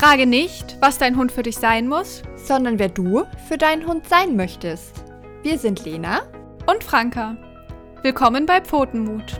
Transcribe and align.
Frage 0.00 0.24
nicht, 0.24 0.78
was 0.80 0.96
dein 0.96 1.14
Hund 1.18 1.30
für 1.30 1.42
dich 1.42 1.58
sein 1.58 1.86
muss, 1.86 2.22
sondern 2.34 2.78
wer 2.78 2.88
du 2.88 3.24
für 3.50 3.58
deinen 3.58 3.86
Hund 3.86 4.08
sein 4.08 4.34
möchtest. 4.34 5.04
Wir 5.42 5.58
sind 5.58 5.84
Lena 5.84 6.22
und 6.66 6.82
Franka. 6.82 7.36
Willkommen 8.02 8.46
bei 8.46 8.62
Pfotenmut. 8.62 9.38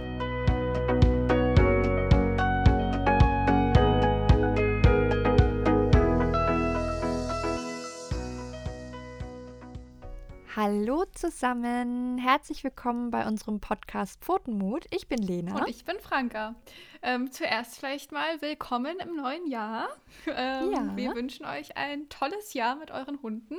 Hallo 10.73 11.05
zusammen, 11.15 12.17
herzlich 12.19 12.63
willkommen 12.63 13.11
bei 13.11 13.27
unserem 13.27 13.59
Podcast 13.59 14.25
Pfotenmut. 14.25 14.87
Ich 14.93 15.09
bin 15.09 15.19
Lena. 15.19 15.59
Und 15.59 15.69
ich 15.69 15.85
bin 15.85 15.99
Franka. 15.99 16.55
Ähm, 17.03 17.33
zuerst 17.33 17.77
vielleicht 17.77 18.13
mal 18.13 18.41
willkommen 18.41 19.01
im 19.01 19.17
neuen 19.17 19.49
Jahr. 19.49 19.89
Ähm, 20.29 20.71
ja. 20.73 20.97
Wir 20.97 21.17
wünschen 21.17 21.45
euch 21.45 21.77
ein 21.77 22.09
tolles 22.09 22.55
Jahr 22.55 22.77
mit 22.77 22.93
euren 22.93 23.21
Hunden. 23.21 23.57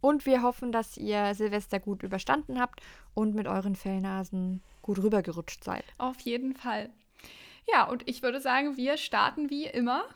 Und 0.00 0.24
wir 0.24 0.40
hoffen, 0.40 0.72
dass 0.72 0.96
ihr 0.96 1.34
Silvester 1.34 1.78
gut 1.78 2.02
überstanden 2.02 2.58
habt 2.58 2.80
und 3.12 3.34
mit 3.34 3.46
euren 3.46 3.76
Fellnasen 3.76 4.62
gut 4.80 5.02
rübergerutscht 5.02 5.62
seid. 5.62 5.84
Auf 5.98 6.20
jeden 6.20 6.54
Fall. 6.54 6.88
Ja, 7.70 7.84
und 7.84 8.08
ich 8.08 8.22
würde 8.22 8.40
sagen, 8.40 8.78
wir 8.78 8.96
starten 8.96 9.50
wie 9.50 9.66
immer 9.66 10.06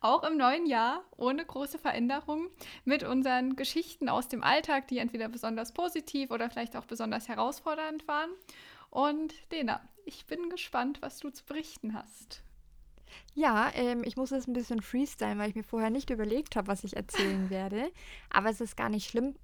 auch 0.00 0.22
im 0.22 0.36
neuen 0.36 0.66
Jahr 0.66 1.04
ohne 1.16 1.44
große 1.44 1.78
Veränderungen 1.78 2.48
mit 2.84 3.02
unseren 3.02 3.56
Geschichten 3.56 4.08
aus 4.08 4.28
dem 4.28 4.42
Alltag, 4.42 4.88
die 4.88 4.98
entweder 4.98 5.28
besonders 5.28 5.72
positiv 5.72 6.30
oder 6.30 6.50
vielleicht 6.50 6.76
auch 6.76 6.86
besonders 6.86 7.28
herausfordernd 7.28 8.06
waren. 8.08 8.30
Und 8.90 9.34
Lena, 9.50 9.80
ich 10.04 10.26
bin 10.26 10.50
gespannt, 10.50 11.00
was 11.00 11.18
du 11.18 11.30
zu 11.30 11.44
berichten 11.44 11.94
hast. 11.94 12.42
Ja, 13.34 13.70
ähm, 13.74 14.02
ich 14.04 14.16
muss 14.16 14.30
jetzt 14.30 14.48
ein 14.48 14.52
bisschen 14.52 14.82
freestylen, 14.82 15.38
weil 15.38 15.50
ich 15.50 15.54
mir 15.54 15.64
vorher 15.64 15.90
nicht 15.90 16.10
überlegt 16.10 16.56
habe, 16.56 16.68
was 16.68 16.84
ich 16.84 16.96
erzählen 16.96 17.50
werde. 17.50 17.90
Aber 18.30 18.50
es 18.50 18.60
ist 18.60 18.76
gar 18.76 18.88
nicht 18.88 19.08
schlimm. 19.08 19.34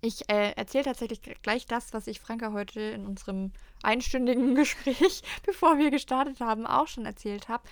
Ich 0.00 0.28
äh, 0.28 0.52
erzähle 0.56 0.84
tatsächlich 0.84 1.20
gleich 1.42 1.66
das, 1.66 1.92
was 1.92 2.08
ich 2.08 2.18
Franka 2.18 2.52
heute 2.52 2.80
in 2.80 3.06
unserem 3.06 3.52
einstündigen 3.82 4.54
Gespräch, 4.56 5.22
bevor 5.46 5.78
wir 5.78 5.90
gestartet 5.90 6.40
haben, 6.40 6.66
auch 6.66 6.88
schon 6.88 7.06
erzählt 7.06 7.48
habe. 7.48 7.62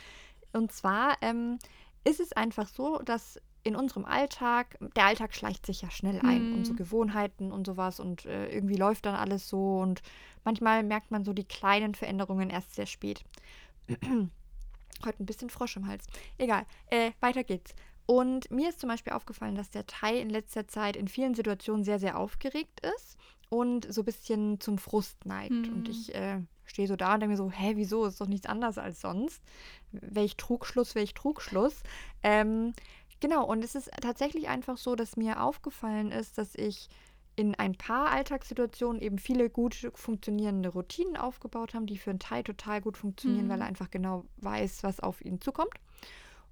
Und 0.53 0.73
zwar 0.73 1.17
ähm, 1.21 1.59
ist 2.05 2.21
es 2.21 2.33
einfach 2.33 2.69
so, 2.69 2.99
dass 2.99 3.41
in 3.63 3.77
unserem 3.77 4.05
Alltag, 4.05 4.79
der 4.95 5.07
Alltag 5.07 5.35
schleicht 5.35 5.65
sich 5.65 5.83
ja 5.83 5.91
schnell 5.91 6.21
ein, 6.21 6.51
mhm. 6.51 6.59
unsere 6.59 6.77
Gewohnheiten 6.77 7.51
und 7.51 7.67
sowas 7.67 7.99
und 7.99 8.27
äh, 8.27 8.49
irgendwie 8.49 8.77
läuft 8.77 9.07
dann 9.07 9.15
alles 9.15 9.49
so 9.49 9.79
und 9.79 10.03
manchmal 10.45 10.83
merkt 10.83 11.11
man 11.11 11.25
so 11.25 11.33
die 11.33 11.45
kleinen 11.45 11.95
Veränderungen 11.95 12.51
erst 12.51 12.75
sehr 12.75 12.87
spät. 12.87 13.25
Heute 15.05 15.23
ein 15.23 15.27
bisschen 15.27 15.51
Frosch 15.51 15.77
im 15.77 15.87
Hals. 15.87 16.07
Egal, 16.37 16.67
äh, 16.89 17.13
weiter 17.21 17.43
geht's. 17.43 17.75
Und 18.07 18.51
mir 18.51 18.69
ist 18.69 18.81
zum 18.81 18.91
Beispiel 18.91 19.15
aufgefallen, 19.15 19.55
dass 19.55 19.71
der 19.71 19.87
Thai 19.87 20.19
in 20.19 20.29
letzter 20.29 20.69
Zeit 20.69 20.95
in 20.95 21.09
vielen 21.09 21.35
Situationen 21.35 21.85
sehr, 21.85 21.99
sehr 21.99 22.19
aufgeregt 22.19 22.81
ist 22.97 23.17
und 23.49 23.93
so 23.93 24.03
ein 24.03 24.05
bisschen 24.05 24.61
zum 24.61 24.77
Frust 24.77 25.25
neigt. 25.25 25.53
Mhm. 25.53 25.73
Und 25.73 25.89
ich 25.89 26.15
äh, 26.15 26.41
stehe 26.65 26.89
so 26.89 26.97
da 26.97 27.15
und 27.15 27.21
denke 27.21 27.33
mir 27.33 27.37
so, 27.37 27.51
hä, 27.51 27.73
wieso? 27.77 28.05
Ist 28.05 28.21
doch 28.21 28.27
nichts 28.27 28.47
anderes 28.47 28.77
als 28.79 29.01
sonst. 29.01 29.43
Welch 30.01 30.37
Trugschluss, 30.37 30.95
welch 30.95 31.15
Trugschluss. 31.15 31.83
Ähm, 32.23 32.75
genau, 33.21 33.45
und 33.45 33.65
es 33.65 33.75
ist 33.75 33.91
tatsächlich 34.01 34.49
einfach 34.49 34.77
so, 34.77 34.95
dass 34.95 35.17
mir 35.17 35.43
aufgefallen 35.43 36.11
ist, 36.11 36.39
dass 36.39 36.55
ich 36.55 36.89
in 37.37 37.55
ein 37.57 37.75
paar 37.75 38.11
Alltagssituationen 38.11 39.03
eben 39.03 39.19
viele 39.19 39.51
gut 39.51 39.91
funktionierende 39.95 40.69
Routinen 40.69 41.17
aufgebaut 41.17 41.75
habe, 41.75 41.87
die 41.87 41.99
für 41.99 42.11
einen 42.11 42.21
Teil 42.21 42.45
total 42.45 42.81
gut 42.81 42.97
funktionieren, 42.97 43.47
mhm. 43.47 43.51
weil 43.51 43.61
er 43.61 43.67
einfach 43.67 43.91
genau 43.91 44.25
weiß, 44.37 44.85
was 44.85 45.01
auf 45.01 45.25
ihn 45.25 45.41
zukommt. 45.41 45.75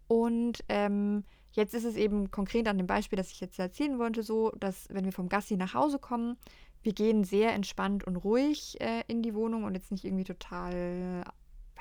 Und 0.08 0.64
ähm, 0.68 1.24
jetzt 1.52 1.74
ist 1.74 1.84
es 1.84 1.96
eben 1.96 2.30
konkret 2.30 2.66
an 2.66 2.78
dem 2.78 2.86
Beispiel, 2.86 3.16
das 3.16 3.30
ich 3.30 3.40
jetzt 3.40 3.58
erzählen 3.58 3.98
wollte, 3.98 4.22
so, 4.22 4.50
dass 4.58 4.88
wenn 4.90 5.04
wir 5.04 5.12
vom 5.12 5.28
Gassi 5.28 5.56
nach 5.56 5.74
Hause 5.74 5.98
kommen, 5.98 6.36
wir 6.82 6.92
gehen 6.92 7.22
sehr 7.22 7.52
entspannt 7.52 8.04
und 8.04 8.16
ruhig 8.16 8.80
äh, 8.80 9.04
in 9.06 9.22
die 9.22 9.34
Wohnung 9.34 9.64
und 9.64 9.74
jetzt 9.74 9.92
nicht 9.92 10.04
irgendwie 10.04 10.24
total, 10.24 11.24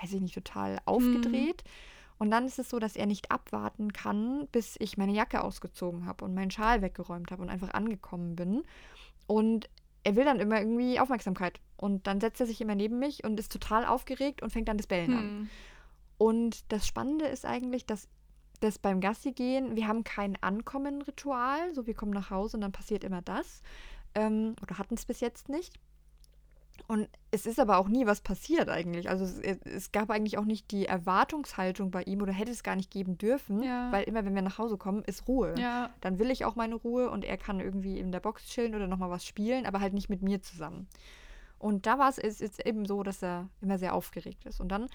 weiß 0.02 0.14
ich 0.14 0.22
nicht, 0.22 0.34
total 0.34 0.80
aufgedreht. 0.86 1.64
Mhm. 1.64 1.72
Und 2.20 2.32
dann 2.32 2.46
ist 2.46 2.60
es 2.60 2.70
so, 2.70 2.78
dass 2.78 2.96
er 2.96 3.08
nicht 3.08 3.32
abwarten 3.32 3.94
kann, 3.94 4.48
bis 4.52 4.76
ich 4.80 4.98
meine 4.98 5.12
Jacke 5.12 5.44
ausgezogen 5.44 6.06
habe 6.06 6.24
und 6.24 6.36
meinen 6.36 6.52
Schal 6.52 6.82
weggeräumt 6.82 7.32
habe 7.32 7.42
und 7.42 7.50
einfach 7.50 7.74
angekommen 7.74 8.36
bin. 8.36 8.64
Und 9.26 9.70
er 10.04 10.16
will 10.16 10.26
dann 10.26 10.40
immer 10.40 10.60
irgendwie 10.60 11.00
Aufmerksamkeit. 11.00 11.60
Und 11.78 12.06
dann 12.06 12.22
setzt 12.22 12.40
er 12.40 12.46
sich 12.46 12.62
immer 12.62 12.76
neben 12.76 13.00
mich 13.00 13.24
und 13.24 13.40
ist 13.40 13.52
total 13.52 13.86
aufgeregt 13.86 14.44
und 14.44 14.52
fängt 14.52 14.68
dann 14.68 14.78
das 14.78 14.88
Bellen 14.88 15.08
hm. 15.08 15.18
an. 15.18 15.50
Und 16.20 16.72
das 16.72 16.86
Spannende 16.86 17.26
ist 17.26 17.46
eigentlich, 17.46 17.88
dass 17.88 18.08
das 18.60 18.78
beim 18.78 19.02
Gassi 19.02 19.32
gehen, 19.32 19.76
wir 19.76 19.88
haben 19.88 20.04
kein 20.04 20.38
Ankommen-Ritual, 20.42 21.74
so 21.74 21.88
wir 21.88 21.96
kommen 21.96 22.12
nach 22.12 22.30
Hause 22.30 22.58
und 22.58 22.62
dann 22.62 22.72
passiert 22.72 23.04
immer 23.04 23.24
das, 23.24 23.64
ähm, 24.14 24.56
oder 24.62 24.78
hatten 24.78 24.94
es 24.94 25.06
bis 25.06 25.20
jetzt 25.20 25.50
nicht. 25.50 25.80
Und 26.88 27.08
es 27.32 27.46
ist 27.46 27.60
aber 27.60 27.78
auch 27.78 27.88
nie 27.88 28.06
was 28.06 28.22
passiert 28.22 28.68
eigentlich. 28.68 29.10
Also 29.10 29.24
es, 29.24 29.40
es, 29.64 29.92
gab 29.92 30.10
eigentlich 30.10 30.38
auch 30.38 30.46
nicht 30.46 30.72
die 30.72 30.88
Erwartungshaltung 30.88 31.90
bei 31.90 32.04
ihm 32.04 32.22
oder 32.22 32.34
hätte 32.34 32.52
es 32.52 32.64
gar 32.64 32.76
nicht 32.76 32.92
geben 32.92 33.18
dürfen, 33.18 33.64
ja. 33.64 33.92
weil 33.92 34.04
immer 34.04 34.26
wenn 34.26 34.36
wir 34.36 34.42
nach 34.42 34.58
Hause 34.58 34.78
kommen, 34.78 35.04
ist 35.06 35.28
Ruhe. 35.28 35.56
Ja. 35.58 35.92
Dann 36.02 36.20
will 36.20 36.32
ich 36.32 36.44
auch 36.44 36.56
meine 36.56 36.76
Ruhe 36.76 37.10
und 37.10 37.24
er 37.24 37.38
kann 37.38 37.62
irgendwie 37.62 37.98
in 37.98 38.12
der 38.12 38.20
Box 38.20 38.46
chillen 38.46 38.76
oder 38.76 38.88
nochmal 38.88 39.10
was 39.10 39.26
spielen, 39.26 39.66
aber 39.66 39.80
halt 39.80 39.94
nicht 39.94 40.10
mit 40.10 40.22
mir 40.22 40.42
zusammen. 40.42 40.88
Und 41.60 41.86
da 41.86 41.98
war 41.98 42.10
es 42.10 42.18
jetzt 42.18 42.66
eben 42.66 42.86
so, 42.86 43.04
dass 43.04 43.22
er 43.22 43.48
immer 43.62 43.78
sehr 43.78 43.94
aufgeregt 43.94 44.46
ist. 44.46 44.60
Und 44.60 44.70
dann 44.70 44.88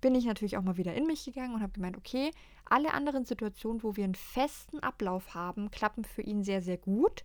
bin 0.00 0.14
ich 0.14 0.24
natürlich 0.24 0.56
auch 0.56 0.62
mal 0.62 0.76
wieder 0.76 0.94
in 0.94 1.06
mich 1.06 1.24
gegangen 1.24 1.54
und 1.54 1.62
habe 1.62 1.72
gemeint, 1.72 1.96
okay, 1.96 2.30
alle 2.64 2.92
anderen 2.92 3.24
Situationen, 3.24 3.82
wo 3.82 3.96
wir 3.96 4.04
einen 4.04 4.14
festen 4.14 4.80
Ablauf 4.80 5.34
haben, 5.34 5.70
klappen 5.70 6.04
für 6.04 6.22
ihn 6.22 6.42
sehr, 6.42 6.62
sehr 6.62 6.78
gut. 6.78 7.22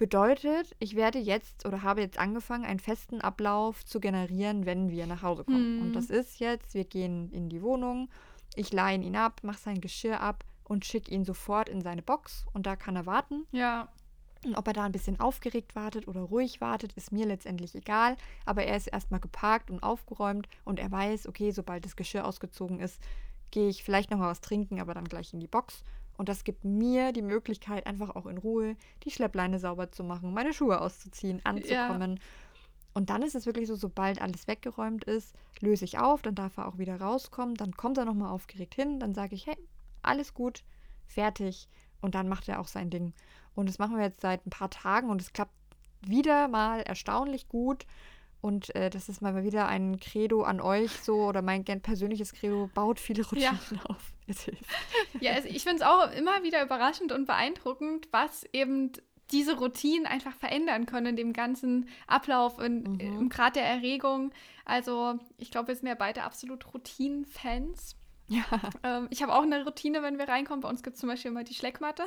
Bedeutet, 0.00 0.74
ich 0.78 0.96
werde 0.96 1.18
jetzt 1.18 1.66
oder 1.66 1.82
habe 1.82 2.00
jetzt 2.00 2.18
angefangen, 2.18 2.64
einen 2.64 2.80
festen 2.80 3.20
Ablauf 3.20 3.84
zu 3.84 4.00
generieren, 4.00 4.64
wenn 4.64 4.88
wir 4.88 5.06
nach 5.06 5.20
Hause 5.20 5.44
kommen. 5.44 5.76
Mhm. 5.76 5.82
Und 5.82 5.92
das 5.92 6.08
ist 6.08 6.40
jetzt, 6.40 6.72
wir 6.72 6.86
gehen 6.86 7.30
in 7.32 7.50
die 7.50 7.60
Wohnung, 7.60 8.08
ich 8.54 8.72
leihe 8.72 8.96
ihn 8.96 9.14
ab, 9.14 9.40
mache 9.42 9.58
sein 9.58 9.82
Geschirr 9.82 10.18
ab 10.22 10.42
und 10.64 10.86
schicke 10.86 11.12
ihn 11.14 11.26
sofort 11.26 11.68
in 11.68 11.82
seine 11.82 12.00
Box 12.00 12.46
und 12.54 12.64
da 12.64 12.76
kann 12.76 12.96
er 12.96 13.04
warten. 13.04 13.44
Ja. 13.52 13.88
Und 14.42 14.56
ob 14.56 14.68
er 14.68 14.72
da 14.72 14.84
ein 14.84 14.92
bisschen 14.92 15.20
aufgeregt 15.20 15.76
wartet 15.76 16.08
oder 16.08 16.22
ruhig 16.22 16.62
wartet, 16.62 16.94
ist 16.94 17.12
mir 17.12 17.26
letztendlich 17.26 17.74
egal. 17.74 18.16
Aber 18.46 18.64
er 18.64 18.78
ist 18.78 18.86
erstmal 18.86 19.20
geparkt 19.20 19.70
und 19.70 19.82
aufgeräumt 19.82 20.48
und 20.64 20.80
er 20.80 20.90
weiß, 20.90 21.26
okay, 21.26 21.50
sobald 21.50 21.84
das 21.84 21.94
Geschirr 21.94 22.26
ausgezogen 22.26 22.80
ist, 22.80 23.02
gehe 23.50 23.68
ich 23.68 23.84
vielleicht 23.84 24.10
nochmal 24.10 24.30
was 24.30 24.40
trinken, 24.40 24.80
aber 24.80 24.94
dann 24.94 25.04
gleich 25.04 25.34
in 25.34 25.40
die 25.40 25.46
Box 25.46 25.84
und 26.20 26.28
das 26.28 26.44
gibt 26.44 26.66
mir 26.66 27.12
die 27.12 27.22
Möglichkeit, 27.22 27.86
einfach 27.86 28.14
auch 28.14 28.26
in 28.26 28.36
Ruhe 28.36 28.76
die 29.04 29.10
Schleppleine 29.10 29.58
sauber 29.58 29.90
zu 29.90 30.04
machen, 30.04 30.34
meine 30.34 30.52
Schuhe 30.52 30.78
auszuziehen, 30.78 31.40
anzukommen. 31.44 32.16
Ja. 32.16 32.22
Und 32.92 33.08
dann 33.08 33.22
ist 33.22 33.34
es 33.34 33.46
wirklich 33.46 33.66
so, 33.66 33.74
sobald 33.74 34.20
alles 34.20 34.46
weggeräumt 34.46 35.04
ist, 35.04 35.34
löse 35.60 35.86
ich 35.86 35.98
auf, 35.98 36.20
dann 36.20 36.34
darf 36.34 36.58
er 36.58 36.68
auch 36.68 36.76
wieder 36.76 37.00
rauskommen, 37.00 37.54
dann 37.54 37.74
kommt 37.74 37.96
er 37.96 38.04
nochmal 38.04 38.28
aufgeregt 38.32 38.74
hin, 38.74 39.00
dann 39.00 39.14
sage 39.14 39.34
ich, 39.34 39.46
hey, 39.46 39.56
alles 40.02 40.34
gut, 40.34 40.62
fertig. 41.06 41.70
Und 42.02 42.14
dann 42.14 42.28
macht 42.28 42.50
er 42.50 42.60
auch 42.60 42.68
sein 42.68 42.90
Ding. 42.90 43.14
Und 43.54 43.70
das 43.70 43.78
machen 43.78 43.96
wir 43.96 44.04
jetzt 44.04 44.20
seit 44.20 44.46
ein 44.46 44.50
paar 44.50 44.68
Tagen 44.68 45.08
und 45.08 45.22
es 45.22 45.32
klappt 45.32 45.54
wieder 46.02 46.48
mal 46.48 46.82
erstaunlich 46.82 47.48
gut. 47.48 47.86
Und 48.42 48.74
äh, 48.74 48.90
das 48.90 49.08
ist 49.08 49.22
mal 49.22 49.42
wieder 49.42 49.68
ein 49.68 49.98
Credo 50.00 50.42
an 50.42 50.60
euch 50.60 50.90
so 51.00 51.24
oder 51.24 51.40
mein 51.40 51.64
persönliches 51.64 52.34
Credo, 52.34 52.68
baut 52.74 53.00
viele 53.00 53.24
Routinen 53.24 53.58
ja. 53.70 53.84
auf. 53.84 54.12
Ja, 55.20 55.32
also 55.32 55.48
ich 55.48 55.62
finde 55.62 55.76
es 55.76 55.82
auch 55.82 56.10
immer 56.12 56.42
wieder 56.42 56.62
überraschend 56.62 57.12
und 57.12 57.26
beeindruckend, 57.26 58.08
was 58.10 58.44
eben 58.52 58.92
diese 59.30 59.56
Routinen 59.58 60.06
einfach 60.06 60.34
verändern 60.34 60.86
können 60.86 61.06
in 61.06 61.16
dem 61.16 61.32
ganzen 61.32 61.88
Ablauf, 62.06 62.58
in, 62.58 62.82
mhm. 62.82 63.00
im 63.00 63.28
Grad 63.28 63.56
der 63.56 63.64
Erregung. 63.64 64.32
Also 64.64 65.18
ich 65.38 65.50
glaube, 65.50 65.68
wir 65.68 65.76
sind 65.76 65.88
ja 65.88 65.94
beide 65.94 66.22
absolut 66.22 66.72
Routinen-Fans. 66.72 67.96
Ja. 68.28 68.44
Ähm, 68.82 69.08
ich 69.10 69.22
habe 69.22 69.34
auch 69.34 69.42
eine 69.42 69.64
Routine, 69.64 70.02
wenn 70.02 70.18
wir 70.18 70.28
reinkommen. 70.28 70.60
Bei 70.60 70.68
uns 70.68 70.82
gibt 70.82 70.94
es 70.94 71.00
zum 71.00 71.08
Beispiel 71.08 71.32
immer 71.32 71.44
die 71.44 71.54
Schleckmatte. 71.54 72.04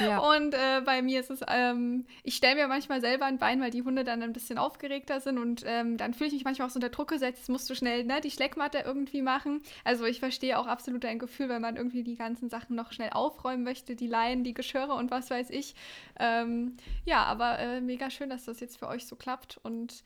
Ja. 0.00 0.18
Und 0.36 0.54
äh, 0.54 0.80
bei 0.84 1.02
mir 1.02 1.20
ist 1.20 1.30
es, 1.30 1.40
ähm, 1.48 2.06
ich 2.22 2.36
stelle 2.36 2.56
mir 2.56 2.68
manchmal 2.68 3.00
selber 3.00 3.26
ein 3.26 3.38
Bein, 3.38 3.60
weil 3.60 3.70
die 3.70 3.82
Hunde 3.82 4.04
dann 4.04 4.22
ein 4.22 4.32
bisschen 4.32 4.58
aufgeregter 4.58 5.20
sind 5.20 5.38
und 5.38 5.62
ähm, 5.66 5.96
dann 5.96 6.14
fühle 6.14 6.28
ich 6.28 6.34
mich 6.34 6.44
manchmal 6.44 6.68
auch 6.68 6.72
so 6.72 6.78
unter 6.78 6.88
Druck 6.88 7.08
gesetzt, 7.08 7.48
musst 7.48 7.68
du 7.68 7.74
schnell 7.74 8.04
ne, 8.04 8.20
die 8.20 8.30
Schleckmatte 8.30 8.78
irgendwie 8.84 9.22
machen. 9.22 9.62
Also 9.84 10.04
ich 10.04 10.20
verstehe 10.20 10.58
auch 10.58 10.66
absolut 10.66 11.04
dein 11.04 11.18
Gefühl, 11.18 11.48
wenn 11.48 11.62
man 11.62 11.76
irgendwie 11.76 12.02
die 12.02 12.16
ganzen 12.16 12.48
Sachen 12.48 12.76
noch 12.76 12.92
schnell 12.92 13.10
aufräumen 13.10 13.64
möchte, 13.64 13.96
die 13.96 14.06
Leinen, 14.06 14.44
die 14.44 14.54
Geschirre 14.54 14.94
und 14.94 15.10
was 15.10 15.30
weiß 15.30 15.50
ich. 15.50 15.74
Ähm, 16.18 16.76
ja, 17.04 17.24
aber 17.24 17.58
äh, 17.58 17.80
mega 17.80 18.10
schön, 18.10 18.30
dass 18.30 18.44
das 18.44 18.60
jetzt 18.60 18.78
für 18.78 18.88
euch 18.88 19.06
so 19.06 19.16
klappt 19.16 19.58
und 19.62 20.02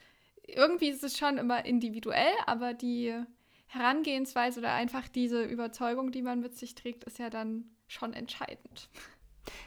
irgendwie 0.47 0.89
ist 0.89 1.05
es 1.05 1.17
schon 1.17 1.39
immer 1.39 1.65
individuell, 1.65 2.33
aber 2.47 2.75
die 2.75 3.15
Herangehensweise 3.67 4.61
oder 4.61 4.73
einfach 4.73 5.07
diese 5.09 5.45
Überzeugung, 5.45 6.11
die 6.11 6.23
man 6.23 6.41
mit 6.41 6.57
sich 6.57 6.75
trägt, 6.75 7.05
ist 7.05 7.19
ja 7.19 7.31
dann 7.31 7.71
schon 7.87 8.13
entscheidend. 8.13 8.89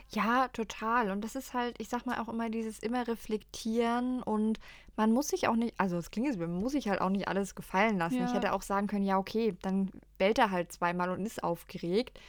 Ja, 0.09 0.47
total. 0.49 1.11
Und 1.11 1.21
das 1.21 1.35
ist 1.35 1.53
halt, 1.53 1.75
ich 1.79 1.89
sag 1.89 2.05
mal 2.05 2.19
auch 2.19 2.29
immer 2.29 2.49
dieses 2.49 2.79
immer 2.79 3.07
reflektieren 3.07 4.21
und 4.23 4.59
man 4.95 5.11
muss 5.11 5.29
sich 5.29 5.47
auch 5.47 5.55
nicht, 5.55 5.73
also 5.79 5.97
es 5.97 6.11
klingt 6.11 6.27
jetzt, 6.27 6.39
man 6.39 6.53
muss 6.59 6.73
sich 6.73 6.87
halt 6.87 7.01
auch 7.01 7.09
nicht 7.09 7.27
alles 7.27 7.55
gefallen 7.55 7.97
lassen. 7.97 8.19
Ja. 8.19 8.25
Ich 8.25 8.33
hätte 8.33 8.53
auch 8.53 8.61
sagen 8.61 8.87
können, 8.87 9.05
ja, 9.05 9.17
okay, 9.17 9.55
dann 9.61 9.91
bellt 10.17 10.37
er 10.37 10.51
halt 10.51 10.71
zweimal 10.71 11.09
und 11.09 11.25
ist 11.25 11.43
aufgeregt. 11.43 12.19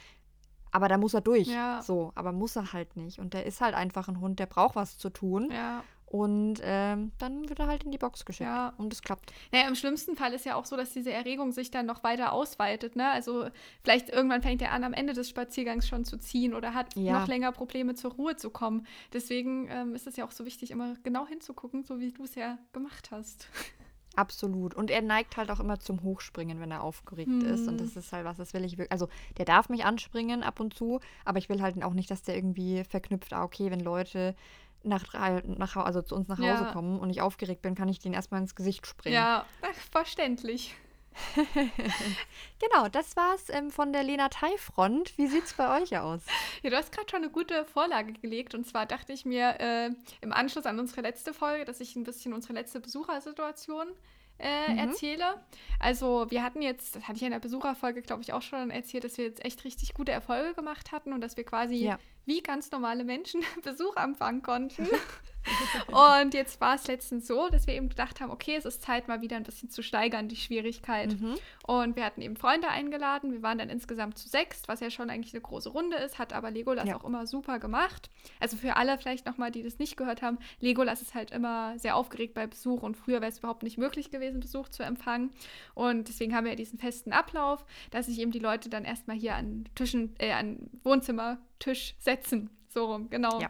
aber 0.75 0.89
da 0.89 0.97
muss 0.97 1.13
er 1.13 1.21
durch. 1.21 1.47
Ja. 1.47 1.81
So, 1.81 2.11
aber 2.15 2.33
muss 2.33 2.57
er 2.57 2.73
halt 2.73 2.97
nicht. 2.97 3.19
Und 3.19 3.33
der 3.33 3.45
ist 3.45 3.61
halt 3.61 3.73
einfach 3.75 4.09
ein 4.09 4.19
Hund, 4.19 4.39
der 4.39 4.45
braucht 4.45 4.75
was 4.75 4.97
zu 4.97 5.09
tun. 5.09 5.49
Ja. 5.49 5.85
Und 6.15 6.61
ähm, 6.63 7.11
dann 7.17 7.49
wird 7.49 7.59
er 7.59 7.67
halt 7.67 7.83
in 7.83 7.91
die 7.91 7.97
Box 7.97 8.23
geschickt. 8.23 8.47
Ja. 8.49 8.73
Und 8.77 8.93
es 8.93 9.01
klappt. 9.01 9.33
Naja, 9.51 9.67
im 9.67 9.75
schlimmsten 9.75 10.15
Fall 10.15 10.31
ist 10.31 10.45
ja 10.45 10.55
auch 10.55 10.63
so, 10.63 10.77
dass 10.77 10.93
diese 10.93 11.11
Erregung 11.11 11.51
sich 11.51 11.71
dann 11.71 11.85
noch 11.85 12.05
weiter 12.05 12.31
ausweitet. 12.31 12.95
Ne? 12.95 13.11
Also 13.11 13.49
vielleicht 13.83 14.07
irgendwann 14.07 14.41
fängt 14.41 14.61
er 14.61 14.71
an, 14.71 14.85
am 14.85 14.93
Ende 14.93 15.11
des 15.11 15.27
Spaziergangs 15.27 15.89
schon 15.89 16.05
zu 16.05 16.17
ziehen 16.17 16.53
oder 16.53 16.73
hat 16.73 16.95
ja. 16.95 17.19
noch 17.19 17.27
länger 17.27 17.51
Probleme, 17.51 17.95
zur 17.95 18.13
Ruhe 18.13 18.37
zu 18.37 18.49
kommen. 18.49 18.87
Deswegen 19.11 19.67
ähm, 19.69 19.93
ist 19.93 20.07
es 20.07 20.15
ja 20.15 20.25
auch 20.25 20.31
so 20.31 20.45
wichtig, 20.45 20.71
immer 20.71 20.93
genau 21.03 21.27
hinzugucken, 21.27 21.83
so 21.83 21.99
wie 21.99 22.13
du 22.13 22.23
es 22.23 22.35
ja 22.35 22.59
gemacht 22.71 23.11
hast. 23.11 23.49
Absolut. 24.15 24.73
Und 24.73 24.91
er 24.91 25.01
neigt 25.01 25.35
halt 25.35 25.51
auch 25.51 25.59
immer 25.59 25.79
zum 25.79 26.01
Hochspringen, 26.01 26.61
wenn 26.61 26.71
er 26.71 26.81
aufgeregt 26.81 27.27
hm. 27.27 27.41
ist. 27.41 27.67
Und 27.67 27.81
das 27.81 27.97
ist 27.97 28.13
halt 28.13 28.23
was, 28.23 28.37
das 28.37 28.53
will 28.53 28.63
ich 28.63 28.77
wirklich. 28.77 28.93
Also, 28.93 29.09
der 29.37 29.43
darf 29.43 29.67
mich 29.67 29.83
anspringen 29.83 30.43
ab 30.43 30.61
und 30.61 30.73
zu, 30.73 31.01
aber 31.25 31.39
ich 31.39 31.49
will 31.49 31.61
halt 31.61 31.83
auch 31.83 31.93
nicht, 31.93 32.09
dass 32.09 32.23
der 32.23 32.37
irgendwie 32.37 32.85
verknüpft, 32.85 33.33
ah, 33.33 33.43
okay, 33.43 33.69
wenn 33.71 33.81
Leute 33.81 34.33
nach, 34.85 35.13
nach, 35.43 35.75
also 35.77 36.01
zu 36.01 36.15
uns 36.15 36.27
nach 36.27 36.37
Hause 36.37 36.65
ja. 36.65 36.71
kommen 36.71 36.99
und 36.99 37.09
ich 37.09 37.21
aufgeregt 37.21 37.61
bin, 37.61 37.75
kann 37.75 37.89
ich 37.89 37.99
denen 37.99 38.13
erstmal 38.13 38.41
ins 38.41 38.55
Gesicht 38.55 38.87
springen. 38.87 39.15
Ja, 39.15 39.45
verständlich. 39.91 40.75
genau, 42.59 42.89
das 42.89 43.15
war's 43.15 43.49
ähm, 43.49 43.71
von 43.71 43.93
der 43.93 44.03
Lena 44.03 44.29
Thai 44.29 44.57
Front. 44.57 45.17
Wie 45.17 45.27
sieht's 45.27 45.53
bei 45.53 45.81
euch 45.81 45.97
aus? 45.97 46.21
Ja, 46.61 46.69
du 46.69 46.75
hast 46.75 46.91
gerade 46.91 47.09
schon 47.09 47.23
eine 47.23 47.31
gute 47.31 47.65
Vorlage 47.65 48.13
gelegt 48.13 48.53
und 48.53 48.67
zwar 48.67 48.85
dachte 48.85 49.13
ich 49.13 49.25
mir 49.25 49.59
äh, 49.59 49.89
im 50.21 50.33
Anschluss 50.33 50.65
an 50.65 50.79
unsere 50.79 51.01
letzte 51.01 51.33
Folge, 51.33 51.65
dass 51.65 51.79
ich 51.79 51.95
ein 51.95 52.03
bisschen 52.03 52.33
unsere 52.33 52.53
letzte 52.53 52.79
Besuchersituation 52.79 53.87
äh, 54.39 54.71
mhm. 54.71 54.77
erzähle. 54.77 55.41
Also 55.79 56.29
wir 56.29 56.43
hatten 56.43 56.61
jetzt, 56.61 56.95
das 56.95 57.03
hatte 57.07 57.17
ich 57.17 57.23
in 57.23 57.31
der 57.31 57.39
Besucherfolge, 57.39 58.01
glaube 58.01 58.21
ich, 58.21 58.33
auch 58.33 58.41
schon 58.41 58.69
erzählt, 58.69 59.05
dass 59.05 59.17
wir 59.17 59.25
jetzt 59.25 59.43
echt 59.45 59.63
richtig 59.63 59.93
gute 59.93 60.11
Erfolge 60.11 60.53
gemacht 60.53 60.91
hatten 60.91 61.13
und 61.13 61.21
dass 61.21 61.37
wir 61.37 61.45
quasi 61.45 61.75
ja. 61.75 61.99
Wie 62.25 62.41
ganz 62.41 62.71
normale 62.71 63.03
Menschen 63.03 63.41
Besuch 63.63 63.95
empfangen 63.97 64.41
konnten. 64.41 64.87
und 66.21 66.33
jetzt 66.33 66.59
war 66.59 66.75
es 66.75 66.87
letztens 66.87 67.27
so, 67.27 67.49
dass 67.49 67.67
wir 67.67 67.75
eben 67.75 67.89
gedacht 67.89 68.19
haben, 68.19 68.31
okay, 68.31 68.55
es 68.55 68.65
ist 68.65 68.81
Zeit, 68.81 69.07
mal 69.07 69.21
wieder 69.21 69.37
ein 69.37 69.43
bisschen 69.43 69.69
zu 69.69 69.83
steigern, 69.83 70.27
die 70.27 70.35
Schwierigkeit. 70.35 71.19
Mhm. 71.19 71.35
Und 71.67 71.95
wir 71.95 72.03
hatten 72.05 72.21
eben 72.21 72.35
Freunde 72.35 72.67
eingeladen. 72.67 73.31
Wir 73.31 73.43
waren 73.43 73.57
dann 73.57 73.69
insgesamt 73.69 74.17
zu 74.17 74.27
sechs, 74.27 74.63
was 74.67 74.79
ja 74.79 74.89
schon 74.89 75.09
eigentlich 75.09 75.33
eine 75.33 75.41
große 75.41 75.69
Runde 75.69 75.97
ist, 75.97 76.19
hat 76.19 76.33
aber 76.33 76.51
Legolas 76.51 76.87
ja. 76.87 76.95
auch 76.95 77.03
immer 77.03 77.27
super 77.27 77.59
gemacht. 77.59 78.09
Also 78.39 78.57
für 78.57 78.75
alle 78.75 78.97
vielleicht 78.97 79.25
nochmal, 79.25 79.51
die 79.51 79.63
das 79.63 79.79
nicht 79.79 79.97
gehört 79.97 80.21
haben, 80.21 80.39
Legolas 80.59 81.01
ist 81.01 81.13
halt 81.13 81.31
immer 81.31 81.77
sehr 81.77 81.95
aufgeregt 81.95 82.33
bei 82.33 82.47
Besuch 82.47 82.81
und 82.81 82.95
früher 82.95 83.21
wäre 83.21 83.31
es 83.31 83.39
überhaupt 83.39 83.63
nicht 83.63 83.77
möglich 83.77 84.11
gewesen, 84.11 84.39
Besuch 84.39 84.69
zu 84.69 84.83
empfangen. 84.83 85.31
Und 85.73 86.07
deswegen 86.07 86.35
haben 86.35 86.45
wir 86.45 86.55
diesen 86.55 86.79
festen 86.79 87.13
Ablauf, 87.13 87.65
dass 87.91 88.07
sich 88.07 88.19
eben 88.19 88.31
die 88.31 88.39
Leute 88.39 88.69
dann 88.69 88.85
erstmal 88.85 89.17
hier 89.17 89.35
an 89.35 89.65
Tischen, 89.75 90.15
äh, 90.19 90.31
an 90.31 90.69
Wohnzimmertisch 91.55 91.95
setzen. 91.99 92.49
So 92.69 92.85
rum, 92.85 93.09
genau. 93.09 93.39
Ja. 93.39 93.49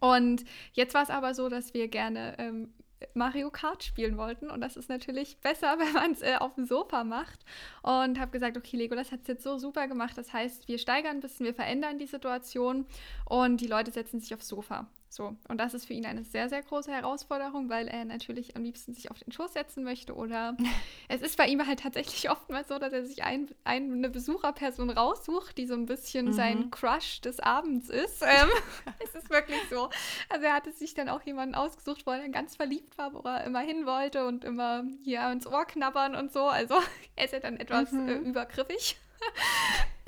Und 0.00 0.44
jetzt 0.72 0.94
war 0.94 1.02
es 1.02 1.10
aber 1.10 1.34
so, 1.34 1.48
dass 1.48 1.74
wir 1.74 1.88
gerne 1.88 2.34
ähm, 2.38 2.72
Mario 3.14 3.50
Kart 3.50 3.84
spielen 3.84 4.16
wollten. 4.16 4.50
Und 4.50 4.60
das 4.60 4.76
ist 4.76 4.88
natürlich 4.88 5.38
besser, 5.38 5.76
wenn 5.78 5.92
man 5.92 6.12
es 6.12 6.22
äh, 6.22 6.36
auf 6.38 6.54
dem 6.54 6.64
Sofa 6.64 7.04
macht. 7.04 7.44
Und 7.82 8.18
habe 8.18 8.30
gesagt, 8.30 8.56
okay, 8.56 8.76
Legolas 8.76 9.12
hat 9.12 9.22
es 9.22 9.28
jetzt 9.28 9.44
so 9.44 9.58
super 9.58 9.88
gemacht. 9.88 10.16
Das 10.16 10.32
heißt, 10.32 10.68
wir 10.68 10.78
steigern 10.78 11.16
ein 11.16 11.20
bisschen, 11.20 11.46
wir 11.46 11.54
verändern 11.54 11.98
die 11.98 12.06
Situation 12.06 12.86
und 13.24 13.60
die 13.60 13.66
Leute 13.66 13.90
setzen 13.90 14.20
sich 14.20 14.34
aufs 14.34 14.48
Sofa. 14.48 14.86
So, 15.10 15.36
und 15.48 15.58
das 15.58 15.72
ist 15.72 15.86
für 15.86 15.94
ihn 15.94 16.04
eine 16.04 16.22
sehr, 16.22 16.48
sehr 16.50 16.62
große 16.62 16.92
Herausforderung, 16.92 17.70
weil 17.70 17.88
er 17.88 18.04
natürlich 18.04 18.56
am 18.56 18.62
liebsten 18.62 18.92
sich 18.92 19.10
auf 19.10 19.18
den 19.18 19.32
Schoß 19.32 19.54
setzen 19.54 19.82
möchte. 19.82 20.14
Oder 20.14 20.56
es 21.08 21.22
ist 21.22 21.38
bei 21.38 21.46
ihm 21.46 21.66
halt 21.66 21.80
tatsächlich 21.80 22.30
oftmals 22.30 22.68
so, 22.68 22.78
dass 22.78 22.92
er 22.92 23.04
sich 23.04 23.24
ein, 23.24 23.48
ein, 23.64 23.92
eine 23.92 24.10
Besucherperson 24.10 24.90
raussucht, 24.90 25.56
die 25.56 25.66
so 25.66 25.74
ein 25.74 25.86
bisschen 25.86 26.26
mhm. 26.26 26.32
sein 26.32 26.70
Crush 26.70 27.20
des 27.22 27.40
Abends 27.40 27.88
ist. 27.88 28.24
Ähm, 28.28 28.50
es 29.02 29.14
ist 29.14 29.30
wirklich 29.30 29.58
so. 29.70 29.88
Also 30.28 30.44
er 30.44 30.52
hatte 30.52 30.70
sich 30.72 30.92
dann 30.92 31.08
auch 31.08 31.22
jemanden 31.22 31.54
ausgesucht, 31.54 32.06
wo 32.06 32.10
er 32.10 32.18
dann 32.18 32.30
ganz 32.30 32.56
verliebt 32.56 32.98
war, 32.98 33.14
wo 33.14 33.20
er 33.20 33.44
immer 33.44 33.60
hin 33.60 33.86
wollte 33.86 34.26
und 34.26 34.44
immer 34.44 34.84
hier 35.02 35.26
ins 35.30 35.46
Ohr 35.46 35.64
knabbern 35.64 36.14
und 36.14 36.30
so. 36.30 36.44
Also 36.44 36.74
er 37.16 37.24
ist 37.24 37.32
ja 37.32 37.40
dann 37.40 37.56
etwas 37.56 37.90
mhm. 37.90 38.08
äh, 38.08 38.14
übergriffig. 38.16 38.98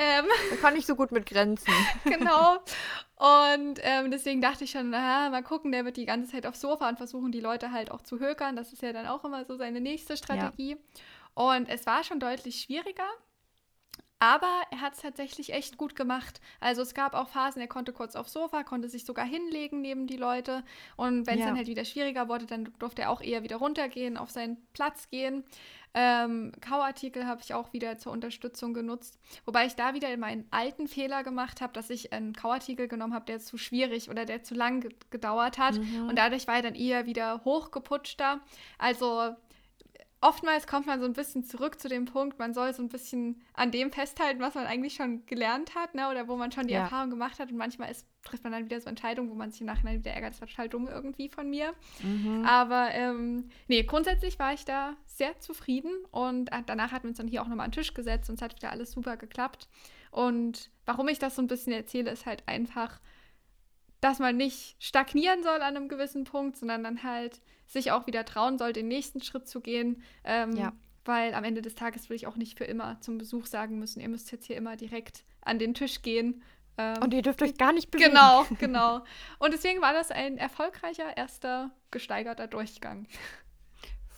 Ähm, 0.00 0.24
da 0.48 0.56
kann 0.56 0.76
ich 0.76 0.86
so 0.86 0.96
gut 0.96 1.12
mit 1.12 1.26
Grenzen. 1.26 1.72
genau. 2.04 2.54
Und 3.16 3.78
ähm, 3.82 4.10
deswegen 4.10 4.40
dachte 4.40 4.64
ich 4.64 4.70
schon, 4.70 4.94
aha, 4.94 5.28
mal 5.28 5.42
gucken, 5.42 5.72
der 5.72 5.84
wird 5.84 5.98
die 5.98 6.06
ganze 6.06 6.32
Zeit 6.32 6.46
aufs 6.46 6.62
Sofa 6.62 6.88
und 6.88 6.96
versuchen, 6.96 7.32
die 7.32 7.40
Leute 7.40 7.70
halt 7.70 7.90
auch 7.90 8.00
zu 8.00 8.18
hökern. 8.18 8.56
Das 8.56 8.72
ist 8.72 8.80
ja 8.80 8.94
dann 8.94 9.06
auch 9.06 9.24
immer 9.24 9.44
so 9.44 9.56
seine 9.56 9.78
nächste 9.80 10.16
Strategie. 10.16 10.70
Ja. 10.70 10.76
Und 11.34 11.68
es 11.68 11.84
war 11.84 12.02
schon 12.02 12.18
deutlich 12.18 12.62
schwieriger. 12.62 13.08
Aber 14.22 14.62
er 14.70 14.82
hat 14.82 14.92
es 14.94 15.00
tatsächlich 15.00 15.54
echt 15.54 15.78
gut 15.78 15.96
gemacht. 15.96 16.42
Also 16.60 16.82
es 16.82 16.92
gab 16.92 17.14
auch 17.14 17.28
Phasen, 17.28 17.62
er 17.62 17.68
konnte 17.68 17.94
kurz 17.94 18.16
aufs 18.16 18.34
Sofa, 18.34 18.62
konnte 18.64 18.88
sich 18.90 19.06
sogar 19.06 19.24
hinlegen 19.24 19.80
neben 19.80 20.06
die 20.06 20.18
Leute. 20.18 20.62
Und 20.96 21.26
wenn 21.26 21.34
es 21.34 21.40
ja. 21.40 21.46
dann 21.46 21.56
halt 21.56 21.68
wieder 21.68 21.86
schwieriger 21.86 22.28
wurde, 22.28 22.44
dann 22.44 22.70
durfte 22.78 23.02
er 23.02 23.10
auch 23.10 23.22
eher 23.22 23.42
wieder 23.42 23.56
runtergehen, 23.56 24.18
auf 24.18 24.30
seinen 24.30 24.58
Platz 24.74 25.08
gehen. 25.08 25.42
Ähm, 25.94 26.52
Kauartikel 26.60 27.26
habe 27.26 27.40
ich 27.42 27.54
auch 27.54 27.72
wieder 27.72 27.96
zur 27.96 28.12
Unterstützung 28.12 28.74
genutzt. 28.74 29.18
Wobei 29.46 29.64
ich 29.64 29.74
da 29.74 29.94
wieder 29.94 30.14
meinen 30.18 30.46
alten 30.50 30.86
Fehler 30.86 31.24
gemacht 31.24 31.62
habe, 31.62 31.72
dass 31.72 31.88
ich 31.88 32.12
einen 32.12 32.34
Kauartikel 32.34 32.88
genommen 32.88 33.14
habe, 33.14 33.24
der 33.24 33.40
zu 33.40 33.56
schwierig 33.56 34.10
oder 34.10 34.26
der 34.26 34.42
zu 34.42 34.54
lang 34.54 34.86
gedauert 35.10 35.56
hat. 35.56 35.78
Mhm. 35.78 36.10
Und 36.10 36.16
dadurch 36.16 36.46
war 36.46 36.56
er 36.56 36.62
dann 36.62 36.74
eher 36.74 37.06
wieder 37.06 37.42
hochgeputschter. 37.44 38.40
Also 38.78 39.34
oftmals 40.22 40.66
kommt 40.66 40.86
man 40.86 41.00
so 41.00 41.06
ein 41.06 41.14
bisschen 41.14 41.44
zurück 41.44 41.80
zu 41.80 41.88
dem 41.88 42.04
Punkt, 42.04 42.38
man 42.38 42.52
soll 42.52 42.74
so 42.74 42.82
ein 42.82 42.88
bisschen 42.88 43.40
an 43.54 43.70
dem 43.70 43.90
festhalten, 43.90 44.40
was 44.40 44.54
man 44.54 44.66
eigentlich 44.66 44.94
schon 44.94 45.24
gelernt 45.26 45.74
hat, 45.74 45.94
ne? 45.94 46.10
oder 46.10 46.28
wo 46.28 46.36
man 46.36 46.52
schon 46.52 46.66
die 46.66 46.74
ja. 46.74 46.80
Erfahrung 46.80 47.10
gemacht 47.10 47.38
hat. 47.38 47.50
Und 47.50 47.56
manchmal 47.56 47.90
ist, 47.90 48.06
trifft 48.22 48.44
man 48.44 48.52
dann 48.52 48.64
wieder 48.66 48.80
so 48.80 48.88
Entscheidungen, 48.88 49.30
wo 49.30 49.34
man 49.34 49.50
sich 49.50 49.62
im 49.62 49.66
Nachhinein 49.66 49.98
wieder 49.98 50.12
ärgert, 50.12 50.34
das 50.34 50.40
war 50.40 50.48
total 50.48 50.68
dumm 50.68 50.88
irgendwie 50.88 51.28
von 51.28 51.48
mir. 51.48 51.72
Mhm. 52.02 52.44
Aber 52.44 52.90
ähm, 52.92 53.48
nee, 53.68 53.82
grundsätzlich 53.82 54.38
war 54.38 54.52
ich 54.52 54.64
da 54.64 54.94
sehr 55.06 55.38
zufrieden 55.40 55.92
und 56.10 56.50
danach 56.66 56.92
hatten 56.92 57.04
wir 57.04 57.10
uns 57.10 57.18
dann 57.18 57.28
hier 57.28 57.42
auch 57.42 57.48
nochmal 57.48 57.64
an 57.64 57.70
den 57.70 57.80
Tisch 57.80 57.94
gesetzt 57.94 58.28
und 58.28 58.36
es 58.36 58.42
hat 58.42 58.56
wieder 58.56 58.70
alles 58.70 58.92
super 58.92 59.16
geklappt. 59.16 59.68
Und 60.10 60.70
warum 60.84 61.08
ich 61.08 61.18
das 61.18 61.36
so 61.36 61.42
ein 61.42 61.46
bisschen 61.46 61.72
erzähle, 61.72 62.10
ist 62.10 62.26
halt 62.26 62.42
einfach, 62.46 63.00
dass 64.00 64.18
man 64.18 64.36
nicht 64.36 64.76
stagnieren 64.78 65.42
soll 65.42 65.56
an 65.56 65.76
einem 65.76 65.88
gewissen 65.88 66.24
Punkt, 66.24 66.56
sondern 66.56 66.84
dann 66.84 67.02
halt 67.02 67.40
sich 67.66 67.92
auch 67.92 68.06
wieder 68.06 68.24
trauen 68.24 68.58
soll, 68.58 68.72
den 68.72 68.88
nächsten 68.88 69.22
Schritt 69.22 69.48
zu 69.48 69.60
gehen. 69.60 70.02
Ähm, 70.24 70.56
ja. 70.56 70.72
Weil 71.04 71.34
am 71.34 71.44
Ende 71.44 71.62
des 71.62 71.74
Tages 71.74 72.08
will 72.08 72.16
ich 72.16 72.26
auch 72.26 72.36
nicht 72.36 72.58
für 72.58 72.64
immer 72.64 73.00
zum 73.00 73.18
Besuch 73.18 73.46
sagen 73.46 73.78
müssen, 73.78 74.00
ihr 74.00 74.08
müsst 74.08 74.32
jetzt 74.32 74.46
hier 74.46 74.56
immer 74.56 74.76
direkt 74.76 75.24
an 75.40 75.58
den 75.58 75.74
Tisch 75.74 76.02
gehen. 76.02 76.42
Ähm, 76.76 77.02
Und 77.02 77.14
ihr 77.14 77.22
dürft 77.22 77.42
euch 77.42 77.56
gar 77.56 77.72
nicht 77.72 77.90
bewegen. 77.90 78.10
Genau, 78.10 78.46
genau. 78.58 79.04
Und 79.38 79.52
deswegen 79.52 79.80
war 79.80 79.92
das 79.92 80.10
ein 80.10 80.38
erfolgreicher 80.38 81.16
erster 81.16 81.70
gesteigerter 81.90 82.46
Durchgang. 82.46 83.06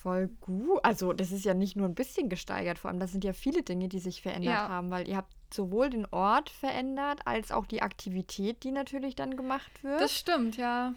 Voll 0.02 0.28
gut. 0.40 0.80
Also 0.82 1.12
das 1.12 1.30
ist 1.30 1.44
ja 1.44 1.54
nicht 1.54 1.76
nur 1.76 1.86
ein 1.86 1.94
bisschen 1.94 2.28
gesteigert, 2.28 2.78
vor 2.78 2.90
allem 2.90 2.98
das 2.98 3.12
sind 3.12 3.22
ja 3.22 3.32
viele 3.32 3.62
Dinge, 3.62 3.88
die 3.88 4.00
sich 4.00 4.20
verändert 4.20 4.52
ja. 4.52 4.68
haben, 4.68 4.90
weil 4.90 5.06
ihr 5.06 5.16
habt 5.16 5.32
sowohl 5.54 5.90
den 5.90 6.06
Ort 6.06 6.50
verändert, 6.50 7.20
als 7.24 7.52
auch 7.52 7.66
die 7.66 7.82
Aktivität, 7.82 8.64
die 8.64 8.72
natürlich 8.72 9.14
dann 9.14 9.36
gemacht 9.36 9.84
wird. 9.84 10.00
Das 10.00 10.16
stimmt, 10.16 10.56
ja. 10.56 10.94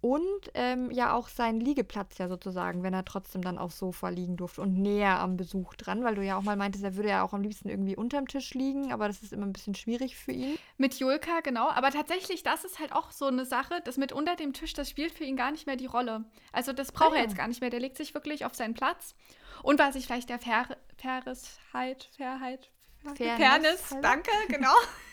Und 0.00 0.22
ähm, 0.54 0.92
ja 0.92 1.12
auch 1.12 1.26
seinen 1.26 1.60
Liegeplatz 1.60 2.18
ja 2.18 2.28
sozusagen, 2.28 2.84
wenn 2.84 2.94
er 2.94 3.04
trotzdem 3.04 3.42
dann 3.42 3.58
aufs 3.58 3.78
Sofa 3.78 4.10
liegen 4.10 4.36
durfte 4.36 4.62
und 4.62 4.78
näher 4.78 5.18
am 5.18 5.36
Besuch 5.36 5.74
dran, 5.74 6.04
weil 6.04 6.14
du 6.14 6.22
ja 6.22 6.36
auch 6.36 6.42
mal 6.42 6.56
meintest, 6.56 6.84
er 6.84 6.94
würde 6.94 7.08
ja 7.08 7.24
auch 7.24 7.32
am 7.32 7.42
liebsten 7.42 7.68
irgendwie 7.68 7.96
unterm 7.96 8.28
Tisch 8.28 8.54
liegen, 8.54 8.92
aber 8.92 9.08
das 9.08 9.22
ist 9.22 9.32
immer 9.32 9.46
ein 9.46 9.52
bisschen 9.52 9.74
schwierig 9.74 10.16
für 10.16 10.30
ihn. 10.30 10.56
Mit 10.76 10.94
Julka, 10.94 11.40
genau. 11.40 11.68
Aber 11.70 11.90
tatsächlich, 11.90 12.44
das 12.44 12.64
ist 12.64 12.78
halt 12.78 12.92
auch 12.92 13.10
so 13.10 13.26
eine 13.26 13.44
Sache, 13.44 13.80
das 13.84 13.96
mit 13.96 14.12
unter 14.12 14.36
dem 14.36 14.52
Tisch, 14.52 14.72
das 14.72 14.88
spielt 14.88 15.12
für 15.12 15.24
ihn 15.24 15.36
gar 15.36 15.50
nicht 15.50 15.66
mehr 15.66 15.76
die 15.76 15.86
Rolle. 15.86 16.24
Also 16.52 16.72
das 16.72 16.92
braucht 16.92 17.14
ah, 17.14 17.16
er 17.16 17.22
jetzt 17.22 17.36
gar 17.36 17.48
nicht 17.48 17.60
mehr. 17.60 17.70
Der 17.70 17.80
legt 17.80 17.96
sich 17.96 18.14
wirklich 18.14 18.44
auf 18.44 18.54
seinen 18.54 18.74
Platz. 18.74 19.16
Und 19.64 19.80
was 19.80 19.96
ich 19.96 20.06
vielleicht 20.06 20.28
der 20.28 20.38
Fair 20.38 20.76
Fairheit, 20.96 22.08
Fairheit, 22.16 22.70
Fairness, 23.16 23.80
Fairness 23.80 23.96
danke, 24.00 24.30
genau. 24.48 24.74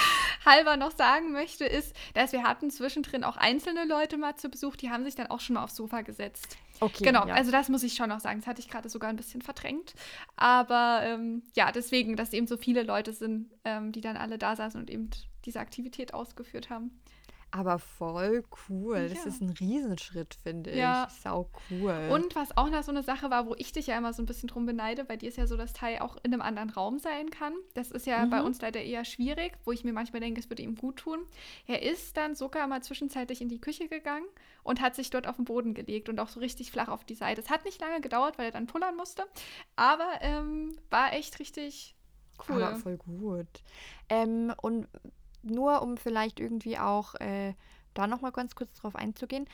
halber 0.44 0.76
noch 0.76 0.92
sagen 0.92 1.32
möchte, 1.32 1.64
ist, 1.64 1.94
dass 2.14 2.32
wir 2.32 2.42
hatten 2.42 2.70
zwischendrin 2.70 3.24
auch 3.24 3.36
einzelne 3.36 3.84
Leute 3.84 4.16
mal 4.16 4.36
zu 4.36 4.48
Besuch, 4.48 4.76
die 4.76 4.90
haben 4.90 5.04
sich 5.04 5.14
dann 5.14 5.28
auch 5.28 5.40
schon 5.40 5.54
mal 5.54 5.64
aufs 5.64 5.76
Sofa 5.76 6.02
gesetzt. 6.02 6.56
Okay. 6.80 7.04
Genau, 7.04 7.26
ja. 7.26 7.34
also 7.34 7.50
das 7.50 7.68
muss 7.68 7.82
ich 7.82 7.94
schon 7.94 8.08
noch 8.08 8.20
sagen. 8.20 8.40
Das 8.40 8.46
hatte 8.46 8.60
ich 8.60 8.68
gerade 8.68 8.88
sogar 8.88 9.10
ein 9.10 9.16
bisschen 9.16 9.42
verdrängt. 9.42 9.94
Aber 10.36 11.00
ähm, 11.02 11.42
ja, 11.54 11.72
deswegen, 11.72 12.16
dass 12.16 12.32
eben 12.32 12.46
so 12.46 12.56
viele 12.56 12.82
Leute 12.82 13.12
sind, 13.12 13.50
ähm, 13.64 13.92
die 13.92 14.00
dann 14.00 14.16
alle 14.16 14.38
da 14.38 14.54
saßen 14.54 14.80
und 14.80 14.90
eben 14.90 15.10
diese 15.44 15.60
Aktivität 15.60 16.14
ausgeführt 16.14 16.70
haben. 16.70 17.00
Aber 17.50 17.78
voll 17.78 18.44
cool. 18.68 18.98
Ja. 18.98 19.08
Das 19.08 19.24
ist 19.24 19.40
ein 19.40 19.50
Riesenschritt, 19.50 20.34
finde 20.34 20.70
ich. 20.70 20.76
Ja. 20.76 21.08
Sau 21.22 21.50
cool. 21.70 22.10
Und 22.12 22.34
was 22.34 22.56
auch 22.56 22.68
noch 22.68 22.82
so 22.82 22.90
eine 22.90 23.02
Sache 23.02 23.30
war, 23.30 23.46
wo 23.46 23.54
ich 23.56 23.72
dich 23.72 23.86
ja 23.86 23.96
immer 23.96 24.12
so 24.12 24.22
ein 24.22 24.26
bisschen 24.26 24.48
drum 24.48 24.66
beneide, 24.66 25.04
bei 25.04 25.16
dir 25.16 25.28
ist 25.28 25.38
ja 25.38 25.46
so, 25.46 25.56
dass 25.56 25.72
Teil 25.72 26.00
auch 26.00 26.16
in 26.22 26.32
einem 26.32 26.42
anderen 26.42 26.68
Raum 26.68 26.98
sein 26.98 27.30
kann. 27.30 27.54
Das 27.74 27.90
ist 27.90 28.06
ja 28.06 28.24
mhm. 28.26 28.30
bei 28.30 28.42
uns 28.42 28.60
leider 28.60 28.82
eher 28.82 29.04
schwierig, 29.04 29.52
wo 29.64 29.72
ich 29.72 29.82
mir 29.82 29.94
manchmal 29.94 30.20
denke, 30.20 30.40
es 30.40 30.50
würde 30.50 30.62
ihm 30.62 30.76
gut 30.76 30.96
tun. 30.96 31.20
Er 31.66 31.82
ist 31.82 32.16
dann 32.16 32.34
sogar 32.34 32.66
mal 32.66 32.82
zwischenzeitlich 32.82 33.40
in 33.40 33.48
die 33.48 33.60
Küche 33.60 33.88
gegangen 33.88 34.26
und 34.62 34.82
hat 34.82 34.94
sich 34.94 35.08
dort 35.08 35.26
auf 35.26 35.36
den 35.36 35.46
Boden 35.46 35.72
gelegt 35.72 36.10
und 36.10 36.20
auch 36.20 36.28
so 36.28 36.40
richtig 36.40 36.70
flach 36.70 36.88
auf 36.88 37.04
die 37.04 37.14
Seite. 37.14 37.40
Es 37.40 37.48
hat 37.48 37.64
nicht 37.64 37.80
lange 37.80 38.02
gedauert, 38.02 38.36
weil 38.36 38.46
er 38.46 38.52
dann 38.52 38.66
pullern 38.66 38.96
musste, 38.96 39.24
aber 39.76 40.08
ähm, 40.20 40.76
war 40.90 41.14
echt 41.14 41.38
richtig 41.38 41.94
Cool. 42.46 42.62
Aber 42.62 42.76
voll 42.76 42.98
gut. 42.98 43.48
Ähm, 44.08 44.52
und 44.62 44.86
nur 45.48 45.82
um 45.82 45.96
vielleicht 45.96 46.40
irgendwie 46.40 46.78
auch 46.78 47.14
äh, 47.16 47.54
da 47.94 48.06
nochmal 48.06 48.32
ganz 48.32 48.54
kurz 48.54 48.74
drauf 48.74 48.96
einzugehen, 48.96 49.48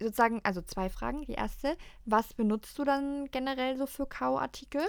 sozusagen, 0.00 0.40
also 0.44 0.62
zwei 0.62 0.88
Fragen. 0.88 1.22
Die 1.22 1.32
erste, 1.32 1.76
was 2.04 2.34
benutzt 2.34 2.78
du 2.78 2.84
dann 2.84 3.30
generell 3.30 3.76
so 3.76 3.86
für 3.86 4.06
Kauartikel? 4.06 4.82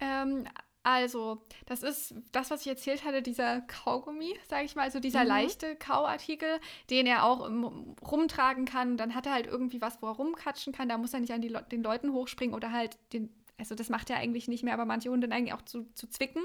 Ähm, 0.00 0.46
also, 0.82 1.42
das 1.66 1.82
ist 1.82 2.14
das, 2.32 2.50
was 2.50 2.62
ich 2.62 2.68
erzählt 2.68 3.04
hatte, 3.04 3.20
dieser 3.20 3.60
Kaugummi, 3.62 4.34
sage 4.48 4.64
ich 4.64 4.74
mal, 4.74 4.82
also 4.82 5.00
dieser 5.00 5.22
mhm. 5.22 5.28
leichte 5.28 5.76
Kauartikel, 5.76 6.60
den 6.88 7.06
er 7.06 7.24
auch 7.24 7.44
im, 7.46 7.94
rumtragen 8.00 8.64
kann. 8.64 8.96
Dann 8.96 9.14
hat 9.14 9.26
er 9.26 9.32
halt 9.32 9.46
irgendwie 9.46 9.80
was, 9.80 10.00
wo 10.00 10.06
er 10.06 10.12
rumkatschen 10.12 10.72
kann. 10.72 10.88
Da 10.88 10.96
muss 10.96 11.12
er 11.12 11.20
nicht 11.20 11.32
an 11.32 11.42
Le 11.42 11.62
den 11.70 11.82
Leuten 11.82 12.12
hochspringen 12.12 12.54
oder 12.54 12.72
halt 12.72 12.96
den, 13.12 13.30
also 13.58 13.74
das 13.74 13.90
macht 13.90 14.08
er 14.08 14.16
eigentlich 14.16 14.48
nicht 14.48 14.64
mehr, 14.64 14.74
aber 14.74 14.86
manche 14.86 15.10
Hunde 15.10 15.30
eigentlich 15.30 15.52
auch 15.52 15.62
zu, 15.62 15.92
zu 15.92 16.08
zwicken. 16.08 16.42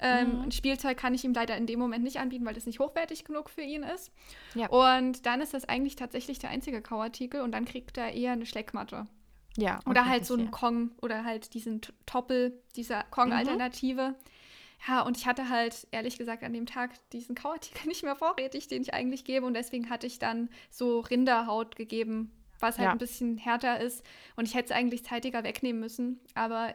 Ähm, 0.00 0.36
mhm. 0.36 0.42
Ein 0.42 0.52
Spielzeug 0.52 0.96
kann 0.96 1.14
ich 1.14 1.24
ihm 1.24 1.34
leider 1.34 1.56
in 1.56 1.66
dem 1.66 1.78
Moment 1.78 2.04
nicht 2.04 2.18
anbieten, 2.18 2.44
weil 2.44 2.54
das 2.54 2.66
nicht 2.66 2.78
hochwertig 2.78 3.24
genug 3.24 3.50
für 3.50 3.62
ihn 3.62 3.82
ist. 3.82 4.12
Ja. 4.54 4.68
Und 4.68 5.26
dann 5.26 5.40
ist 5.40 5.54
das 5.54 5.68
eigentlich 5.68 5.96
tatsächlich 5.96 6.38
der 6.38 6.50
einzige 6.50 6.80
Kauartikel 6.80 7.40
und 7.40 7.52
dann 7.52 7.64
kriegt 7.64 7.98
er 7.98 8.12
eher 8.12 8.32
eine 8.32 8.46
Schleckmatte. 8.46 9.06
Ja. 9.56 9.80
Oder 9.86 10.06
halt 10.06 10.24
so 10.24 10.34
ein 10.34 10.52
Kong 10.52 10.92
oder 11.02 11.24
halt 11.24 11.52
diesen 11.54 11.80
Toppel, 12.06 12.62
dieser 12.76 13.02
Kong-Alternative. 13.10 14.10
Mhm. 14.10 14.14
Ja, 14.86 15.02
und 15.02 15.16
ich 15.16 15.26
hatte 15.26 15.48
halt 15.48 15.88
ehrlich 15.90 16.16
gesagt 16.18 16.44
an 16.44 16.52
dem 16.52 16.66
Tag 16.66 16.92
diesen 17.10 17.34
Kauartikel 17.34 17.86
nicht 17.88 18.04
mehr 18.04 18.14
vorrätig, 18.14 18.68
den 18.68 18.82
ich 18.82 18.94
eigentlich 18.94 19.24
gebe. 19.24 19.44
Und 19.44 19.54
deswegen 19.54 19.90
hatte 19.90 20.06
ich 20.06 20.20
dann 20.20 20.48
so 20.70 21.00
Rinderhaut 21.00 21.74
gegeben, 21.74 22.30
was 22.60 22.78
halt 22.78 22.86
ja. 22.86 22.92
ein 22.92 22.98
bisschen 22.98 23.36
härter 23.36 23.80
ist. 23.80 24.04
Und 24.36 24.46
ich 24.46 24.54
hätte 24.54 24.66
es 24.66 24.70
eigentlich 24.70 25.04
zeitiger 25.04 25.42
wegnehmen 25.42 25.80
müssen. 25.80 26.20
Aber 26.34 26.72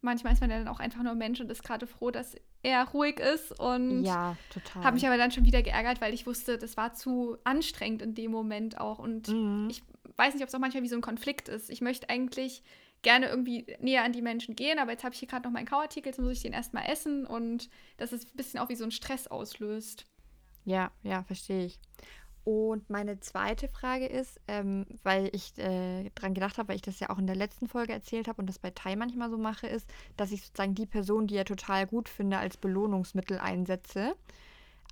manchmal 0.00 0.32
ist 0.32 0.40
man 0.40 0.50
ja 0.50 0.58
dann 0.58 0.68
auch 0.68 0.80
einfach 0.80 1.04
nur 1.04 1.14
Mensch 1.14 1.40
und 1.40 1.50
ist 1.50 1.62
gerade 1.62 1.86
froh, 1.86 2.10
dass 2.10 2.34
er 2.64 2.88
ruhig 2.88 3.20
ist. 3.20 3.58
Und 3.58 4.04
ja. 4.04 4.36
Habe 4.74 4.94
mich 4.94 5.06
aber 5.06 5.16
dann 5.16 5.30
schon 5.30 5.44
wieder 5.44 5.62
geärgert, 5.62 6.00
weil 6.00 6.14
ich 6.14 6.26
wusste, 6.26 6.58
das 6.58 6.76
war 6.76 6.94
zu 6.94 7.36
anstrengend 7.44 8.02
in 8.02 8.14
dem 8.14 8.30
Moment 8.30 8.80
auch. 8.80 8.98
Und 8.98 9.28
mhm. 9.28 9.68
ich 9.70 9.82
weiß 10.16 10.34
nicht, 10.34 10.42
ob 10.42 10.48
es 10.48 10.54
auch 10.54 10.60
manchmal 10.60 10.82
wie 10.82 10.88
so 10.88 10.96
ein 10.96 11.02
Konflikt 11.02 11.48
ist. 11.48 11.70
Ich 11.70 11.80
möchte 11.80 12.08
eigentlich 12.10 12.62
gerne 13.02 13.28
irgendwie 13.28 13.66
näher 13.80 14.02
an 14.02 14.12
die 14.12 14.22
Menschen 14.22 14.56
gehen, 14.56 14.78
aber 14.78 14.92
jetzt 14.92 15.04
habe 15.04 15.12
ich 15.14 15.20
hier 15.20 15.28
gerade 15.28 15.44
noch 15.44 15.52
meinen 15.52 15.66
Kauartikel, 15.66 16.10
jetzt 16.10 16.18
muss 16.18 16.32
ich 16.32 16.42
den 16.42 16.54
erstmal 16.54 16.90
essen 16.90 17.26
und 17.26 17.68
das 17.98 18.12
ist 18.12 18.28
ein 18.28 18.36
bisschen 18.36 18.58
auch 18.58 18.70
wie 18.70 18.76
so 18.76 18.84
ein 18.84 18.90
Stress 18.90 19.26
auslöst. 19.26 20.06
Ja, 20.64 20.90
ja, 21.02 21.22
verstehe 21.22 21.66
ich. 21.66 21.78
Und 22.44 22.90
meine 22.90 23.20
zweite 23.20 23.68
Frage 23.68 24.04
ist, 24.06 24.38
ähm, 24.48 24.84
weil 25.02 25.30
ich 25.32 25.56
äh, 25.58 26.10
dran 26.14 26.34
gedacht 26.34 26.58
habe, 26.58 26.68
weil 26.68 26.76
ich 26.76 26.82
das 26.82 27.00
ja 27.00 27.08
auch 27.08 27.18
in 27.18 27.26
der 27.26 27.36
letzten 27.36 27.68
Folge 27.68 27.94
erzählt 27.94 28.28
habe 28.28 28.42
und 28.42 28.46
das 28.46 28.58
bei 28.58 28.70
Tai 28.70 28.96
manchmal 28.96 29.30
so 29.30 29.38
mache, 29.38 29.66
ist, 29.66 29.88
dass 30.18 30.30
ich 30.30 30.42
sozusagen 30.42 30.74
die 30.74 30.84
Person, 30.84 31.26
die 31.26 31.36
er 31.36 31.46
total 31.46 31.86
gut 31.86 32.08
finde, 32.08 32.36
als 32.38 32.58
Belohnungsmittel 32.58 33.38
einsetze. 33.38 34.14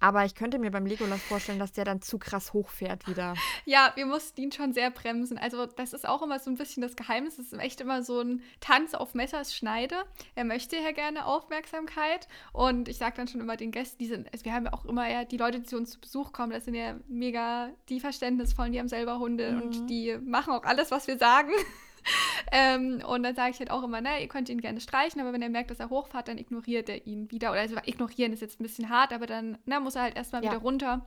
Aber 0.02 0.25
ich 0.25 0.35
könnte 0.35 0.59
mir 0.59 0.73
beim 0.73 0.85
Legolas 0.85 1.23
vorstellen, 1.23 1.61
dass 1.61 1.73
der 1.73 1.85
dann 1.85 2.02
zu 2.02 2.18
krass 2.18 2.52
hochfährt 2.52 3.06
wieder. 3.06 3.35
Ja, 3.64 3.92
wir 3.94 4.04
mussten 4.04 4.40
ihn 4.40 4.50
schon 4.50 4.73
sehr 4.73 4.90
bremsen. 4.90 5.38
Also, 5.38 5.66
das 5.66 5.92
ist 5.92 6.09
auch 6.09 6.23
immer 6.23 6.40
so 6.40 6.50
ein 6.50 6.56
bisschen 6.56 6.82
das 6.82 6.97
Geheimnis. 6.97 7.38
Es 7.38 7.52
ist 7.52 7.61
echt 7.61 7.80
immer 7.80 8.02
so 8.02 8.21
ein 8.21 8.42
Tanz 8.59 8.94
auf 8.94 9.14
Messers 9.14 9.54
Schneide. 9.54 9.94
Er 10.35 10.44
möchte 10.44 10.75
ja 10.76 10.90
gerne 10.90 11.25
Aufmerksamkeit. 11.25 12.26
Und 12.52 12.88
ich 12.88 12.99
sage 12.99 13.16
dann 13.16 13.28
schon 13.28 13.40
immer 13.40 13.56
den 13.56 13.71
Gästen, 13.71 13.99
die 13.99 14.06
sind, 14.06 14.32
also 14.32 14.44
wir 14.44 14.52
haben 14.52 14.64
ja 14.64 14.73
auch 14.73 14.85
immer 14.85 15.09
ja 15.09 15.25
die 15.25 15.37
Leute, 15.37 15.61
die 15.61 15.66
zu 15.66 15.76
uns 15.76 15.92
zu 15.92 16.00
Besuch 16.00 16.32
kommen, 16.32 16.50
das 16.50 16.64
sind 16.64 16.75
ja 16.75 16.97
mega 17.06 17.71
die 17.88 18.00
Verständnisvollen, 18.00 18.73
die 18.73 18.80
haben 18.80 18.88
selber 18.88 19.21
Hunde 19.21 19.52
mhm. 19.52 19.62
und 19.62 19.87
die 19.88 20.18
machen 20.21 20.52
auch 20.52 20.64
alles, 20.64 20.90
was 20.90 21.06
wir 21.06 21.16
sagen. 21.16 21.52
ähm, 22.52 23.02
und 23.06 23.23
dann 23.23 23.35
sage 23.35 23.50
ich 23.50 23.59
halt 23.59 23.71
auch 23.71 23.82
immer, 23.82 24.00
ne, 24.00 24.21
ihr 24.21 24.28
könnt 24.28 24.49
ihn 24.49 24.61
gerne 24.61 24.80
streichen, 24.80 25.21
aber 25.21 25.32
wenn 25.32 25.42
er 25.42 25.49
merkt, 25.49 25.71
dass 25.71 25.80
er 25.80 25.90
hochfahrt, 25.90 26.28
dann 26.28 26.38
ignoriert 26.38 26.88
er 26.88 27.06
ihn 27.06 27.30
wieder. 27.30 27.50
Oder 27.50 27.61
also 27.61 27.76
ignorieren 27.85 28.32
ist 28.32 28.42
jetzt 28.42 28.61
ein 28.61 28.62
bisschen 28.64 28.88
hart, 28.88 29.12
aber 29.12 29.26
dann 29.26 29.59
ne, 29.64 29.80
muss 29.80 29.94
er 29.94 30.02
halt 30.02 30.16
erstmal 30.16 30.44
ja. 30.44 30.50
wieder 30.50 30.61
runter. 30.61 31.06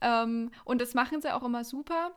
Ähm, 0.00 0.50
und 0.64 0.80
das 0.80 0.94
machen 0.94 1.20
sie 1.20 1.34
auch 1.34 1.42
immer 1.42 1.64
super. 1.64 2.12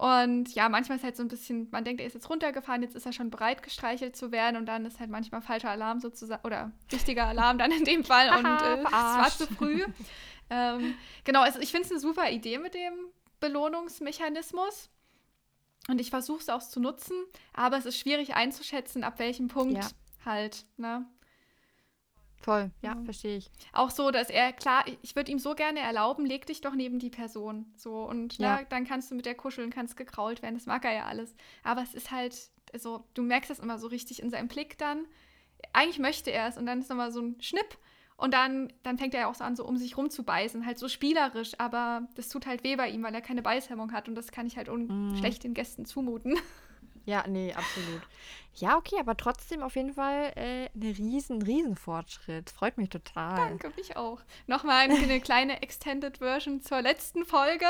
Und 0.00 0.54
ja, 0.54 0.70
manchmal 0.70 0.96
ist 0.96 1.04
halt 1.04 1.14
so 1.14 1.22
ein 1.22 1.28
bisschen, 1.28 1.68
man 1.72 1.84
denkt, 1.84 2.00
er 2.00 2.06
ist 2.06 2.14
jetzt 2.14 2.30
runtergefahren, 2.30 2.82
jetzt 2.82 2.96
ist 2.96 3.04
er 3.04 3.12
schon 3.12 3.28
bereit, 3.28 3.62
gestreichelt 3.62 4.16
zu 4.16 4.32
werden 4.32 4.56
und 4.56 4.64
dann 4.64 4.86
ist 4.86 4.98
halt 4.98 5.10
manchmal 5.10 5.42
falscher 5.42 5.68
Alarm 5.68 6.00
sozusagen, 6.00 6.42
oder 6.46 6.72
wichtiger 6.88 7.26
Alarm 7.26 7.58
dann 7.58 7.70
in 7.70 7.84
dem 7.84 8.02
Fall 8.02 8.30
und 8.30 8.46
äh, 8.46 8.82
es 8.82 8.92
war 8.92 9.28
zu 9.28 9.46
früh. 9.46 9.84
ähm, 10.48 10.94
genau, 11.24 11.42
also 11.42 11.60
ich 11.60 11.70
finde 11.70 11.84
es 11.84 11.90
eine 11.90 12.00
super 12.00 12.30
Idee 12.30 12.56
mit 12.56 12.72
dem 12.72 12.94
Belohnungsmechanismus. 13.40 14.88
Und 15.90 16.00
ich 16.00 16.10
versuche 16.10 16.38
es 16.38 16.48
auch 16.48 16.62
zu 16.62 16.78
nutzen, 16.78 17.16
aber 17.52 17.76
es 17.76 17.84
ist 17.84 17.98
schwierig 17.98 18.36
einzuschätzen, 18.36 19.02
ab 19.02 19.18
welchem 19.18 19.48
Punkt 19.48 19.74
ja. 19.82 19.90
halt, 20.24 20.64
ne? 20.76 21.04
Voll, 22.36 22.70
ja, 22.80 22.94
ja. 22.94 23.02
verstehe 23.02 23.38
ich. 23.38 23.50
Auch 23.72 23.90
so, 23.90 24.12
dass 24.12 24.30
er, 24.30 24.52
klar, 24.52 24.84
ich 25.02 25.16
würde 25.16 25.32
ihm 25.32 25.40
so 25.40 25.56
gerne 25.56 25.80
erlauben, 25.80 26.24
leg 26.24 26.46
dich 26.46 26.60
doch 26.60 26.76
neben 26.76 27.00
die 27.00 27.10
Person. 27.10 27.74
So, 27.76 28.04
und 28.04 28.38
ne, 28.38 28.46
ja. 28.46 28.56
ne, 28.60 28.66
dann 28.70 28.86
kannst 28.86 29.10
du 29.10 29.16
mit 29.16 29.26
der 29.26 29.34
kuscheln, 29.34 29.70
kannst 29.70 29.96
gekrault 29.96 30.42
werden, 30.42 30.54
das 30.54 30.66
mag 30.66 30.84
er 30.84 30.92
ja 30.92 31.06
alles. 31.06 31.34
Aber 31.64 31.82
es 31.82 31.92
ist 31.92 32.12
halt, 32.12 32.38
also, 32.72 33.04
du 33.14 33.22
merkst 33.22 33.50
das 33.50 33.58
immer 33.58 33.78
so 33.80 33.88
richtig 33.88 34.22
in 34.22 34.30
seinem 34.30 34.46
Blick 34.46 34.78
dann. 34.78 35.08
Eigentlich 35.72 35.98
möchte 35.98 36.30
er 36.30 36.46
es 36.46 36.56
und 36.56 36.66
dann 36.66 36.78
ist 36.78 36.88
nochmal 36.88 37.10
so 37.10 37.20
ein 37.20 37.40
Schnipp 37.40 37.76
und 38.20 38.34
dann, 38.34 38.72
dann 38.82 38.98
fängt 38.98 39.14
er 39.14 39.20
ja 39.20 39.26
auch 39.28 39.34
so 39.34 39.44
an, 39.44 39.56
so 39.56 39.64
um 39.64 39.78
sich 39.78 39.96
rumzubeißen, 39.96 40.66
halt 40.66 40.78
so 40.78 40.88
spielerisch, 40.88 41.52
aber 41.58 42.06
das 42.16 42.28
tut 42.28 42.46
halt 42.46 42.62
weh 42.64 42.76
bei 42.76 42.90
ihm, 42.90 43.02
weil 43.02 43.14
er 43.14 43.22
keine 43.22 43.40
Beißhemmung 43.40 43.92
hat 43.92 44.08
und 44.08 44.14
das 44.14 44.30
kann 44.30 44.46
ich 44.46 44.58
halt 44.58 44.68
mm. 44.68 45.16
schlecht 45.16 45.42
den 45.42 45.54
Gästen 45.54 45.86
zumuten. 45.86 46.36
Ja, 47.04 47.24
nee, 47.26 47.52
absolut. 47.52 48.02
Ja, 48.54 48.76
okay, 48.76 48.96
aber 48.98 49.16
trotzdem 49.16 49.62
auf 49.62 49.76
jeden 49.76 49.94
Fall 49.94 50.32
äh, 50.36 50.68
ein 50.74 50.94
riesen, 50.98 51.40
riesen 51.40 51.76
Fortschritt. 51.76 52.50
Freut 52.50 52.78
mich 52.78 52.88
total. 52.88 53.36
Danke, 53.36 53.72
mich 53.76 53.96
auch. 53.96 54.20
Nochmal 54.46 54.90
eine 54.90 55.20
kleine 55.20 55.62
Extended 55.62 56.18
Version 56.18 56.60
zur 56.60 56.82
letzten 56.82 57.24
Folge. 57.24 57.64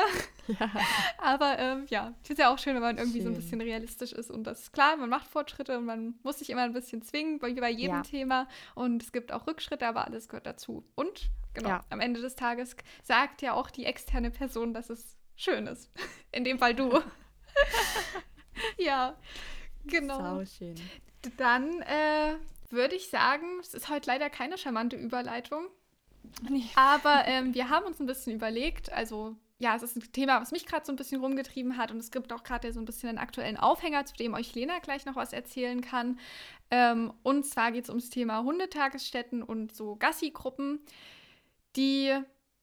Ja. 0.49 0.71
Aber 1.19 1.59
ähm, 1.59 1.87
ja, 1.91 2.15
ich 2.23 2.29
finde 2.29 2.43
es 2.43 2.47
ja 2.47 2.53
auch 2.53 2.59
schön, 2.59 2.75
wenn 2.75 2.83
man 2.83 2.99
irgendwie 2.99 3.19
schön. 3.19 3.27
so 3.27 3.33
ein 3.33 3.37
bisschen 3.37 3.61
realistisch 3.61 4.13
ist. 4.13 4.31
Und 4.31 4.45
das 4.45 4.63
ist 4.63 4.73
klar, 4.73 4.97
man 4.97 5.11
macht 5.11 5.29
Fortschritte 5.29 5.79
und 5.79 5.85
man 5.85 6.15
muss 6.23 6.39
sich 6.39 6.51
immer 6.51 6.63
ein 6.63 6.73
bisschen 6.73 7.03
zwingen, 7.03 7.41
wie 7.43 7.61
bei 7.61 7.71
jedem 7.71 7.97
ja. 7.97 8.03
Thema. 8.03 8.49
Und 8.75 9.03
es 9.03 9.13
gibt 9.13 9.33
auch 9.33 9.47
Rückschritte, 9.47 9.87
aber 9.87 10.07
alles 10.07 10.29
gehört 10.29 10.47
dazu. 10.47 10.85
Und 10.97 11.31
genau, 11.55 11.69
ja. 11.69 11.85
am 11.91 12.01
Ende 12.01 12.21
des 12.21 12.35
Tages 12.35 12.75
sagt 13.03 13.43
ja 13.43 13.53
auch 13.53 13.71
die 13.71 13.85
externe 13.85 14.31
Person, 14.31 14.73
dass 14.73 14.91
es 14.91 15.17
schön 15.37 15.67
ist. 15.67 15.93
In 16.33 16.43
dem 16.43 16.59
Fall 16.59 16.75
du. 16.75 16.91
ja, 18.79 19.17
genau. 19.87 20.45
schön. 20.45 20.75
Dann 21.37 21.83
äh, 21.83 22.37
würde 22.71 22.95
ich 22.95 23.11
sagen, 23.11 23.47
es 23.61 23.75
ist 23.75 23.89
heute 23.89 24.09
leider 24.09 24.31
keine 24.31 24.59
charmante 24.59 24.97
Überleitung. 24.97 25.67
Nee. 26.49 26.65
Aber 26.75 27.23
ähm, 27.27 27.55
wir 27.55 27.69
haben 27.69 27.87
uns 27.87 28.01
ein 28.01 28.07
bisschen 28.07 28.35
überlegt, 28.35 28.93
also 28.93 29.37
ja, 29.59 29.77
es 29.77 29.83
ist 29.83 29.97
ein 29.97 30.13
Thema, 30.13 30.41
was 30.41 30.53
mich 30.53 30.65
gerade 30.65 30.87
so 30.87 30.93
ein 30.93 30.97
bisschen 30.97 31.21
rumgetrieben 31.21 31.77
hat 31.77 31.91
und 31.91 31.99
es 31.99 32.11
gibt 32.11 32.33
auch 32.33 32.43
gerade 32.43 32.73
so 32.73 32.81
ein 32.81 32.87
bisschen 32.87 33.11
einen 33.11 33.19
aktuellen 33.19 33.59
Aufhänger, 33.59 34.07
zu 34.07 34.15
dem 34.15 34.33
euch 34.33 34.55
Lena 34.55 34.79
gleich 34.79 35.05
noch 35.05 35.17
was 35.17 35.35
erzählen 35.35 35.83
kann. 35.83 36.19
Ähm, 36.71 37.13
und 37.23 37.45
zwar 37.45 37.71
geht 37.71 37.85
es 37.85 37.91
ums 37.91 38.09
Thema 38.09 38.43
Hundetagesstätten 38.43 39.43
und 39.43 39.75
so 39.75 39.97
Gassi-Gruppen, 39.97 40.81
die 41.77 42.17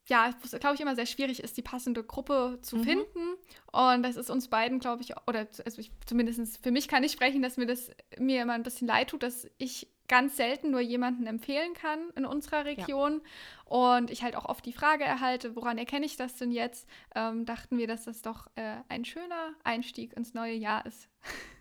ja, 0.09 0.31
glaube 0.59 0.75
ich, 0.75 0.81
immer 0.81 0.95
sehr 0.95 1.05
schwierig 1.05 1.43
ist, 1.43 1.57
die 1.57 1.61
passende 1.61 2.03
Gruppe 2.03 2.59
zu 2.61 2.77
mhm. 2.77 2.83
finden. 2.83 3.35
Und 3.71 4.03
das 4.03 4.15
ist 4.15 4.29
uns 4.29 4.47
beiden, 4.47 4.79
glaube 4.79 5.01
ich, 5.03 5.13
oder 5.27 5.47
also 5.65 5.79
ich, 5.79 5.91
zumindest 6.05 6.63
für 6.63 6.71
mich 6.71 6.87
kann 6.87 7.03
ich 7.03 7.11
sprechen, 7.11 7.41
dass 7.41 7.57
mir 7.57 7.65
das 7.65 7.91
mir 8.17 8.41
immer 8.41 8.53
ein 8.53 8.63
bisschen 8.63 8.87
leid 8.87 9.09
tut, 9.09 9.23
dass 9.23 9.47
ich 9.57 9.87
ganz 10.07 10.37
selten 10.37 10.71
nur 10.71 10.79
jemanden 10.79 11.27
empfehlen 11.27 11.73
kann 11.73 12.09
in 12.15 12.25
unserer 12.25 12.63
Region. 12.63 13.21
Ja. 13.21 13.77
Und 13.77 14.09
ich 14.09 14.23
halt 14.23 14.37
auch 14.37 14.45
oft 14.45 14.65
die 14.65 14.71
Frage 14.71 15.03
erhalte, 15.03 15.55
woran 15.55 15.77
erkenne 15.77 16.05
ich 16.05 16.15
das 16.15 16.35
denn 16.35 16.51
jetzt? 16.51 16.87
Ähm, 17.13 17.45
dachten 17.45 17.77
wir, 17.77 17.87
dass 17.87 18.05
das 18.05 18.21
doch 18.21 18.47
äh, 18.55 18.77
ein 18.87 19.03
schöner 19.03 19.53
Einstieg 19.65 20.13
ins 20.13 20.33
neue 20.33 20.55
Jahr 20.55 20.85
ist. 20.85 21.09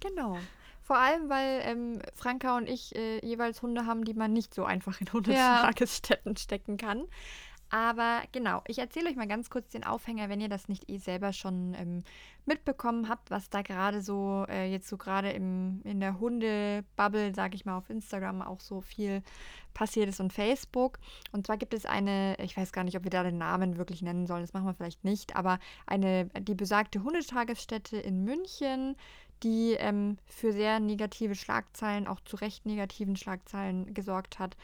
Genau. 0.00 0.36
Vor 0.82 0.98
allem, 0.98 1.30
weil 1.30 1.62
ähm, 1.64 2.02
Franka 2.14 2.56
und 2.56 2.68
ich 2.68 2.94
äh, 2.94 3.18
jeweils 3.26 3.60
Hunde 3.62 3.86
haben, 3.86 4.04
die 4.04 4.14
man 4.14 4.32
nicht 4.32 4.54
so 4.54 4.64
einfach 4.64 5.00
in 5.00 5.10
Hundetagesstätten 5.10 6.32
ja. 6.32 6.38
stecken 6.38 6.76
kann. 6.76 7.06
Aber 7.68 8.22
genau, 8.30 8.62
ich 8.68 8.78
erzähle 8.78 9.10
euch 9.10 9.16
mal 9.16 9.26
ganz 9.26 9.50
kurz 9.50 9.68
den 9.70 9.82
Aufhänger, 9.82 10.28
wenn 10.28 10.40
ihr 10.40 10.48
das 10.48 10.68
nicht 10.68 10.88
eh 10.88 10.98
selber 10.98 11.32
schon 11.32 11.74
ähm, 11.74 12.04
mitbekommen 12.44 13.08
habt, 13.08 13.30
was 13.30 13.50
da 13.50 13.62
gerade 13.62 14.00
so, 14.02 14.46
äh, 14.48 14.70
jetzt 14.70 14.88
so 14.88 14.96
gerade 14.96 15.30
in 15.30 15.98
der 15.98 16.20
Hundebubble, 16.20 17.34
sage 17.34 17.56
ich 17.56 17.64
mal, 17.64 17.76
auf 17.76 17.90
Instagram 17.90 18.40
auch 18.40 18.60
so 18.60 18.80
viel 18.80 19.22
passiert 19.74 20.08
ist 20.08 20.20
und 20.20 20.32
Facebook. 20.32 20.98
Und 21.32 21.46
zwar 21.46 21.56
gibt 21.56 21.74
es 21.74 21.86
eine, 21.86 22.36
ich 22.40 22.56
weiß 22.56 22.72
gar 22.72 22.84
nicht, 22.84 22.96
ob 22.96 23.02
wir 23.02 23.10
da 23.10 23.24
den 23.24 23.38
Namen 23.38 23.78
wirklich 23.78 24.00
nennen 24.00 24.26
sollen, 24.26 24.42
das 24.42 24.52
machen 24.52 24.66
wir 24.66 24.74
vielleicht 24.74 25.04
nicht, 25.04 25.34
aber 25.34 25.58
eine, 25.86 26.26
die 26.26 26.54
besagte 26.54 27.02
Hundetagesstätte 27.02 27.96
in 27.96 28.22
München, 28.22 28.96
die 29.42 29.72
ähm, 29.72 30.18
für 30.24 30.52
sehr 30.52 30.80
negative 30.80 31.34
Schlagzeilen, 31.34 32.06
auch 32.06 32.20
zu 32.20 32.36
recht 32.36 32.64
negativen 32.64 33.16
Schlagzeilen 33.16 33.92
gesorgt 33.92 34.38
hat. 34.38 34.56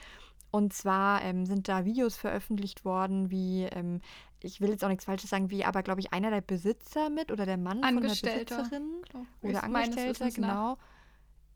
Und 0.52 0.74
zwar 0.74 1.22
ähm, 1.22 1.46
sind 1.46 1.66
da 1.66 1.86
Videos 1.86 2.16
veröffentlicht 2.16 2.84
worden, 2.84 3.30
wie, 3.30 3.64
ähm, 3.72 4.02
ich 4.42 4.60
will 4.60 4.68
jetzt 4.68 4.84
auch 4.84 4.88
nichts 4.88 5.06
Falsches 5.06 5.30
sagen, 5.30 5.50
wie 5.50 5.64
aber, 5.64 5.82
glaube 5.82 6.00
ich, 6.00 6.12
einer 6.12 6.30
der 6.30 6.42
Besitzer 6.42 7.08
mit 7.08 7.32
oder 7.32 7.46
der 7.46 7.56
Mann 7.56 7.82
von 7.82 8.02
der 8.02 8.10
Besitzerin 8.10 9.02
oder 9.40 9.64
Angestellter, 9.64 10.30
genau, 10.30 10.76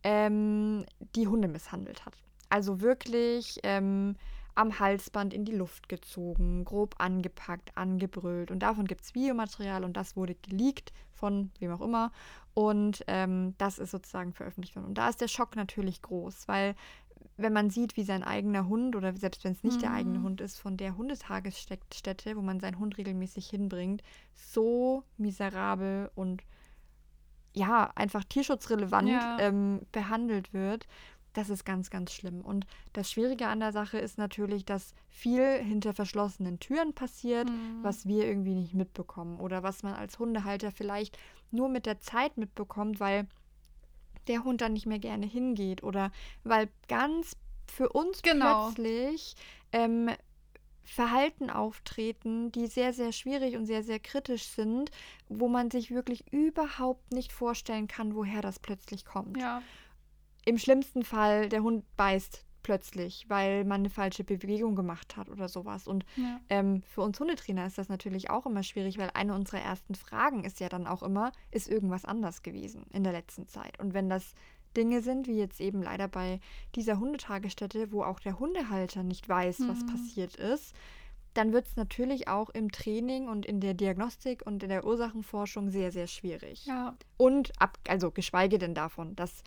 ähm, 0.03 0.87
die 1.15 1.29
Hunde 1.29 1.47
misshandelt 1.47 2.07
hat. 2.07 2.15
Also 2.49 2.81
wirklich 2.81 3.61
ähm, 3.65 4.17
am 4.55 4.79
Halsband 4.81 5.35
in 5.35 5.45
die 5.45 5.55
Luft 5.55 5.91
gezogen, 5.91 6.65
grob 6.65 6.95
angepackt, 6.97 7.76
angebrüllt. 7.76 8.50
Und 8.50 8.61
davon 8.61 8.87
gibt 8.87 9.03
es 9.03 9.15
Videomaterial 9.15 9.85
und 9.85 9.95
das 9.95 10.17
wurde 10.17 10.37
geleakt 10.37 10.95
von 11.12 11.50
wem 11.59 11.73
auch 11.73 11.83
immer. 11.83 12.12
Und 12.55 13.05
ähm, 13.09 13.55
das 13.59 13.79
ist 13.79 13.91
sozusagen 13.91 14.33
veröffentlicht 14.33 14.75
worden. 14.75 14.87
Und 14.87 14.95
da 14.97 15.11
ist 15.11 15.21
der 15.21 15.29
Schock 15.29 15.55
natürlich 15.55 16.00
groß, 16.00 16.49
weil 16.49 16.75
wenn 17.37 17.52
man 17.52 17.70
sieht, 17.70 17.96
wie 17.96 18.02
sein 18.02 18.23
eigener 18.23 18.66
Hund 18.66 18.96
oder 18.96 19.14
selbst 19.16 19.44
wenn 19.44 19.52
es 19.52 19.62
nicht 19.62 19.76
mhm. 19.76 19.82
der 19.82 19.92
eigene 19.92 20.18
mhm. 20.18 20.25
Hund 20.25 20.40
ist, 20.40 20.58
von 20.58 20.76
der 20.76 20.96
Hundetagesstätte, 20.96 22.37
wo 22.37 22.42
man 22.42 22.61
seinen 22.61 22.78
Hund 22.78 22.99
regelmäßig 22.99 23.49
hinbringt, 23.49 24.02
so 24.35 25.04
miserabel 25.18 26.11
und 26.14 26.42
ja, 27.52 27.90
einfach 27.94 28.25
tierschutzrelevant 28.25 29.08
ja. 29.08 29.38
ähm, 29.40 29.80
behandelt 29.90 30.52
wird, 30.52 30.87
das 31.37 31.50
ist 31.50 31.64
ganz, 31.64 31.90
ganz 31.90 32.12
schlimm. 32.12 32.40
Und 32.40 32.66
das 32.94 33.11
Schwierige 33.11 33.49
an 33.49 33.61
der 33.61 33.73
Sache 33.73 33.99
ist 33.99 34.16
natürlich, 34.16 34.64
dass 34.64 34.94
viel 35.08 35.58
hinter 35.58 35.92
verschlossenen 35.92 36.58
Türen 36.61 36.94
passiert, 36.94 37.49
mhm. 37.49 37.82
was 37.82 38.06
wir 38.06 38.26
irgendwie 38.26 38.54
nicht 38.54 38.75
mitbekommen 38.75 39.38
oder 39.38 39.62
was 39.62 39.82
man 39.82 39.94
als 39.94 40.18
Hundehalter 40.18 40.70
vielleicht 40.70 41.18
nur 41.50 41.68
mit 41.68 41.87
der 41.87 42.00
Zeit 42.00 42.38
mitbekommt, 42.38 43.00
weil 43.00 43.26
der 44.28 44.45
Hund 44.45 44.61
dann 44.61 44.73
nicht 44.73 44.87
mehr 44.87 44.99
gerne 44.99 45.26
hingeht 45.26 45.83
oder 45.83 46.12
weil 46.45 46.68
ganz 46.88 47.37
für 47.66 47.88
uns 47.88 48.23
genau. 48.23 48.66
plötzlich 48.66 49.35
ähm, 49.73 50.11
Verhalten 50.85 51.50
auftreten, 51.50 52.52
die 52.52 52.68
sehr, 52.68 52.92
sehr 52.92 53.12
schwierig 53.12 53.56
und 53.56 53.66
sehr, 53.66 53.83
sehr 53.83 53.99
kritisch 53.99 54.45
sind, 54.45 54.90
wo 55.28 55.49
man 55.49 55.71
sich 55.71 55.90
wirklich 55.90 56.33
überhaupt 56.33 57.12
nicht 57.12 57.33
vorstellen 57.33 57.88
kann, 57.88 58.14
woher 58.14 58.40
das 58.40 58.61
plötzlich 58.61 59.04
kommt. 59.04 59.37
Ja. 59.37 59.62
Im 60.45 60.59
schlimmsten 60.59 61.02
Fall, 61.02 61.49
der 61.49 61.62
Hund 61.62 61.85
beißt 61.97 62.45
plötzlich, 62.66 63.26
weil 63.28 63.64
man 63.64 63.82
eine 63.82 63.90
falsche 63.90 64.25
Bewegung 64.25 64.75
gemacht 64.75 65.16
hat 65.16 65.28
oder 65.28 65.49
sowas. 65.49 65.87
Und 65.87 66.04
ja. 66.16 66.40
ähm, 66.49 66.82
für 66.82 67.02
uns 67.02 67.20
Hundetrainer 67.20 67.64
ist 67.64 67.78
das 67.78 67.88
natürlich 67.88 68.28
auch 68.28 68.44
immer 68.44 68.64
schwierig, 68.64 68.99
weil 68.99 69.08
eine 69.14 69.37
unserer 69.37 69.61
ersten 69.61 69.94
Fragen 69.94 70.42
ist 70.42 70.58
ja 70.58 70.68
dann 70.68 70.88
auch 70.88 71.04
immer, 71.04 71.30
ist 71.52 71.68
irgendwas 71.68 72.04
anders 72.04 72.42
gewesen 72.42 72.85
in 72.92 73.04
der 73.04 73.12
letzten 73.12 73.46
Zeit? 73.46 73.78
Und 73.78 73.94
wenn 73.94 74.08
das 74.08 74.35
Dinge 74.76 75.00
sind, 75.00 75.28
wie 75.28 75.38
jetzt 75.38 75.61
eben 75.61 75.80
leider 75.80 76.08
bei 76.08 76.40
dieser 76.75 76.99
Hundetagesstätte, 76.99 77.92
wo 77.92 78.02
auch 78.02 78.18
der 78.18 78.40
Hundehalter 78.40 79.04
nicht 79.04 79.28
weiß, 79.28 79.61
mhm. 79.61 79.68
was 79.68 79.87
passiert 79.87 80.35
ist, 80.35 80.75
dann 81.35 81.52
wird 81.52 81.66
es 81.66 81.76
natürlich 81.76 82.26
auch 82.26 82.50
im 82.50 82.73
Training 82.73 83.28
und 83.28 83.46
in 83.46 83.61
der 83.61 83.75
Diagnostik 83.75 84.44
und 84.44 84.61
in 84.64 84.70
der 84.70 84.85
Ursachenforschung 84.85 85.70
sehr, 85.70 85.92
sehr 85.92 86.08
schwierig. 86.08 86.66
Ja. 86.66 86.96
Und 87.16 87.52
ab, 87.61 87.78
also 87.87 88.11
geschweige 88.11 88.58
denn 88.58 88.75
davon, 88.75 89.14
dass 89.14 89.44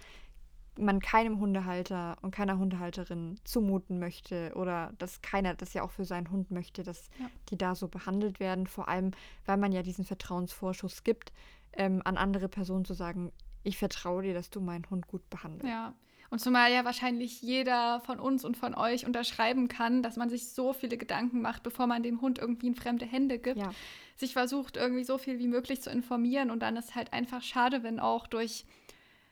man 0.79 0.99
keinem 0.99 1.39
Hundehalter 1.39 2.17
und 2.21 2.31
keiner 2.31 2.57
Hundehalterin 2.57 3.39
zumuten 3.43 3.99
möchte 3.99 4.51
oder 4.55 4.93
dass 4.97 5.21
keiner 5.21 5.53
das 5.53 5.73
ja 5.73 5.83
auch 5.83 5.91
für 5.91 6.05
seinen 6.05 6.31
Hund 6.31 6.51
möchte, 6.51 6.83
dass 6.83 7.09
ja. 7.19 7.29
die 7.49 7.57
da 7.57 7.75
so 7.75 7.87
behandelt 7.87 8.39
werden. 8.39 8.67
Vor 8.67 8.87
allem, 8.87 9.11
weil 9.45 9.57
man 9.57 9.71
ja 9.71 9.83
diesen 9.83 10.05
Vertrauensvorschuss 10.05 11.03
gibt, 11.03 11.31
ähm, 11.73 12.01
an 12.05 12.17
andere 12.17 12.49
Personen 12.49 12.85
zu 12.85 12.93
sagen, 12.93 13.31
ich 13.63 13.77
vertraue 13.77 14.23
dir, 14.23 14.33
dass 14.33 14.49
du 14.49 14.61
meinen 14.61 14.89
Hund 14.89 15.07
gut 15.07 15.29
behandelst. 15.29 15.67
Ja. 15.67 15.93
Und 16.31 16.39
zumal 16.39 16.71
ja 16.71 16.85
wahrscheinlich 16.85 17.41
jeder 17.41 18.01
von 18.01 18.19
uns 18.19 18.45
und 18.45 18.55
von 18.55 18.75
euch 18.75 19.05
unterschreiben 19.05 19.67
kann, 19.67 20.03
dass 20.03 20.15
man 20.15 20.29
sich 20.29 20.49
so 20.49 20.73
viele 20.73 20.97
Gedanken 20.97 21.41
macht, 21.41 21.63
bevor 21.63 21.87
man 21.87 22.03
den 22.03 22.21
Hund 22.21 22.37
irgendwie 22.37 22.67
in 22.67 22.75
fremde 22.75 23.05
Hände 23.05 23.39
gibt. 23.39 23.57
Ja. 23.57 23.71
Sich 24.15 24.33
versucht, 24.33 24.77
irgendwie 24.77 25.03
so 25.03 25.17
viel 25.17 25.39
wie 25.39 25.47
möglich 25.47 25.81
zu 25.81 25.89
informieren. 25.89 26.51
Und 26.51 26.59
dann 26.59 26.77
ist 26.77 26.93
halt 26.93 27.13
einfach 27.13 27.41
schade, 27.41 27.81
wenn 27.81 27.99
auch 27.99 28.27
durch 28.27 28.65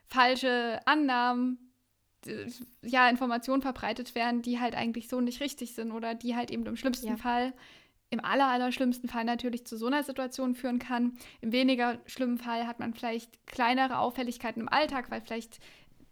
falsche 0.07 0.79
Annahmen 0.85 1.67
ja, 2.81 3.09
Informationen 3.09 3.61
verbreitet 3.61 4.15
werden, 4.15 4.41
die 4.41 4.59
halt 4.59 4.75
eigentlich 4.75 5.07
so 5.07 5.21
nicht 5.21 5.41
richtig 5.41 5.75
sind 5.75 5.91
oder 5.91 6.15
die 6.15 6.35
halt 6.35 6.51
eben 6.51 6.65
im 6.65 6.75
schlimmsten 6.75 7.09
ja. 7.09 7.17
Fall, 7.17 7.53
im 8.09 8.23
aller, 8.23 8.47
aller 8.47 8.71
schlimmsten 8.71 9.07
Fall 9.07 9.25
natürlich 9.25 9.65
zu 9.65 9.77
so 9.77 9.87
einer 9.87 10.03
Situation 10.03 10.55
führen 10.55 10.79
kann. 10.79 11.17
Im 11.41 11.51
weniger 11.51 11.99
schlimmen 12.05 12.37
Fall 12.37 12.67
hat 12.67 12.79
man 12.79 12.93
vielleicht 12.93 13.45
kleinere 13.45 13.99
Auffälligkeiten 13.99 14.61
im 14.61 14.69
Alltag, 14.69 15.11
weil 15.11 15.21
vielleicht 15.21 15.59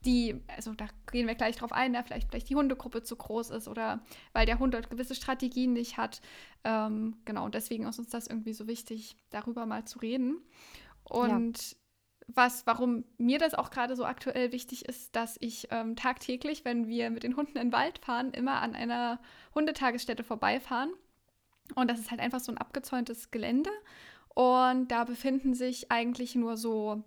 die, 0.06 0.39
also 0.56 0.74
da 0.74 0.88
gehen 1.12 1.26
wir 1.26 1.36
gleich 1.36 1.56
drauf 1.56 1.72
ein, 1.72 1.93
da 1.93 2.04
vielleicht, 2.04 2.30
vielleicht 2.30 2.50
die 2.50 2.56
Hundegruppe 2.56 3.02
zu 3.02 3.15
groß 3.15 3.50
ist 3.50 3.67
oder 3.67 4.04
weil 4.34 4.46
der 4.46 4.60
Hund 4.60 4.74
dort 4.74 4.89
gewisse 4.89 5.15
Strategien 5.15 5.74
nicht 5.74 5.98
hat. 5.98 6.22
Ähm, 6.63 7.17
genau, 7.26 7.50
deswegen 7.50 7.88
ist 7.88 7.98
uns 7.98 8.10
das 8.10 8.28
irgendwie 8.28 8.54
so 8.54 8.67
wichtig, 8.67 9.15
darüber 9.32 9.65
mal 9.65 9.86
zu 9.86 10.00
reden. 10.00 10.38
Und 11.06 11.76
was, 12.28 12.66
warum 12.66 13.04
mir 13.18 13.38
das 13.38 13.54
auch 13.54 13.70
gerade 13.70 13.96
so 13.96 14.06
aktuell 14.06 14.52
wichtig 14.52 14.86
ist, 14.86 15.16
dass 15.16 15.38
ich 15.40 15.68
ähm, 15.72 15.96
tagtäglich, 15.96 16.66
wenn 16.66 16.88
wir 16.88 17.10
mit 17.10 17.24
den 17.24 17.36
Hunden 17.36 17.58
in 17.58 17.68
den 17.68 17.74
Wald 17.74 18.00
fahren, 18.00 18.32
immer 18.32 18.62
an 18.62 18.76
einer 18.76 19.20
Hundetagesstätte 19.54 20.24
vorbeifahren. 20.24 20.92
Und 21.76 21.90
das 21.90 22.00
ist 22.00 22.12
halt 22.12 22.22
einfach 22.22 22.40
so 22.40 22.52
ein 22.52 22.58
abgezäuntes 22.58 23.32
Gelände. 23.32 23.70
Und 24.34 24.90
da 24.90 25.04
befinden 25.04 25.54
sich 25.54 25.92
eigentlich 25.92 26.36
nur 26.36 26.58
so, 26.58 27.04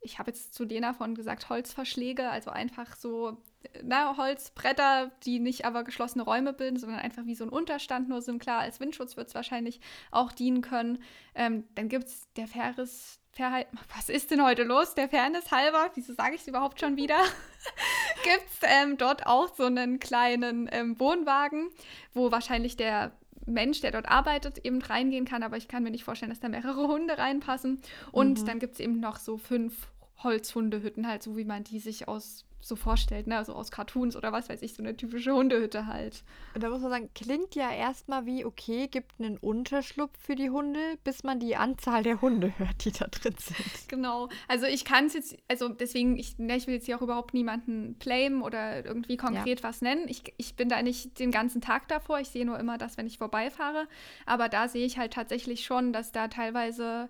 ich 0.00 0.18
habe 0.18 0.30
jetzt 0.30 0.54
zu 0.54 0.64
Lena 0.64 0.92
von 0.92 1.14
gesagt, 1.14 1.48
Holzverschläge, 1.48 2.28
also 2.30 2.50
einfach 2.50 2.96
so 2.96 3.38
na, 3.82 4.16
Holzbretter, 4.16 5.10
die 5.24 5.40
nicht 5.40 5.64
aber 5.64 5.84
geschlossene 5.84 6.24
Räume 6.24 6.52
bilden, 6.52 6.78
sondern 6.78 6.98
einfach 6.98 7.26
wie 7.26 7.34
so 7.34 7.44
ein 7.44 7.50
Unterstand 7.50 8.08
nur 8.08 8.22
sind. 8.22 8.40
Klar, 8.40 8.60
als 8.60 8.80
Windschutz 8.80 9.16
wird 9.16 9.28
es 9.28 9.34
wahrscheinlich 9.34 9.80
auch 10.10 10.32
dienen 10.32 10.60
können. 10.60 11.02
Ähm, 11.34 11.64
dann 11.74 11.88
gibt 11.88 12.04
es 12.04 12.28
der 12.34 12.46
Ferris, 12.46 13.20
Fairheit, 13.34 13.66
was 13.94 14.08
ist 14.08 14.30
denn 14.30 14.44
heute 14.44 14.62
los? 14.62 14.94
Der 14.94 15.08
Fairness 15.08 15.50
halber, 15.50 15.90
wieso 15.94 16.14
sage 16.14 16.36
ich 16.36 16.42
es 16.42 16.48
überhaupt 16.48 16.78
schon 16.80 16.96
wieder? 16.96 17.16
Gibt 18.22 18.46
es 18.48 18.60
ähm, 18.62 18.96
dort 18.96 19.26
auch 19.26 19.54
so 19.54 19.64
einen 19.64 19.98
kleinen 19.98 20.68
ähm, 20.70 20.98
Wohnwagen, 21.00 21.68
wo 22.12 22.30
wahrscheinlich 22.30 22.76
der 22.76 23.12
Mensch, 23.46 23.80
der 23.80 23.90
dort 23.90 24.08
arbeitet, 24.08 24.58
eben 24.64 24.80
reingehen 24.80 25.24
kann, 25.24 25.42
aber 25.42 25.56
ich 25.56 25.68
kann 25.68 25.82
mir 25.82 25.90
nicht 25.90 26.04
vorstellen, 26.04 26.30
dass 26.30 26.40
da 26.40 26.48
mehrere 26.48 26.86
Hunde 26.88 27.18
reinpassen. 27.18 27.80
Und 28.12 28.42
mhm. 28.42 28.46
dann 28.46 28.58
gibt 28.60 28.74
es 28.74 28.80
eben 28.80 29.00
noch 29.00 29.18
so 29.18 29.36
fünf 29.36 29.88
Holzhundehütten, 30.22 31.06
halt 31.06 31.22
so 31.22 31.36
wie 31.36 31.44
man 31.44 31.64
die 31.64 31.80
sich 31.80 32.08
aus 32.08 32.44
so 32.66 32.76
vorstellt, 32.76 33.26
ne? 33.26 33.36
Also 33.36 33.54
aus 33.54 33.70
Cartoons 33.70 34.16
oder 34.16 34.32
was 34.32 34.48
weiß 34.48 34.62
ich, 34.62 34.74
so 34.74 34.82
eine 34.82 34.96
typische 34.96 35.32
Hundehütte 35.32 35.86
halt. 35.86 36.24
Und 36.54 36.62
da 36.62 36.70
muss 36.70 36.80
man 36.80 36.90
sagen, 36.90 37.10
klingt 37.14 37.54
ja 37.54 37.70
erstmal 37.70 38.26
wie, 38.26 38.44
okay, 38.44 38.88
gibt 38.88 39.12
einen 39.18 39.36
Unterschlupf 39.36 40.18
für 40.18 40.34
die 40.34 40.50
Hunde, 40.50 40.80
bis 41.04 41.24
man 41.24 41.40
die 41.40 41.56
Anzahl 41.56 42.02
der 42.02 42.20
Hunde 42.20 42.58
hört, 42.58 42.84
die 42.84 42.92
da 42.92 43.06
drin 43.06 43.34
sind. 43.38 43.54
Genau. 43.88 44.28
Also 44.48 44.66
ich 44.66 44.84
kann 44.84 45.06
es 45.06 45.14
jetzt, 45.14 45.36
also 45.48 45.68
deswegen, 45.68 46.16
ich, 46.16 46.38
ne, 46.38 46.56
ich 46.56 46.66
will 46.66 46.74
jetzt 46.74 46.86
hier 46.86 46.96
auch 46.96 47.02
überhaupt 47.02 47.34
niemanden 47.34 47.98
claimen 47.98 48.42
oder 48.42 48.84
irgendwie 48.84 49.16
konkret 49.16 49.60
ja. 49.60 49.68
was 49.68 49.82
nennen. 49.82 50.08
Ich, 50.08 50.22
ich 50.36 50.56
bin 50.56 50.68
da 50.68 50.82
nicht 50.82 51.18
den 51.18 51.30
ganzen 51.30 51.60
Tag 51.60 51.86
davor. 51.88 52.18
Ich 52.18 52.28
sehe 52.28 52.44
nur 52.44 52.58
immer 52.58 52.78
das, 52.78 52.96
wenn 52.96 53.06
ich 53.06 53.18
vorbeifahre. 53.18 53.86
Aber 54.26 54.48
da 54.48 54.68
sehe 54.68 54.86
ich 54.86 54.98
halt 54.98 55.12
tatsächlich 55.12 55.64
schon, 55.64 55.92
dass 55.92 56.12
da 56.12 56.28
teilweise 56.28 57.08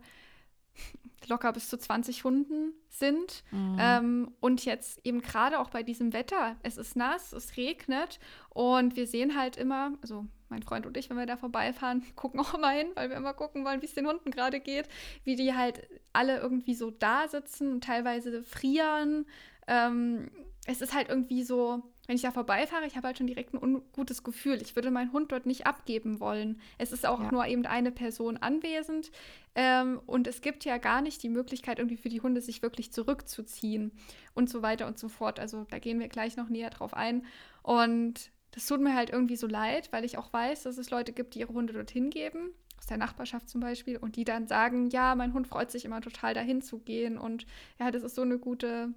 locker 1.28 1.52
bis 1.52 1.68
zu 1.68 1.78
20 1.78 2.24
Hunden 2.24 2.72
sind. 2.88 3.44
Mhm. 3.50 3.76
Ähm, 3.78 4.32
und 4.40 4.64
jetzt 4.64 5.00
eben 5.04 5.22
gerade 5.22 5.58
auch 5.58 5.70
bei 5.70 5.82
diesem 5.82 6.12
Wetter, 6.12 6.56
es 6.62 6.76
ist 6.76 6.96
nass, 6.96 7.32
es 7.32 7.56
regnet 7.56 8.18
und 8.50 8.96
wir 8.96 9.06
sehen 9.06 9.36
halt 9.36 9.56
immer, 9.56 9.92
also 10.02 10.26
mein 10.48 10.62
Freund 10.62 10.86
und 10.86 10.96
ich, 10.96 11.10
wenn 11.10 11.16
wir 11.16 11.26
da 11.26 11.36
vorbeifahren, 11.36 12.02
gucken 12.16 12.40
auch 12.40 12.54
immer 12.54 12.70
hin, 12.70 12.88
weil 12.94 13.10
wir 13.10 13.16
immer 13.16 13.34
gucken 13.34 13.64
wollen, 13.64 13.82
wie 13.82 13.86
es 13.86 13.94
den 13.94 14.06
Hunden 14.06 14.30
gerade 14.30 14.60
geht, 14.60 14.88
wie 15.24 15.36
die 15.36 15.54
halt 15.54 15.88
alle 16.12 16.38
irgendwie 16.38 16.74
so 16.74 16.90
da 16.90 17.28
sitzen 17.28 17.72
und 17.72 17.84
teilweise 17.84 18.42
frieren. 18.42 19.26
Ähm, 19.66 20.30
es 20.66 20.80
ist 20.80 20.94
halt 20.94 21.08
irgendwie 21.08 21.42
so, 21.42 21.82
wenn 22.06 22.16
ich 22.16 22.22
da 22.22 22.30
vorbeifahre, 22.30 22.86
ich 22.86 22.96
habe 22.96 23.06
halt 23.06 23.18
schon 23.18 23.26
direkt 23.26 23.54
ein 23.54 23.62
ungutes 23.62 24.22
Gefühl. 24.22 24.60
Ich 24.60 24.76
würde 24.76 24.90
meinen 24.90 25.12
Hund 25.12 25.32
dort 25.32 25.46
nicht 25.46 25.66
abgeben 25.66 26.20
wollen. 26.20 26.60
Es 26.76 26.92
ist 26.92 27.06
auch 27.06 27.20
ja. 27.20 27.30
nur 27.30 27.46
eben 27.46 27.64
eine 27.64 27.92
Person 27.92 28.36
anwesend. 28.36 29.10
Ähm, 29.54 30.00
und 30.06 30.26
es 30.26 30.42
gibt 30.42 30.64
ja 30.64 30.76
gar 30.78 31.00
nicht 31.00 31.22
die 31.22 31.28
Möglichkeit, 31.28 31.78
irgendwie 31.78 31.96
für 31.96 32.10
die 32.10 32.20
Hunde 32.20 32.42
sich 32.42 32.62
wirklich 32.62 32.92
zurückzuziehen 32.92 33.92
und 34.34 34.50
so 34.50 34.60
weiter 34.60 34.86
und 34.86 34.98
so 34.98 35.08
fort. 35.08 35.40
Also 35.40 35.64
da 35.70 35.78
gehen 35.78 35.98
wir 35.98 36.08
gleich 36.08 36.36
noch 36.36 36.48
näher 36.50 36.70
drauf 36.70 36.92
ein. 36.94 37.24
Und 37.62 38.30
das 38.50 38.66
tut 38.66 38.80
mir 38.80 38.94
halt 38.94 39.10
irgendwie 39.10 39.36
so 39.36 39.46
leid, 39.46 39.90
weil 39.92 40.04
ich 40.04 40.18
auch 40.18 40.32
weiß, 40.32 40.64
dass 40.64 40.78
es 40.78 40.90
Leute 40.90 41.12
gibt, 41.12 41.34
die 41.34 41.40
ihre 41.40 41.54
Hunde 41.54 41.72
dorthin 41.72 42.10
geben, 42.10 42.50
aus 42.78 42.86
der 42.86 42.98
Nachbarschaft 42.98 43.48
zum 43.48 43.60
Beispiel, 43.60 43.96
und 43.96 44.16
die 44.16 44.24
dann 44.24 44.46
sagen, 44.46 44.90
ja, 44.90 45.14
mein 45.14 45.32
Hund 45.32 45.48
freut 45.48 45.70
sich 45.70 45.84
immer 45.84 46.00
total 46.00 46.34
dahin 46.34 46.62
zu 46.62 46.78
gehen 46.78 47.18
und 47.18 47.46
ja, 47.80 47.90
das 47.90 48.02
ist 48.02 48.14
so 48.14 48.22
eine 48.22 48.38
gute 48.38 48.94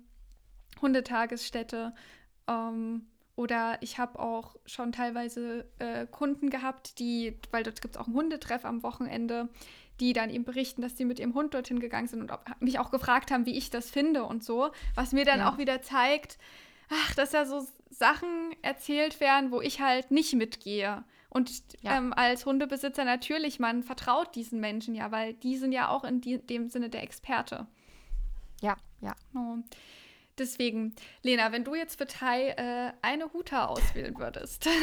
Hundetagesstätte. 0.81 1.93
Ähm, 2.47 3.07
oder 3.35 3.77
ich 3.81 3.99
habe 3.99 4.19
auch 4.19 4.55
schon 4.65 4.91
teilweise 4.91 5.65
äh, 5.77 6.07
Kunden 6.07 6.49
gehabt, 6.49 6.97
die, 6.99 7.37
weil 7.51 7.63
dort 7.63 7.81
gibt 7.81 7.95
es 7.95 8.01
auch 8.01 8.07
einen 8.07 8.15
Hundetreff 8.15 8.65
am 8.65 8.81
Wochenende, 8.81 9.47
die 9.99 10.13
dann 10.13 10.29
eben 10.29 10.43
berichten, 10.43 10.81
dass 10.81 10.97
sie 10.97 11.05
mit 11.05 11.19
ihrem 11.19 11.35
Hund 11.35 11.53
dorthin 11.53 11.79
gegangen 11.79 12.07
sind 12.07 12.21
und 12.21 12.31
ob, 12.31 12.43
mich 12.59 12.79
auch 12.79 12.89
gefragt 12.91 13.31
haben, 13.31 13.45
wie 13.45 13.57
ich 13.57 13.69
das 13.69 13.89
finde 13.89 14.23
und 14.23 14.43
so. 14.43 14.71
Was 14.95 15.11
mir 15.11 15.25
dann 15.25 15.39
ja. 15.39 15.51
auch 15.51 15.57
wieder 15.57 15.81
zeigt, 15.81 16.37
ach, 16.89 17.15
dass 17.15 17.31
da 17.31 17.45
so 17.45 17.65
Sachen 17.89 18.55
erzählt 18.61 19.19
werden, 19.19 19.51
wo 19.51 19.61
ich 19.61 19.81
halt 19.81 20.11
nicht 20.11 20.33
mitgehe. 20.33 21.03
Und 21.29 21.51
ja. 21.81 21.97
ähm, 21.97 22.13
als 22.13 22.45
Hundebesitzer 22.45 23.05
natürlich, 23.05 23.59
man 23.59 23.83
vertraut 23.83 24.35
diesen 24.35 24.59
Menschen 24.59 24.95
ja, 24.95 25.11
weil 25.11 25.33
die 25.33 25.57
sind 25.57 25.71
ja 25.71 25.89
auch 25.89 26.03
in 26.03 26.21
die, 26.21 26.39
dem 26.39 26.69
Sinne 26.69 26.89
der 26.89 27.03
Experte. 27.03 27.67
Ja, 28.61 28.77
ja. 29.01 29.15
Oh. 29.35 29.57
Deswegen, 30.37 30.95
Lena, 31.23 31.51
wenn 31.51 31.63
du 31.63 31.75
jetzt 31.75 31.97
für 31.97 32.07
Tai 32.07 32.49
äh, 32.49 32.91
eine 33.01 33.33
Huta 33.33 33.65
auswählen 33.65 34.17
würdest. 34.17 34.67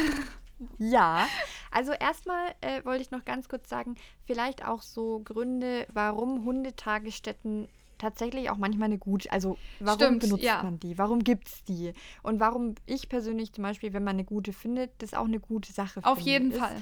Ja, 0.77 1.27
also 1.69 1.91
erstmal 1.91 2.55
äh, 2.61 2.83
wollte 2.85 3.01
ich 3.01 3.11
noch 3.11 3.25
ganz 3.25 3.49
kurz 3.49 3.67
sagen, 3.69 3.95
vielleicht 4.25 4.65
auch 4.65 4.81
so 4.81 5.19
Gründe, 5.19 5.85
warum 5.91 6.45
Hundetagesstätten 6.45 7.67
tatsächlich 7.97 8.49
auch 8.49 8.57
manchmal 8.57 8.85
eine 8.85 8.97
gute, 8.97 9.31
also 9.31 9.57
warum 9.79 9.99
Stimmt, 9.99 10.19
benutzt 10.21 10.43
ja. 10.43 10.63
man 10.63 10.79
die? 10.79 10.97
Warum 10.97 11.23
gibt 11.23 11.47
es 11.47 11.63
die? 11.65 11.93
Und 12.23 12.39
warum 12.39 12.75
ich 12.85 13.09
persönlich 13.09 13.53
zum 13.53 13.63
Beispiel, 13.63 13.93
wenn 13.93 14.03
man 14.03 14.15
eine 14.15 14.25
gute 14.25 14.53
findet, 14.53 14.91
das 14.99 15.13
auch 15.13 15.25
eine 15.25 15.39
gute 15.39 15.71
Sache 15.71 16.01
finde. 16.01 16.09
Auf 16.09 16.19
jeden 16.19 16.51
ist, 16.51 16.59
Fall. 16.59 16.81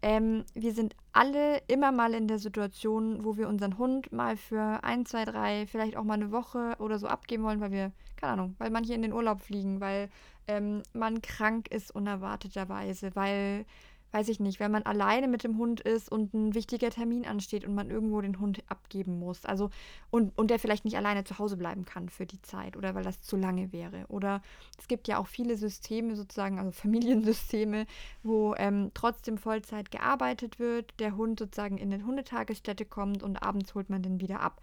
Ähm, 0.00 0.44
wir 0.54 0.72
sind 0.72 0.94
alle 1.12 1.60
immer 1.66 1.90
mal 1.90 2.14
in 2.14 2.28
der 2.28 2.38
Situation, 2.38 3.24
wo 3.24 3.36
wir 3.36 3.48
unseren 3.48 3.78
Hund 3.78 4.12
mal 4.12 4.36
für 4.36 4.84
ein, 4.84 5.06
zwei, 5.06 5.24
drei, 5.24 5.66
vielleicht 5.66 5.96
auch 5.96 6.04
mal 6.04 6.14
eine 6.14 6.30
Woche 6.30 6.76
oder 6.78 6.98
so 6.98 7.08
abgeben 7.08 7.42
wollen, 7.42 7.60
weil 7.60 7.72
wir, 7.72 7.92
keine 8.16 8.34
Ahnung, 8.34 8.54
weil 8.58 8.70
manche 8.70 8.94
in 8.94 9.02
den 9.02 9.12
Urlaub 9.12 9.40
fliegen, 9.40 9.80
weil 9.80 10.08
ähm, 10.46 10.82
man 10.92 11.20
krank 11.20 11.68
ist 11.68 11.94
unerwarteterweise, 11.94 13.10
weil 13.14 13.64
weiß 14.12 14.28
ich 14.28 14.40
nicht, 14.40 14.60
wenn 14.60 14.70
man 14.70 14.82
alleine 14.84 15.28
mit 15.28 15.44
dem 15.44 15.58
Hund 15.58 15.80
ist 15.80 16.10
und 16.10 16.32
ein 16.34 16.54
wichtiger 16.54 16.90
Termin 16.90 17.26
ansteht 17.26 17.64
und 17.64 17.74
man 17.74 17.90
irgendwo 17.90 18.20
den 18.20 18.40
Hund 18.40 18.62
abgeben 18.68 19.18
muss. 19.18 19.44
Also 19.44 19.70
und, 20.10 20.36
und 20.38 20.50
der 20.50 20.58
vielleicht 20.58 20.84
nicht 20.84 20.96
alleine 20.96 21.24
zu 21.24 21.38
Hause 21.38 21.56
bleiben 21.56 21.84
kann 21.84 22.08
für 22.08 22.26
die 22.26 22.40
Zeit 22.42 22.76
oder 22.76 22.94
weil 22.94 23.04
das 23.04 23.22
zu 23.22 23.36
lange 23.36 23.72
wäre. 23.72 24.06
Oder 24.08 24.42
es 24.78 24.88
gibt 24.88 25.08
ja 25.08 25.18
auch 25.18 25.26
viele 25.26 25.56
Systeme 25.56 26.16
sozusagen, 26.16 26.58
also 26.58 26.70
Familiensysteme, 26.72 27.86
wo 28.22 28.54
ähm, 28.56 28.90
trotzdem 28.94 29.38
Vollzeit 29.38 29.90
gearbeitet 29.90 30.58
wird, 30.58 30.98
der 31.00 31.16
Hund 31.16 31.38
sozusagen 31.38 31.78
in 31.78 31.92
eine 31.92 32.04
Hundetagesstätte 32.04 32.84
kommt 32.84 33.22
und 33.22 33.42
abends 33.42 33.74
holt 33.74 33.90
man 33.90 34.02
den 34.02 34.20
wieder 34.20 34.40
ab. 34.40 34.60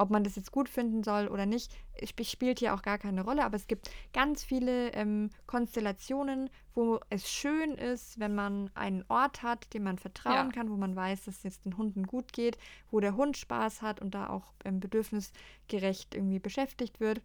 Ob 0.00 0.10
man 0.10 0.22
das 0.22 0.36
jetzt 0.36 0.52
gut 0.52 0.68
finden 0.68 1.02
soll 1.02 1.26
oder 1.26 1.44
nicht, 1.44 1.72
spielt 2.22 2.60
hier 2.60 2.72
auch 2.72 2.82
gar 2.82 2.98
keine 2.98 3.24
Rolle. 3.24 3.44
Aber 3.44 3.56
es 3.56 3.66
gibt 3.66 3.90
ganz 4.12 4.44
viele 4.44 4.92
ähm, 4.92 5.30
Konstellationen, 5.46 6.50
wo 6.74 7.00
es 7.10 7.28
schön 7.28 7.72
ist, 7.72 8.20
wenn 8.20 8.34
man 8.34 8.70
einen 8.74 9.04
Ort 9.08 9.42
hat, 9.42 9.74
dem 9.74 9.82
man 9.82 9.98
vertrauen 9.98 10.34
ja. 10.46 10.52
kann, 10.52 10.70
wo 10.70 10.76
man 10.76 10.94
weiß, 10.94 11.24
dass 11.24 11.38
es 11.38 11.42
jetzt 11.42 11.64
den 11.64 11.76
Hunden 11.76 12.06
gut 12.06 12.32
geht, 12.32 12.56
wo 12.92 13.00
der 13.00 13.16
Hund 13.16 13.36
Spaß 13.36 13.82
hat 13.82 14.00
und 14.00 14.14
da 14.14 14.28
auch 14.30 14.52
ähm, 14.64 14.78
bedürfnisgerecht 14.78 16.14
irgendwie 16.14 16.38
beschäftigt 16.38 17.00
wird. 17.00 17.20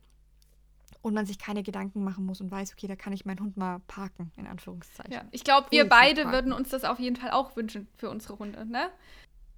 Und 1.02 1.14
man 1.14 1.26
sich 1.26 1.38
keine 1.38 1.64
Gedanken 1.64 2.04
machen 2.04 2.26
muss 2.26 2.40
und 2.40 2.50
weiß, 2.50 2.74
okay, 2.74 2.88
da 2.88 2.96
kann 2.96 3.14
ich 3.14 3.26
meinen 3.26 3.40
Hund 3.40 3.58
mal 3.58 3.82
parken, 3.88 4.32
in 4.38 4.48
Anführungszeichen. 4.48 5.12
Ja, 5.12 5.26
ich 5.32 5.44
glaube, 5.44 5.68
wir 5.70 5.88
beide 5.90 6.32
würden 6.32 6.54
uns 6.54 6.70
das 6.70 6.86
auf 6.86 6.98
jeden 6.98 7.18
Fall 7.18 7.32
auch 7.32 7.56
wünschen 7.56 7.88
für 7.98 8.10
unsere 8.10 8.40
Hunde, 8.40 8.66
ne? 8.66 8.90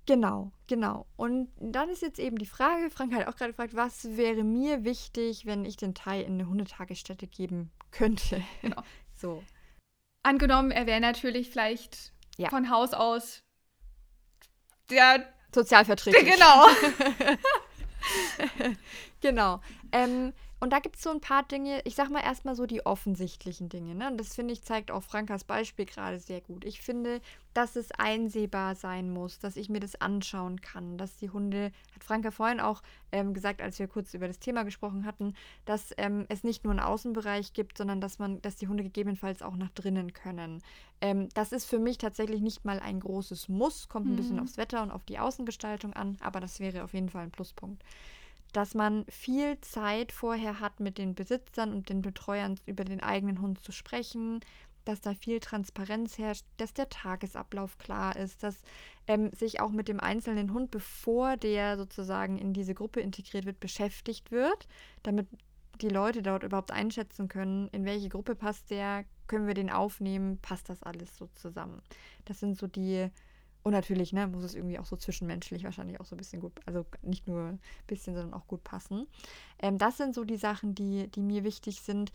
Genau, 0.05 0.51
genau. 0.67 1.07
Und 1.15 1.49
dann 1.59 1.89
ist 1.89 2.01
jetzt 2.01 2.19
eben 2.19 2.37
die 2.37 2.45
Frage, 2.45 2.89
Frank 2.91 3.13
hat 3.13 3.27
auch 3.27 3.35
gerade 3.35 3.53
gefragt, 3.53 3.75
was 3.75 4.17
wäre 4.17 4.43
mir 4.43 4.83
wichtig, 4.83 5.45
wenn 5.45 5.65
ich 5.65 5.77
den 5.77 5.95
Teil 5.95 6.23
in 6.23 6.33
eine 6.33 6.47
Hundetagesstätte 6.47 7.27
geben 7.27 7.71
könnte? 7.91 8.43
Genau. 8.61 8.81
So. 9.17 9.41
Angenommen, 10.23 10.71
er 10.71 10.87
wäre 10.87 10.99
natürlich 10.99 11.49
vielleicht 11.49 12.11
ja. 12.37 12.49
von 12.49 12.69
Haus 12.69 12.93
aus 12.93 13.43
der 14.89 15.25
Sozialvertreter. 15.53 16.19
Genau. 16.25 16.67
genau. 19.21 19.61
Ähm, 19.93 20.33
und 20.61 20.71
da 20.71 20.79
gibt 20.79 20.95
es 20.95 21.03
so 21.03 21.09
ein 21.09 21.19
paar 21.19 21.43
Dinge, 21.43 21.81
ich 21.83 21.95
sag 21.95 22.09
mal 22.09 22.23
erstmal 22.23 22.55
so 22.55 22.65
die 22.65 22.85
offensichtlichen 22.85 23.67
Dinge. 23.67 23.93
Ne? 23.93 24.07
Und 24.07 24.17
das 24.17 24.33
finde 24.33 24.53
ich, 24.53 24.63
zeigt 24.63 24.89
auch 24.89 25.03
Frankas 25.03 25.43
Beispiel 25.43 25.85
gerade 25.85 26.19
sehr 26.19 26.39
gut. 26.39 26.63
Ich 26.63 26.81
finde, 26.81 27.19
dass 27.53 27.75
es 27.75 27.91
einsehbar 27.91 28.75
sein 28.75 29.11
muss, 29.11 29.39
dass 29.39 29.57
ich 29.57 29.69
mir 29.69 29.81
das 29.81 29.99
anschauen 29.99 30.61
kann, 30.61 30.97
dass 30.97 31.17
die 31.17 31.29
Hunde, 31.29 31.71
hat 31.93 32.03
Franka 32.03 32.31
vorhin 32.31 32.61
auch 32.61 32.81
ähm, 33.11 33.33
gesagt, 33.33 33.61
als 33.61 33.79
wir 33.79 33.87
kurz 33.87 34.13
über 34.13 34.27
das 34.27 34.39
Thema 34.39 34.63
gesprochen 34.63 35.05
hatten, 35.05 35.35
dass 35.65 35.93
ähm, 35.97 36.25
es 36.29 36.43
nicht 36.43 36.63
nur 36.63 36.71
einen 36.71 36.79
Außenbereich 36.79 37.53
gibt, 37.53 37.77
sondern 37.77 37.99
dass 37.99 38.17
man, 38.17 38.41
dass 38.41 38.55
die 38.55 38.67
Hunde 38.67 38.83
gegebenenfalls 38.83 39.41
auch 39.41 39.57
nach 39.57 39.69
drinnen 39.71 40.13
können. 40.13 40.63
Ähm, 41.01 41.27
das 41.33 41.51
ist 41.51 41.65
für 41.65 41.79
mich 41.79 41.97
tatsächlich 41.97 42.41
nicht 42.41 42.63
mal 42.63 42.79
ein 42.79 43.01
großes 43.01 43.49
Muss, 43.49 43.89
kommt 43.89 44.07
ein 44.07 44.13
mhm. 44.13 44.17
bisschen 44.17 44.39
aufs 44.39 44.57
Wetter 44.57 44.81
und 44.83 44.91
auf 44.91 45.03
die 45.03 45.19
Außengestaltung 45.19 45.93
an, 45.93 46.17
aber 46.21 46.39
das 46.39 46.59
wäre 46.61 46.83
auf 46.83 46.93
jeden 46.93 47.09
Fall 47.09 47.23
ein 47.23 47.31
Pluspunkt 47.31 47.83
dass 48.55 48.73
man 48.73 49.05
viel 49.09 49.59
Zeit 49.59 50.13
vorher 50.13 50.61
hat, 50.61 50.79
mit 50.79 50.97
den 50.97 51.13
Besitzern 51.13 51.73
und 51.73 51.89
den 51.89 52.01
Betreuern 52.01 52.57
über 52.65 52.85
den 52.85 53.01
eigenen 53.01 53.41
Hund 53.41 53.61
zu 53.61 53.73
sprechen, 53.73 54.39
dass 54.85 55.01
da 55.01 55.13
viel 55.13 55.41
Transparenz 55.41 56.17
herrscht, 56.17 56.45
dass 56.57 56.73
der 56.73 56.87
Tagesablauf 56.87 57.77
klar 57.77 58.15
ist, 58.15 58.43
dass 58.43 58.61
ähm, 59.07 59.31
sich 59.33 59.59
auch 59.59 59.71
mit 59.71 59.89
dem 59.89 59.99
einzelnen 59.99 60.53
Hund, 60.53 60.71
bevor 60.71 61.35
der 61.35 61.75
sozusagen 61.75 62.37
in 62.37 62.53
diese 62.53 62.75
Gruppe 62.75 63.01
integriert 63.01 63.45
wird, 63.45 63.59
beschäftigt 63.59 64.31
wird, 64.31 64.67
damit 65.03 65.27
die 65.81 65.89
Leute 65.89 66.21
dort 66.21 66.43
überhaupt 66.43 66.71
einschätzen 66.71 67.27
können, 67.27 67.67
in 67.73 67.83
welche 67.83 68.07
Gruppe 68.07 68.35
passt 68.35 68.69
der, 68.69 69.03
können 69.27 69.47
wir 69.47 69.53
den 69.53 69.69
aufnehmen, 69.69 70.37
passt 70.37 70.69
das 70.69 70.81
alles 70.81 71.17
so 71.17 71.27
zusammen. 71.35 71.81
Das 72.23 72.39
sind 72.39 72.57
so 72.57 72.67
die 72.67 73.09
und 73.65 73.71
natürlich, 73.71 74.13
ne, 74.13 74.27
muss 74.27 74.43
es 74.43 74.53
irgendwie 74.53 74.77
auch 74.77 74.85
so 74.85 74.95
zwischenmenschlich 74.95 75.63
wahrscheinlich 75.63 75.99
auch 75.99 76.05
so 76.05 76.13
ein 76.13 76.19
bisschen 76.19 76.39
gut, 76.39 76.53
also 76.67 76.85
nicht 77.01 77.27
nur 77.27 77.47
ein 77.47 77.59
bisschen, 77.87 78.13
sondern 78.13 78.35
auch 78.35 78.45
gut 78.45 78.63
passen. 78.63 79.07
Ähm, 79.57 79.79
das 79.79 79.97
sind 79.97 80.13
so 80.13 80.23
die 80.23 80.37
Sachen, 80.37 80.75
die, 80.75 81.07
die 81.07 81.23
mir 81.23 81.43
wichtig 81.43 81.81
sind. 81.81 82.11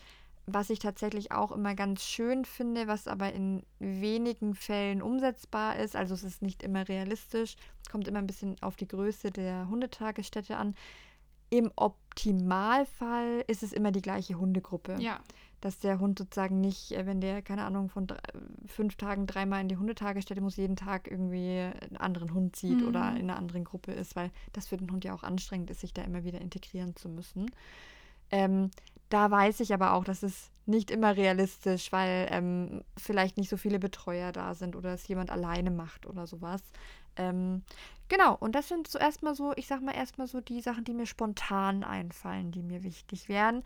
Was 0.46 0.70
ich 0.70 0.78
tatsächlich 0.78 1.32
auch 1.32 1.50
immer 1.50 1.74
ganz 1.74 2.04
schön 2.04 2.44
finde, 2.44 2.86
was 2.86 3.08
aber 3.08 3.32
in 3.32 3.64
wenigen 3.80 4.54
Fällen 4.54 5.02
umsetzbar 5.02 5.76
ist, 5.76 5.96
also 5.96 6.14
es 6.14 6.22
ist 6.22 6.40
nicht 6.40 6.62
immer 6.62 6.88
realistisch, 6.88 7.56
kommt 7.90 8.06
immer 8.06 8.20
ein 8.20 8.28
bisschen 8.28 8.54
auf 8.62 8.76
die 8.76 8.86
Größe 8.86 9.32
der 9.32 9.68
Hundetagesstätte 9.68 10.56
an. 10.56 10.76
Im 11.50 11.72
Optimalfall 11.74 13.42
ist 13.48 13.64
es 13.64 13.72
immer 13.72 13.90
die 13.90 14.02
gleiche 14.02 14.36
Hundegruppe. 14.36 14.98
Ja 15.00 15.20
dass 15.60 15.78
der 15.78 16.00
Hund 16.00 16.18
sozusagen 16.18 16.60
nicht, 16.60 16.92
äh, 16.92 17.06
wenn 17.06 17.20
der, 17.20 17.42
keine 17.42 17.64
Ahnung, 17.64 17.88
von 17.88 18.06
drei, 18.06 18.18
fünf 18.66 18.96
Tagen 18.96 19.26
dreimal 19.26 19.60
in 19.60 19.68
die 19.68 19.76
Hundetagesstätte 19.76 20.40
muss, 20.40 20.56
jeden 20.56 20.76
Tag 20.76 21.10
irgendwie 21.10 21.58
einen 21.58 21.96
anderen 21.98 22.34
Hund 22.34 22.56
sieht 22.56 22.80
mhm. 22.80 22.88
oder 22.88 23.10
in 23.10 23.30
einer 23.30 23.36
anderen 23.36 23.64
Gruppe 23.64 23.92
ist, 23.92 24.16
weil 24.16 24.30
das 24.52 24.68
für 24.68 24.76
den 24.76 24.90
Hund 24.90 25.04
ja 25.04 25.14
auch 25.14 25.22
anstrengend 25.22 25.70
ist, 25.70 25.80
sich 25.80 25.92
da 25.92 26.02
immer 26.02 26.24
wieder 26.24 26.40
integrieren 26.40 26.96
zu 26.96 27.08
müssen. 27.08 27.50
Ähm, 28.30 28.70
da 29.08 29.30
weiß 29.30 29.60
ich 29.60 29.74
aber 29.74 29.92
auch, 29.94 30.04
dass 30.04 30.22
es 30.22 30.50
nicht 30.66 30.90
immer 30.90 31.16
realistisch, 31.16 31.90
weil 31.90 32.28
ähm, 32.30 32.84
vielleicht 32.96 33.36
nicht 33.36 33.48
so 33.48 33.56
viele 33.56 33.80
Betreuer 33.80 34.30
da 34.30 34.54
sind 34.54 34.76
oder 34.76 34.94
es 34.94 35.08
jemand 35.08 35.30
alleine 35.30 35.72
macht 35.72 36.06
oder 36.06 36.28
sowas. 36.28 36.62
Ähm, 37.16 37.64
genau, 38.08 38.36
und 38.36 38.54
das 38.54 38.68
sind 38.68 38.86
so 38.86 38.98
erstmal 38.98 39.34
so, 39.34 39.52
ich 39.56 39.66
sag 39.66 39.82
mal 39.82 39.94
erstmal 39.94 40.28
so 40.28 40.40
die 40.40 40.60
Sachen, 40.60 40.84
die 40.84 40.94
mir 40.94 41.06
spontan 41.06 41.82
einfallen, 41.82 42.52
die 42.52 42.62
mir 42.62 42.84
wichtig 42.84 43.28
wären. 43.28 43.64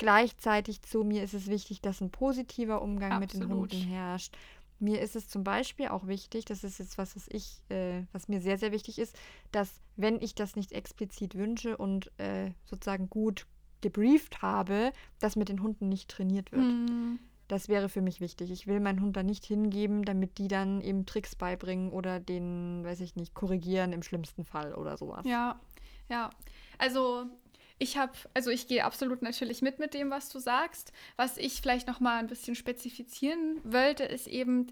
Gleichzeitig 0.00 0.80
zu 0.80 1.04
mir 1.04 1.22
ist 1.22 1.34
es 1.34 1.48
wichtig, 1.48 1.82
dass 1.82 2.00
ein 2.00 2.10
positiver 2.10 2.80
Umgang 2.80 3.12
Absolut. 3.12 3.34
mit 3.34 3.42
den 3.42 3.54
Hunden 3.54 3.86
herrscht. 3.86 4.34
Mir 4.78 4.98
ist 5.02 5.14
es 5.14 5.28
zum 5.28 5.44
Beispiel 5.44 5.88
auch 5.88 6.06
wichtig, 6.06 6.46
das 6.46 6.64
ist 6.64 6.78
jetzt 6.78 6.96
was, 6.96 7.16
was 7.16 7.28
ich, 7.28 7.60
äh, 7.68 8.04
was 8.10 8.26
mir 8.26 8.40
sehr, 8.40 8.56
sehr 8.56 8.72
wichtig 8.72 8.98
ist, 8.98 9.14
dass 9.52 9.78
wenn 9.96 10.18
ich 10.22 10.34
das 10.34 10.56
nicht 10.56 10.72
explizit 10.72 11.34
wünsche 11.34 11.76
und 11.76 12.10
äh, 12.18 12.52
sozusagen 12.64 13.10
gut 13.10 13.46
gebrieft 13.82 14.40
habe, 14.40 14.94
dass 15.18 15.36
mit 15.36 15.50
den 15.50 15.62
Hunden 15.62 15.90
nicht 15.90 16.08
trainiert 16.08 16.50
wird. 16.50 16.64
Mhm. 16.64 17.18
Das 17.46 17.68
wäre 17.68 17.90
für 17.90 18.00
mich 18.00 18.22
wichtig. 18.22 18.50
Ich 18.50 18.66
will 18.66 18.80
meinen 18.80 19.02
Hund 19.02 19.18
da 19.18 19.22
nicht 19.22 19.44
hingeben, 19.44 20.06
damit 20.06 20.38
die 20.38 20.48
dann 20.48 20.80
eben 20.80 21.04
Tricks 21.04 21.36
beibringen 21.36 21.92
oder 21.92 22.20
den, 22.20 22.86
weiß 22.86 23.00
ich 23.02 23.16
nicht, 23.16 23.34
korrigieren 23.34 23.92
im 23.92 24.02
schlimmsten 24.02 24.46
Fall 24.46 24.72
oder 24.72 24.96
sowas. 24.96 25.26
Ja, 25.26 25.60
ja. 26.08 26.30
Also 26.78 27.26
ich 27.80 27.96
habe, 27.96 28.12
also 28.34 28.50
ich 28.50 28.68
gehe 28.68 28.84
absolut 28.84 29.22
natürlich 29.22 29.62
mit 29.62 29.78
mit 29.78 29.94
dem, 29.94 30.10
was 30.10 30.28
du 30.28 30.38
sagst. 30.38 30.92
Was 31.16 31.38
ich 31.38 31.62
vielleicht 31.62 31.88
noch 31.88 31.98
mal 31.98 32.18
ein 32.18 32.26
bisschen 32.26 32.54
spezifizieren 32.54 33.58
wollte, 33.64 34.04
ist 34.04 34.26
eben, 34.26 34.70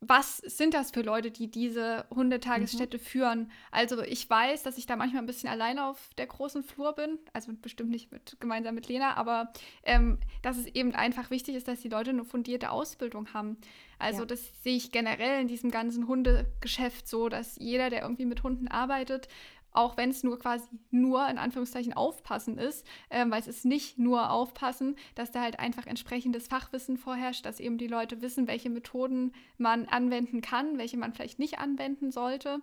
was 0.00 0.36
sind 0.38 0.74
das 0.74 0.90
für 0.90 1.00
Leute, 1.00 1.30
die 1.30 1.50
diese 1.50 2.04
Hundetagesstätte 2.10 2.98
mhm. 2.98 3.02
führen? 3.02 3.52
Also 3.70 4.02
ich 4.02 4.28
weiß, 4.28 4.62
dass 4.62 4.76
ich 4.76 4.86
da 4.86 4.96
manchmal 4.96 5.22
ein 5.22 5.26
bisschen 5.26 5.48
alleine 5.48 5.86
auf 5.86 6.10
der 6.18 6.26
großen 6.26 6.62
Flur 6.62 6.94
bin, 6.94 7.18
also 7.32 7.52
bestimmt 7.54 7.90
nicht 7.90 8.12
mit, 8.12 8.36
gemeinsam 8.38 8.74
mit 8.74 8.88
Lena, 8.88 9.16
aber 9.16 9.52
ähm, 9.82 10.18
dass 10.42 10.58
es 10.58 10.66
eben 10.66 10.94
einfach 10.94 11.30
wichtig 11.30 11.54
ist, 11.54 11.68
dass 11.68 11.80
die 11.80 11.88
Leute 11.88 12.10
eine 12.10 12.24
fundierte 12.24 12.70
Ausbildung 12.70 13.32
haben. 13.32 13.56
Also 13.98 14.20
ja. 14.20 14.26
das 14.26 14.40
sehe 14.62 14.76
ich 14.76 14.92
generell 14.92 15.40
in 15.40 15.48
diesem 15.48 15.70
ganzen 15.70 16.06
Hundegeschäft 16.06 17.08
so, 17.08 17.30
dass 17.30 17.56
jeder, 17.56 17.88
der 17.88 18.02
irgendwie 18.02 18.26
mit 18.26 18.42
Hunden 18.42 18.68
arbeitet, 18.68 19.28
auch 19.72 19.96
wenn 19.96 20.10
es 20.10 20.22
nur 20.22 20.38
quasi 20.38 20.68
nur 20.90 21.28
in 21.28 21.38
Anführungszeichen 21.38 21.92
aufpassen 21.92 22.58
ist, 22.58 22.86
ähm, 23.10 23.30
weil 23.30 23.40
es 23.40 23.48
ist 23.48 23.64
nicht 23.64 23.98
nur 23.98 24.30
aufpassen, 24.30 24.96
dass 25.14 25.30
da 25.30 25.40
halt 25.42 25.58
einfach 25.58 25.86
entsprechendes 25.86 26.48
Fachwissen 26.48 26.96
vorherrscht, 26.96 27.44
dass 27.44 27.60
eben 27.60 27.78
die 27.78 27.86
Leute 27.86 28.22
wissen, 28.22 28.48
welche 28.48 28.70
Methoden 28.70 29.32
man 29.58 29.86
anwenden 29.86 30.40
kann, 30.40 30.78
welche 30.78 30.96
man 30.96 31.12
vielleicht 31.12 31.38
nicht 31.38 31.58
anwenden 31.58 32.10
sollte 32.10 32.60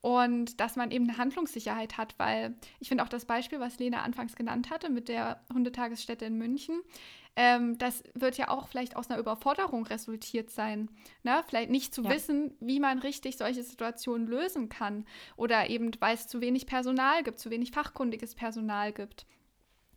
und 0.00 0.60
dass 0.60 0.76
man 0.76 0.90
eben 0.90 1.08
eine 1.08 1.18
Handlungssicherheit 1.18 1.98
hat, 1.98 2.14
weil 2.18 2.54
ich 2.78 2.88
finde 2.88 3.02
auch 3.02 3.08
das 3.08 3.24
Beispiel, 3.24 3.60
was 3.60 3.78
Lena 3.78 4.02
anfangs 4.02 4.36
genannt 4.36 4.70
hatte 4.70 4.90
mit 4.90 5.08
der 5.08 5.40
Hundetagesstätte 5.52 6.24
in 6.24 6.38
München, 6.38 6.80
ähm, 7.40 7.78
das 7.78 8.02
wird 8.14 8.36
ja 8.36 8.48
auch 8.48 8.66
vielleicht 8.66 8.96
aus 8.96 9.08
einer 9.08 9.20
Überforderung 9.20 9.86
resultiert 9.86 10.50
sein. 10.50 10.90
Ne? 11.22 11.40
Vielleicht 11.46 11.70
nicht 11.70 11.94
zu 11.94 12.02
ja. 12.02 12.10
wissen, 12.10 12.56
wie 12.58 12.80
man 12.80 12.98
richtig 12.98 13.36
solche 13.36 13.62
Situationen 13.62 14.26
lösen 14.26 14.68
kann 14.68 15.06
oder 15.36 15.70
eben, 15.70 15.92
weil 16.00 16.16
es 16.16 16.26
zu 16.26 16.40
wenig 16.40 16.66
Personal 16.66 17.22
gibt, 17.22 17.38
zu 17.38 17.50
wenig 17.50 17.70
fachkundiges 17.70 18.34
Personal 18.34 18.92
gibt. 18.92 19.24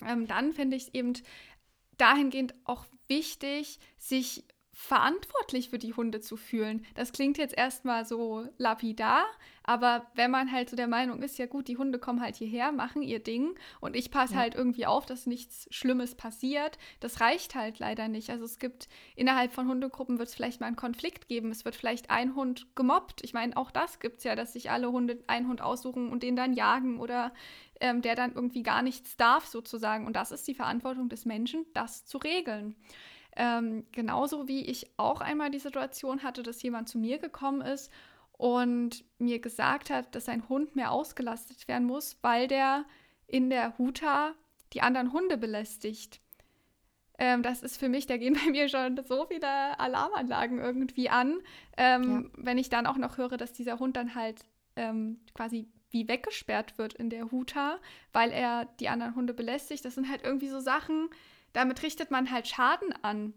ähm, 0.05 0.27
dann 0.27 0.53
finde 0.53 0.77
ich 0.77 0.83
es 0.83 0.93
eben 0.93 1.13
dahingehend 1.97 2.53
auch 2.63 2.85
wichtig, 3.07 3.79
sich 3.97 4.45
verantwortlich 4.81 5.69
für 5.69 5.77
die 5.77 5.93
Hunde 5.93 6.21
zu 6.21 6.35
fühlen. 6.35 6.83
Das 6.95 7.11
klingt 7.13 7.37
jetzt 7.37 7.55
erstmal 7.55 8.03
so 8.03 8.47
lapidar, 8.57 9.25
aber 9.61 10.07
wenn 10.15 10.31
man 10.31 10.51
halt 10.51 10.71
so 10.71 10.75
der 10.75 10.87
Meinung 10.87 11.21
ist, 11.21 11.37
ja 11.37 11.45
gut, 11.45 11.67
die 11.67 11.77
Hunde 11.77 11.99
kommen 11.99 12.19
halt 12.19 12.35
hierher, 12.35 12.71
machen 12.71 13.03
ihr 13.03 13.19
Ding 13.19 13.53
und 13.79 13.95
ich 13.95 14.09
passe 14.09 14.33
ja. 14.33 14.39
halt 14.39 14.55
irgendwie 14.55 14.87
auf, 14.87 15.05
dass 15.05 15.27
nichts 15.27 15.67
Schlimmes 15.69 16.15
passiert, 16.15 16.79
das 16.99 17.21
reicht 17.21 17.53
halt 17.53 17.77
leider 17.77 18.07
nicht. 18.07 18.31
Also 18.31 18.43
es 18.43 18.57
gibt 18.57 18.89
innerhalb 19.15 19.53
von 19.53 19.67
Hundegruppen 19.67 20.17
wird 20.17 20.29
es 20.29 20.35
vielleicht 20.35 20.61
mal 20.61 20.67
einen 20.67 20.75
Konflikt 20.75 21.27
geben, 21.27 21.51
es 21.51 21.63
wird 21.63 21.75
vielleicht 21.75 22.09
ein 22.09 22.33
Hund 22.33 22.65
gemobbt. 22.75 23.23
Ich 23.23 23.33
meine, 23.33 23.55
auch 23.57 23.69
das 23.69 23.99
gibt 23.99 24.17
es 24.17 24.23
ja, 24.23 24.35
dass 24.35 24.53
sich 24.53 24.71
alle 24.71 24.91
Hunde 24.91 25.23
einen 25.27 25.47
Hund 25.47 25.61
aussuchen 25.61 26.09
und 26.09 26.23
den 26.23 26.35
dann 26.35 26.53
jagen 26.53 26.99
oder 26.99 27.33
ähm, 27.79 28.01
der 28.01 28.15
dann 28.15 28.33
irgendwie 28.33 28.63
gar 28.63 28.81
nichts 28.81 29.15
darf 29.15 29.45
sozusagen. 29.45 30.07
Und 30.07 30.15
das 30.15 30.31
ist 30.31 30.47
die 30.47 30.55
Verantwortung 30.55 31.07
des 31.07 31.25
Menschen, 31.25 31.67
das 31.75 32.05
zu 32.05 32.17
regeln. 32.17 32.75
Ähm, 33.35 33.85
genauso 33.91 34.47
wie 34.47 34.65
ich 34.65 34.91
auch 34.97 35.21
einmal 35.21 35.51
die 35.51 35.59
Situation 35.59 36.23
hatte, 36.23 36.43
dass 36.43 36.61
jemand 36.61 36.89
zu 36.89 36.97
mir 36.97 37.17
gekommen 37.17 37.61
ist 37.61 37.91
und 38.33 39.05
mir 39.19 39.39
gesagt 39.39 39.89
hat, 39.89 40.13
dass 40.15 40.25
sein 40.25 40.49
Hund 40.49 40.75
mehr 40.75 40.91
ausgelastet 40.91 41.67
werden 41.67 41.85
muss, 41.85 42.17
weil 42.21 42.47
der 42.47 42.85
in 43.27 43.49
der 43.49 43.77
Huta 43.77 44.33
die 44.73 44.81
anderen 44.81 45.13
Hunde 45.13 45.37
belästigt. 45.37 46.21
Ähm, 47.17 47.43
das 47.43 47.61
ist 47.61 47.77
für 47.77 47.87
mich, 47.87 48.07
da 48.07 48.17
gehen 48.17 48.33
bei 48.45 48.49
mir 48.49 48.67
schon 48.67 48.99
so 49.07 49.27
viele 49.27 49.79
Alarmanlagen 49.79 50.59
irgendwie 50.59 51.09
an. 51.09 51.39
Ähm, 51.77 52.31
ja. 52.33 52.43
Wenn 52.45 52.57
ich 52.57 52.69
dann 52.69 52.87
auch 52.87 52.97
noch 52.97 53.17
höre, 53.17 53.37
dass 53.37 53.53
dieser 53.53 53.79
Hund 53.79 53.95
dann 53.95 54.15
halt 54.15 54.43
ähm, 54.75 55.19
quasi 55.33 55.67
wie 55.91 56.07
weggesperrt 56.07 56.77
wird 56.77 56.93
in 56.93 57.09
der 57.09 57.31
Huta, 57.31 57.77
weil 58.13 58.31
er 58.31 58.65
die 58.79 58.89
anderen 58.89 59.15
Hunde 59.15 59.33
belästigt. 59.33 59.85
Das 59.85 59.95
sind 59.95 60.09
halt 60.09 60.23
irgendwie 60.23 60.47
so 60.47 60.59
Sachen, 60.59 61.09
damit 61.53 61.83
richtet 61.83 62.11
man 62.11 62.31
halt 62.31 62.47
Schaden 62.47 62.93
an. 63.01 63.33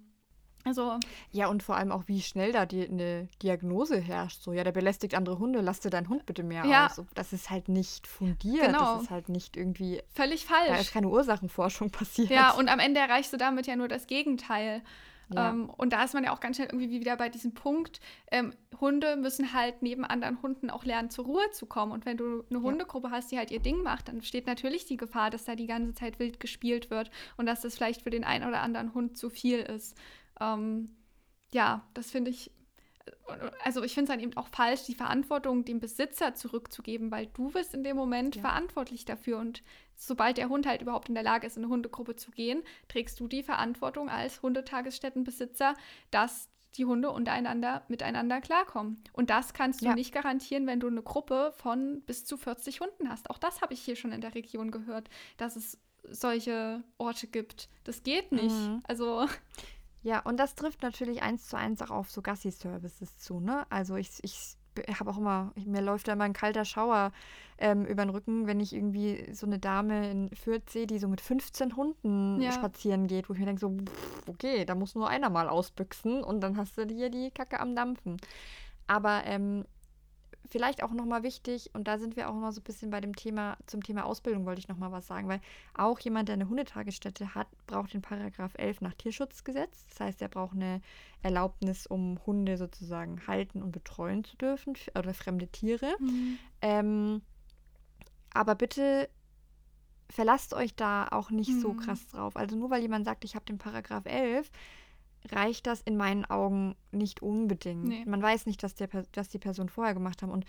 Also. 0.64 0.98
Ja, 1.30 1.48
und 1.48 1.62
vor 1.62 1.76
allem 1.76 1.92
auch, 1.92 2.04
wie 2.06 2.22
schnell 2.22 2.50
da 2.50 2.64
die, 2.64 2.88
eine 2.88 3.28
Diagnose 3.42 4.00
herrscht. 4.00 4.40
So, 4.42 4.52
ja, 4.54 4.64
der 4.64 4.72
belästigt 4.72 5.14
andere 5.14 5.38
Hunde, 5.38 5.60
lass 5.60 5.80
dir 5.80 5.90
deinen 5.90 6.08
Hund 6.08 6.24
bitte 6.24 6.42
mehr 6.42 6.64
ja. 6.64 6.86
aus. 6.86 7.02
Das 7.14 7.34
ist 7.34 7.50
halt 7.50 7.68
nicht 7.68 8.06
fundiert. 8.06 8.66
Genau. 8.66 8.94
Das 8.94 9.02
ist 9.04 9.10
halt 9.10 9.28
nicht 9.28 9.58
irgendwie. 9.58 10.02
Völlig 10.14 10.46
falsch. 10.46 10.68
Da 10.68 10.76
ist 10.76 10.92
keine 10.92 11.08
Ursachenforschung 11.08 11.90
passiert. 11.90 12.30
Ja, 12.30 12.52
und 12.52 12.68
am 12.68 12.78
Ende 12.78 13.00
erreichst 13.00 13.32
du 13.32 13.36
damit 13.36 13.66
ja 13.66 13.76
nur 13.76 13.88
das 13.88 14.06
Gegenteil. 14.06 14.82
Ja. 15.32 15.50
Ähm, 15.50 15.70
und 15.70 15.92
da 15.92 16.04
ist 16.04 16.14
man 16.14 16.24
ja 16.24 16.32
auch 16.32 16.40
ganz 16.40 16.56
schnell 16.56 16.68
irgendwie 16.68 17.00
wieder 17.00 17.16
bei 17.16 17.28
diesem 17.28 17.54
Punkt, 17.54 18.00
ähm, 18.30 18.52
Hunde 18.80 19.16
müssen 19.16 19.52
halt 19.52 19.82
neben 19.82 20.04
anderen 20.04 20.42
Hunden 20.42 20.70
auch 20.70 20.84
lernen, 20.84 21.10
zur 21.10 21.24
Ruhe 21.24 21.50
zu 21.52 21.66
kommen. 21.66 21.92
Und 21.92 22.06
wenn 22.06 22.16
du 22.16 22.44
eine 22.50 22.60
Hundegruppe 22.60 23.10
hast, 23.10 23.30
die 23.30 23.38
halt 23.38 23.50
ihr 23.50 23.60
Ding 23.60 23.82
macht, 23.82 24.08
dann 24.08 24.18
besteht 24.18 24.46
natürlich 24.46 24.84
die 24.84 24.96
Gefahr, 24.96 25.30
dass 25.30 25.44
da 25.44 25.54
die 25.54 25.66
ganze 25.66 25.94
Zeit 25.94 26.18
wild 26.18 26.40
gespielt 26.40 26.90
wird 26.90 27.10
und 27.36 27.46
dass 27.46 27.62
das 27.62 27.76
vielleicht 27.76 28.02
für 28.02 28.10
den 28.10 28.24
einen 28.24 28.48
oder 28.48 28.60
anderen 28.60 28.94
Hund 28.94 29.16
zu 29.16 29.30
viel 29.30 29.58
ist. 29.60 29.96
Ähm, 30.40 30.96
ja, 31.52 31.86
das 31.94 32.10
finde 32.10 32.30
ich 32.30 32.50
also 33.62 33.82
ich 33.82 33.94
finde 33.94 34.12
es 34.12 34.16
dann 34.16 34.24
eben 34.24 34.36
auch 34.36 34.48
falsch, 34.48 34.84
die 34.84 34.94
Verantwortung 34.94 35.64
dem 35.64 35.80
Besitzer 35.80 36.34
zurückzugeben, 36.34 37.10
weil 37.10 37.26
du 37.26 37.50
bist 37.50 37.74
in 37.74 37.84
dem 37.84 37.96
Moment 37.96 38.36
ja. 38.36 38.42
verantwortlich 38.42 39.04
dafür 39.04 39.38
und 39.38 39.62
sobald 39.96 40.38
der 40.38 40.48
Hund 40.48 40.66
halt 40.66 40.82
überhaupt 40.82 41.08
in 41.08 41.14
der 41.14 41.24
Lage 41.24 41.46
ist, 41.46 41.56
in 41.56 41.64
eine 41.64 41.72
Hundegruppe 41.72 42.16
zu 42.16 42.30
gehen, 42.30 42.62
trägst 42.88 43.18
du 43.20 43.28
die 43.28 43.42
Verantwortung 43.42 44.08
als 44.08 44.42
Hundetagesstättenbesitzer, 44.42 45.74
dass 46.10 46.48
die 46.76 46.84
Hunde 46.84 47.10
untereinander 47.10 47.84
miteinander 47.88 48.40
klarkommen. 48.40 49.02
Und 49.12 49.30
das 49.30 49.54
kannst 49.54 49.82
du 49.82 49.86
ja. 49.86 49.94
nicht 49.94 50.12
garantieren, 50.12 50.66
wenn 50.66 50.80
du 50.80 50.88
eine 50.88 51.02
Gruppe 51.02 51.52
von 51.56 52.02
bis 52.02 52.24
zu 52.24 52.36
40 52.36 52.80
Hunden 52.80 53.08
hast. 53.08 53.30
Auch 53.30 53.38
das 53.38 53.62
habe 53.62 53.74
ich 53.74 53.80
hier 53.80 53.96
schon 53.96 54.12
in 54.12 54.20
der 54.20 54.34
Region 54.34 54.70
gehört, 54.70 55.08
dass 55.36 55.54
es 55.54 55.78
solche 56.10 56.82
Orte 56.98 57.26
gibt. 57.26 57.68
Das 57.84 58.02
geht 58.02 58.32
nicht. 58.32 58.54
Mhm. 58.54 58.82
Also 58.86 59.26
ja, 60.04 60.20
und 60.20 60.38
das 60.38 60.54
trifft 60.54 60.82
natürlich 60.82 61.22
eins 61.22 61.48
zu 61.48 61.56
eins 61.56 61.80
auch 61.80 61.90
auf 61.90 62.10
so 62.10 62.20
Gassi-Services 62.20 63.18
zu, 63.18 63.40
ne? 63.40 63.66
Also 63.70 63.96
ich, 63.96 64.10
ich 64.22 64.56
habe 64.98 65.10
auch 65.10 65.16
immer, 65.16 65.52
mir 65.56 65.80
läuft 65.80 66.08
da 66.08 66.12
immer 66.12 66.24
ein 66.24 66.34
kalter 66.34 66.66
Schauer 66.66 67.10
ähm, 67.56 67.86
über 67.86 68.04
den 68.04 68.10
Rücken, 68.10 68.46
wenn 68.46 68.60
ich 68.60 68.74
irgendwie 68.74 69.32
so 69.32 69.46
eine 69.46 69.58
Dame 69.58 70.10
in 70.10 70.28
Fürth 70.34 70.68
sehe, 70.68 70.86
die 70.86 70.98
so 70.98 71.08
mit 71.08 71.22
15 71.22 71.74
Hunden 71.74 72.42
ja. 72.42 72.52
spazieren 72.52 73.06
geht, 73.06 73.30
wo 73.30 73.32
ich 73.32 73.38
mir 73.38 73.46
denke, 73.46 73.60
so, 73.60 73.70
pff, 73.70 74.28
okay, 74.28 74.66
da 74.66 74.74
muss 74.74 74.94
nur 74.94 75.08
einer 75.08 75.30
mal 75.30 75.48
ausbüchsen 75.48 76.22
und 76.22 76.42
dann 76.42 76.58
hast 76.58 76.76
du 76.76 76.84
hier 76.84 77.08
die 77.08 77.30
Kacke 77.30 77.58
am 77.58 77.74
Dampfen. 77.74 78.18
Aber 78.86 79.22
ähm, 79.24 79.64
vielleicht 80.48 80.82
auch 80.82 80.92
nochmal 80.92 81.22
wichtig, 81.22 81.70
und 81.74 81.88
da 81.88 81.98
sind 81.98 82.16
wir 82.16 82.28
auch 82.28 82.34
immer 82.34 82.52
so 82.52 82.60
ein 82.60 82.64
bisschen 82.64 82.90
bei 82.90 83.00
dem 83.00 83.14
Thema, 83.16 83.56
zum 83.66 83.82
Thema 83.82 84.04
Ausbildung 84.04 84.46
wollte 84.46 84.60
ich 84.60 84.68
nochmal 84.68 84.92
was 84.92 85.06
sagen, 85.06 85.28
weil 85.28 85.40
auch 85.74 85.98
jemand, 86.00 86.28
der 86.28 86.34
eine 86.34 86.48
Hundetagesstätte 86.48 87.34
hat, 87.34 87.48
braucht 87.66 87.92
den 87.94 88.02
Paragraph 88.02 88.52
11 88.56 88.80
nach 88.80 88.94
Tierschutzgesetz. 88.94 89.86
Das 89.88 90.00
heißt, 90.00 90.22
er 90.22 90.28
braucht 90.28 90.54
eine 90.54 90.80
Erlaubnis, 91.22 91.86
um 91.86 92.18
Hunde 92.26 92.56
sozusagen 92.56 93.26
halten 93.26 93.62
und 93.62 93.72
betreuen 93.72 94.24
zu 94.24 94.36
dürfen 94.36 94.74
oder 94.96 95.14
fremde 95.14 95.48
Tiere. 95.48 95.94
Mhm. 95.98 96.38
Ähm, 96.60 97.22
aber 98.32 98.54
bitte 98.54 99.08
verlasst 100.10 100.54
euch 100.54 100.74
da 100.74 101.08
auch 101.08 101.30
nicht 101.30 101.50
mhm. 101.50 101.60
so 101.60 101.74
krass 101.74 102.06
drauf. 102.08 102.36
Also 102.36 102.56
nur 102.56 102.70
weil 102.70 102.82
jemand 102.82 103.04
sagt, 103.04 103.24
ich 103.24 103.34
habe 103.34 103.44
den 103.46 103.58
Paragraph 103.58 104.06
11, 104.06 104.50
reicht 105.30 105.66
das 105.66 105.80
in 105.82 105.96
meinen 105.96 106.24
Augen 106.24 106.76
nicht 106.92 107.22
unbedingt. 107.22 107.84
Nee. 107.84 108.04
Man 108.06 108.22
weiß 108.22 108.46
nicht, 108.46 108.62
dass, 108.62 108.74
der, 108.74 108.88
dass 109.12 109.28
die 109.28 109.38
Person 109.38 109.68
vorher 109.68 109.94
gemacht 109.94 110.22
haben. 110.22 110.30
Und 110.30 110.44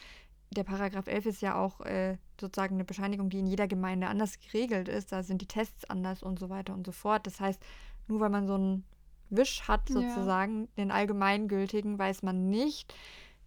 der 0.51 0.63
Paragraph 0.63 1.07
11 1.07 1.25
ist 1.25 1.41
ja 1.41 1.55
auch 1.55 1.81
äh, 1.81 2.17
sozusagen 2.39 2.75
eine 2.75 2.85
Bescheinigung, 2.85 3.29
die 3.29 3.39
in 3.39 3.47
jeder 3.47 3.67
Gemeinde 3.67 4.07
anders 4.07 4.39
geregelt 4.39 4.87
ist. 4.87 5.11
Da 5.11 5.23
sind 5.23 5.41
die 5.41 5.47
Tests 5.47 5.89
anders 5.89 6.23
und 6.23 6.39
so 6.39 6.49
weiter 6.49 6.73
und 6.73 6.85
so 6.85 6.91
fort. 6.91 7.25
Das 7.25 7.39
heißt, 7.39 7.61
nur 8.07 8.19
weil 8.19 8.29
man 8.29 8.47
so 8.47 8.55
einen 8.55 8.83
Wisch 9.29 9.67
hat, 9.67 9.89
sozusagen, 9.89 10.61
ja. 10.61 10.67
den 10.77 10.91
allgemeingültigen, 10.91 11.97
weiß 11.97 12.21
man 12.21 12.49
nicht, 12.49 12.93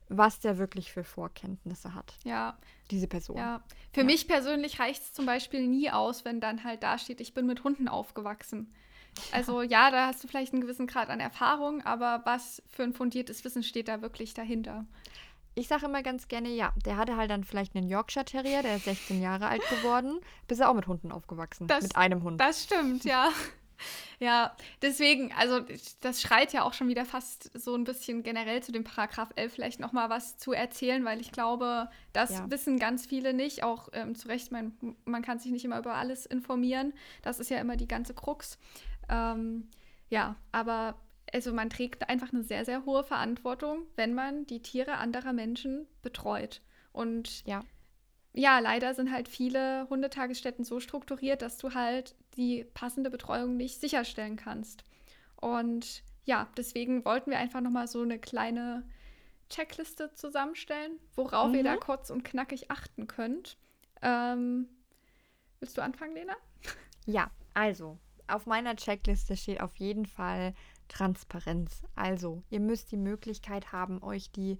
was 0.08 0.40
der 0.40 0.58
wirklich 0.58 0.92
für 0.92 1.04
Vorkenntnisse 1.04 1.94
hat. 1.94 2.14
Ja. 2.24 2.58
Diese 2.90 3.06
Person. 3.06 3.36
Ja. 3.36 3.62
Für 3.92 4.00
ja. 4.00 4.06
mich 4.06 4.26
persönlich 4.26 4.80
reicht 4.80 5.02
es 5.02 5.12
zum 5.12 5.26
Beispiel 5.26 5.66
nie 5.66 5.90
aus, 5.90 6.24
wenn 6.24 6.40
dann 6.40 6.64
halt 6.64 6.82
da 6.82 6.98
steht, 6.98 7.20
ich 7.20 7.34
bin 7.34 7.46
mit 7.46 7.62
Hunden 7.64 7.88
aufgewachsen. 7.88 8.72
Also 9.32 9.62
ja, 9.62 9.90
da 9.90 10.06
hast 10.06 10.22
du 10.22 10.28
vielleicht 10.28 10.52
einen 10.52 10.62
gewissen 10.62 10.86
Grad 10.86 11.10
an 11.10 11.20
Erfahrung, 11.20 11.82
aber 11.82 12.22
was 12.24 12.62
für 12.68 12.82
ein 12.82 12.92
fundiertes 12.92 13.44
Wissen 13.44 13.62
steht 13.62 13.88
da 13.88 14.02
wirklich 14.02 14.34
dahinter? 14.34 14.86
Ich 15.54 15.66
sage 15.66 15.86
immer 15.86 16.02
ganz 16.02 16.28
gerne, 16.28 16.50
ja, 16.50 16.72
der 16.86 16.96
hatte 16.96 17.16
halt 17.16 17.30
dann 17.30 17.42
vielleicht 17.42 17.74
einen 17.74 17.88
Yorkshire 17.88 18.24
Terrier, 18.24 18.62
der 18.62 18.76
ist 18.76 18.84
16 18.84 19.20
Jahre 19.20 19.48
alt 19.48 19.62
geworden, 19.68 20.20
bis 20.46 20.60
er 20.60 20.70
auch 20.70 20.74
mit 20.74 20.86
Hunden 20.86 21.10
aufgewachsen, 21.10 21.66
das, 21.66 21.82
mit 21.82 21.96
einem 21.96 22.22
Hund. 22.22 22.40
Das 22.40 22.64
stimmt, 22.64 23.04
ja. 23.04 23.30
Ja, 24.18 24.56
deswegen, 24.82 25.32
also 25.34 25.60
das 26.00 26.20
schreit 26.20 26.52
ja 26.52 26.64
auch 26.64 26.72
schon 26.72 26.88
wieder 26.88 27.04
fast 27.04 27.56
so 27.56 27.76
ein 27.76 27.84
bisschen 27.84 28.24
generell 28.24 28.60
zu 28.60 28.72
dem 28.72 28.82
Paragraph 28.82 29.30
11 29.36 29.52
vielleicht 29.52 29.78
noch 29.78 29.92
mal 29.92 30.10
was 30.10 30.36
zu 30.36 30.52
erzählen, 30.52 31.04
weil 31.04 31.20
ich 31.20 31.30
glaube, 31.30 31.88
das 32.12 32.30
ja. 32.30 32.50
wissen 32.50 32.80
ganz 32.80 33.06
viele 33.06 33.32
nicht. 33.32 33.62
Auch 33.62 33.88
ähm, 33.92 34.16
zu 34.16 34.26
Recht, 34.26 34.50
man, 34.50 34.76
man 35.04 35.22
kann 35.22 35.38
sich 35.38 35.52
nicht 35.52 35.64
immer 35.64 35.78
über 35.78 35.94
alles 35.94 36.26
informieren. 36.26 36.92
Das 37.22 37.38
ist 37.38 37.50
ja 37.50 37.58
immer 37.58 37.76
die 37.76 37.86
ganze 37.86 38.12
Krux. 38.12 38.58
Ähm, 39.08 39.68
ja, 40.08 40.36
aber 40.52 40.96
also 41.32 41.52
man 41.52 41.70
trägt 41.70 42.08
einfach 42.08 42.32
eine 42.32 42.42
sehr, 42.42 42.64
sehr 42.64 42.84
hohe 42.84 43.04
Verantwortung, 43.04 43.86
wenn 43.96 44.14
man 44.14 44.46
die 44.46 44.62
Tiere 44.62 44.94
anderer 44.94 45.32
Menschen 45.32 45.86
betreut. 46.02 46.62
Und 46.92 47.44
ja, 47.46 47.64
ja 48.34 48.58
leider 48.58 48.94
sind 48.94 49.12
halt 49.12 49.28
viele 49.28 49.86
Hundetagesstätten 49.90 50.64
so 50.64 50.80
strukturiert, 50.80 51.42
dass 51.42 51.58
du 51.58 51.74
halt 51.74 52.14
die 52.36 52.64
passende 52.74 53.10
Betreuung 53.10 53.56
nicht 53.56 53.80
sicherstellen 53.80 54.36
kannst. 54.36 54.84
Und 55.36 56.02
ja, 56.24 56.48
deswegen 56.56 57.04
wollten 57.04 57.30
wir 57.30 57.38
einfach 57.38 57.60
nochmal 57.60 57.88
so 57.88 58.02
eine 58.02 58.18
kleine 58.18 58.84
Checkliste 59.48 60.12
zusammenstellen, 60.14 60.98
worauf 61.14 61.48
mhm. 61.48 61.54
ihr 61.54 61.64
da 61.64 61.74
mhm. 61.74 61.80
kurz 61.80 62.10
und 62.10 62.24
knackig 62.24 62.70
achten 62.70 63.06
könnt. 63.06 63.56
Ähm, 64.02 64.68
willst 65.60 65.76
du 65.76 65.82
anfangen, 65.82 66.14
Lena? 66.14 66.36
Ja, 67.06 67.30
also 67.54 67.98
auf 68.28 68.46
meiner 68.46 68.76
Checkliste 68.76 69.36
steht 69.36 69.60
auf 69.60 69.76
jeden 69.76 70.06
Fall 70.06 70.54
Transparenz. 70.88 71.82
Also, 71.94 72.42
ihr 72.50 72.60
müsst 72.60 72.92
die 72.92 72.96
Möglichkeit 72.96 73.72
haben, 73.72 74.02
euch 74.02 74.30
die 74.30 74.58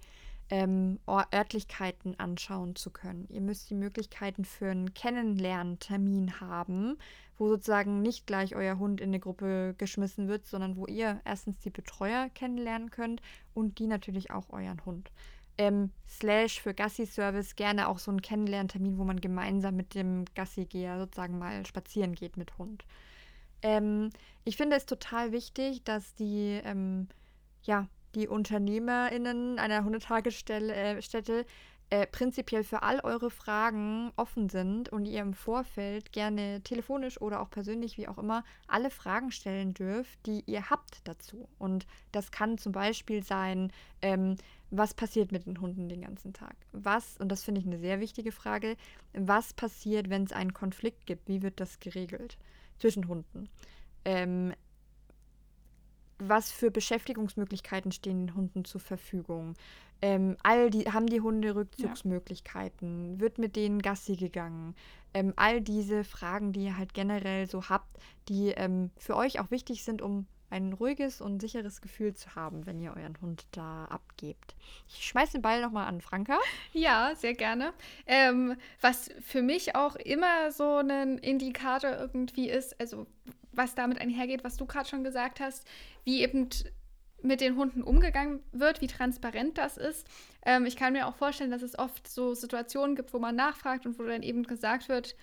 ähm, 0.49 0.99
Örtlichkeiten 1.07 2.19
anschauen 2.19 2.75
zu 2.75 2.89
können. 2.89 3.27
Ihr 3.29 3.41
müsst 3.41 3.69
die 3.69 3.75
Möglichkeiten 3.75 4.45
für 4.45 4.71
einen 4.71 4.93
Kennenlerntermin 4.93 6.39
haben, 6.39 6.97
wo 7.37 7.47
sozusagen 7.47 8.01
nicht 8.01 8.25
gleich 8.25 8.55
euer 8.55 8.79
Hund 8.79 8.99
in 8.99 9.09
eine 9.09 9.19
Gruppe 9.19 9.75
geschmissen 9.77 10.27
wird, 10.27 10.45
sondern 10.45 10.75
wo 10.75 10.85
ihr 10.87 11.21
erstens 11.23 11.59
die 11.59 11.69
Betreuer 11.69 12.29
kennenlernen 12.33 12.89
könnt 12.89 13.21
und 13.53 13.79
die 13.79 13.87
natürlich 13.87 14.31
auch 14.31 14.49
euren 14.49 14.83
Hund. 14.85 15.11
Ähm, 15.57 15.91
slash 16.07 16.61
für 16.61 16.73
Gassi-Service 16.73 17.55
gerne 17.55 17.87
auch 17.87 17.99
so 17.99 18.11
einen 18.11 18.21
Kennenlerntermin, 18.21 18.97
wo 18.97 19.03
man 19.03 19.19
gemeinsam 19.21 19.75
mit 19.75 19.93
dem 19.93 20.25
Gassi-Geher 20.33 20.99
sozusagen 20.99 21.37
mal 21.37 21.65
spazieren 21.65 22.15
geht 22.15 22.37
mit 22.37 22.57
Hund. 22.57 22.85
Ähm, 23.61 24.09
ich 24.43 24.57
finde 24.57 24.75
es 24.75 24.85
total 24.85 25.31
wichtig, 25.31 25.83
dass 25.83 26.13
die, 26.15 26.59
ähm, 26.63 27.07
ja, 27.63 27.87
die 28.15 28.27
UnternehmerInnen 28.27 29.59
einer 29.59 29.83
Hundetagesstätte 29.83 30.73
äh, 30.73 31.45
äh, 31.91 32.05
prinzipiell 32.05 32.63
für 32.63 32.83
all 32.83 32.99
eure 32.99 33.31
Fragen 33.31 34.11
offen 34.15 34.49
sind 34.49 34.89
und 34.89 35.05
ihr 35.05 35.21
im 35.21 35.33
Vorfeld 35.33 36.11
gerne 36.11 36.61
telefonisch 36.61 37.19
oder 37.19 37.41
auch 37.41 37.49
persönlich, 37.49 37.97
wie 37.97 38.07
auch 38.07 38.19
immer, 38.19 38.43
alle 38.67 38.91
Fragen 38.91 39.31
stellen 39.31 39.73
dürft, 39.73 40.23
die 40.27 40.43
ihr 40.45 40.69
habt 40.69 41.07
dazu. 41.07 41.49
Und 41.57 41.87
das 42.11 42.31
kann 42.31 42.59
zum 42.59 42.73
Beispiel 42.73 43.23
sein, 43.23 43.71
ähm, 44.03 44.35
was 44.69 44.93
passiert 44.93 45.31
mit 45.31 45.47
den 45.47 45.61
Hunden 45.61 45.89
den 45.89 46.01
ganzen 46.01 46.31
Tag? 46.31 46.55
Was, 46.73 47.17
und 47.17 47.29
das 47.29 47.43
finde 47.43 47.61
ich 47.61 47.65
eine 47.65 47.79
sehr 47.79 47.99
wichtige 47.99 48.31
Frage, 48.31 48.77
was 49.13 49.53
passiert, 49.53 50.11
wenn 50.11 50.25
es 50.25 50.31
einen 50.31 50.53
Konflikt 50.53 51.07
gibt? 51.07 51.27
Wie 51.27 51.41
wird 51.41 51.59
das 51.59 51.79
geregelt 51.79 52.37
zwischen 52.79 53.07
Hunden? 53.07 53.49
Ähm, 54.05 54.53
was 56.19 56.51
für 56.51 56.69
Beschäftigungsmöglichkeiten 56.69 57.91
stehen 57.91 58.27
den 58.27 58.35
Hunden 58.35 58.65
zur 58.65 58.81
Verfügung? 58.81 59.55
Ähm, 60.01 60.37
all 60.43 60.69
die, 60.69 60.85
haben 60.91 61.07
die 61.07 61.21
Hunde 61.21 61.55
Rückzugsmöglichkeiten? 61.55 63.13
Ja. 63.13 63.19
Wird 63.19 63.37
mit 63.37 63.55
denen 63.55 63.81
Gassi 63.81 64.15
gegangen? 64.15 64.75
Ähm, 65.13 65.33
all 65.35 65.61
diese 65.61 66.03
Fragen, 66.03 66.53
die 66.53 66.65
ihr 66.65 66.77
halt 66.77 66.93
generell 66.93 67.47
so 67.47 67.69
habt, 67.69 67.97
die 68.27 68.49
ähm, 68.49 68.91
für 68.97 69.15
euch 69.15 69.39
auch 69.39 69.51
wichtig 69.51 69.83
sind, 69.83 70.01
um 70.01 70.27
ein 70.49 70.73
ruhiges 70.73 71.21
und 71.21 71.39
sicheres 71.39 71.81
Gefühl 71.81 72.15
zu 72.15 72.35
haben, 72.35 72.65
wenn 72.65 72.79
ihr 72.79 72.95
euren 72.95 73.19
Hund 73.21 73.45
da 73.51 73.85
abgebt. 73.85 74.55
Ich 74.87 75.05
schmeiße 75.05 75.33
den 75.33 75.41
Ball 75.41 75.61
nochmal 75.61 75.87
an 75.87 76.01
Franka. 76.01 76.37
Ja, 76.73 77.13
sehr 77.15 77.33
gerne. 77.33 77.73
Ähm, 78.05 78.55
was 78.81 79.09
für 79.21 79.41
mich 79.41 79.75
auch 79.75 79.95
immer 79.95 80.51
so 80.51 80.77
ein 80.77 81.17
Indikator 81.19 81.91
irgendwie 81.91 82.49
ist, 82.49 82.79
also 82.79 83.07
was 83.51 83.75
damit 83.75 83.99
einhergeht, 83.99 84.43
was 84.43 84.57
du 84.57 84.65
gerade 84.65 84.89
schon 84.89 85.03
gesagt 85.03 85.39
hast, 85.39 85.67
wie 86.03 86.21
eben 86.21 86.49
mit 87.21 87.41
den 87.41 87.57
Hunden 87.57 87.83
umgegangen 87.83 88.41
wird, 88.51 88.81
wie 88.81 88.87
transparent 88.87 89.57
das 89.57 89.77
ist. 89.77 90.07
Ähm, 90.45 90.65
ich 90.65 90.75
kann 90.75 90.93
mir 90.93 91.07
auch 91.07 91.15
vorstellen, 91.15 91.51
dass 91.51 91.61
es 91.61 91.77
oft 91.77 92.07
so 92.07 92.33
Situationen 92.33 92.95
gibt, 92.95 93.13
wo 93.13 93.19
man 93.19 93.35
nachfragt 93.35 93.85
und 93.85 93.99
wo 93.99 94.03
dann 94.03 94.23
eben 94.23 94.43
gesagt 94.43 94.89
wird, 94.89 95.15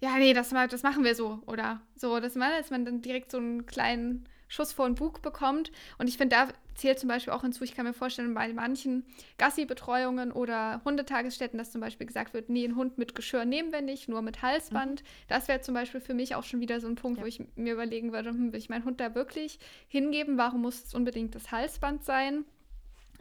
ja, 0.00 0.16
nee, 0.18 0.34
das, 0.34 0.50
das 0.50 0.82
machen 0.82 1.04
wir 1.04 1.14
so 1.14 1.40
oder 1.46 1.80
so, 1.94 2.18
dass 2.18 2.34
man, 2.34 2.50
dass 2.58 2.70
man 2.70 2.84
dann 2.84 3.02
direkt 3.02 3.30
so 3.30 3.38
einen 3.38 3.66
kleinen 3.66 4.28
Schuss 4.52 4.72
vor 4.74 4.86
den 4.86 4.96
Bug 4.96 5.22
bekommt. 5.22 5.72
Und 5.96 6.08
ich 6.08 6.18
finde, 6.18 6.36
da 6.36 6.48
zählt 6.74 6.98
zum 6.98 7.08
Beispiel 7.08 7.32
auch 7.32 7.40
hinzu, 7.40 7.64
ich 7.64 7.74
kann 7.74 7.86
mir 7.86 7.94
vorstellen, 7.94 8.34
bei 8.34 8.52
manchen 8.52 9.06
Gassi-Betreuungen 9.38 10.30
oder 10.30 10.82
Hundetagesstätten, 10.84 11.58
dass 11.58 11.72
zum 11.72 11.80
Beispiel 11.80 12.06
gesagt 12.06 12.34
wird, 12.34 12.50
nee, 12.50 12.64
ein 12.66 12.76
Hund 12.76 12.98
mit 12.98 13.14
Geschirr 13.14 13.46
nehmen 13.46 13.72
wir 13.72 13.80
nicht, 13.80 14.10
nur 14.10 14.20
mit 14.20 14.42
Halsband. 14.42 15.00
Mhm. 15.00 15.06
Das 15.28 15.48
wäre 15.48 15.62
zum 15.62 15.72
Beispiel 15.72 16.00
für 16.00 16.12
mich 16.12 16.34
auch 16.34 16.44
schon 16.44 16.60
wieder 16.60 16.80
so 16.80 16.86
ein 16.86 16.96
Punkt, 16.96 17.18
ja. 17.18 17.24
wo 17.24 17.26
ich 17.26 17.42
mir 17.56 17.72
überlegen 17.72 18.12
würde, 18.12 18.28
hm, 18.28 18.52
will 18.52 18.58
ich 18.58 18.68
meinen 18.68 18.84
Hund 18.84 19.00
da 19.00 19.14
wirklich 19.14 19.58
hingeben? 19.88 20.36
Warum 20.36 20.60
muss 20.60 20.84
es 20.84 20.94
unbedingt 20.94 21.34
das 21.34 21.50
Halsband 21.50 22.04
sein? 22.04 22.44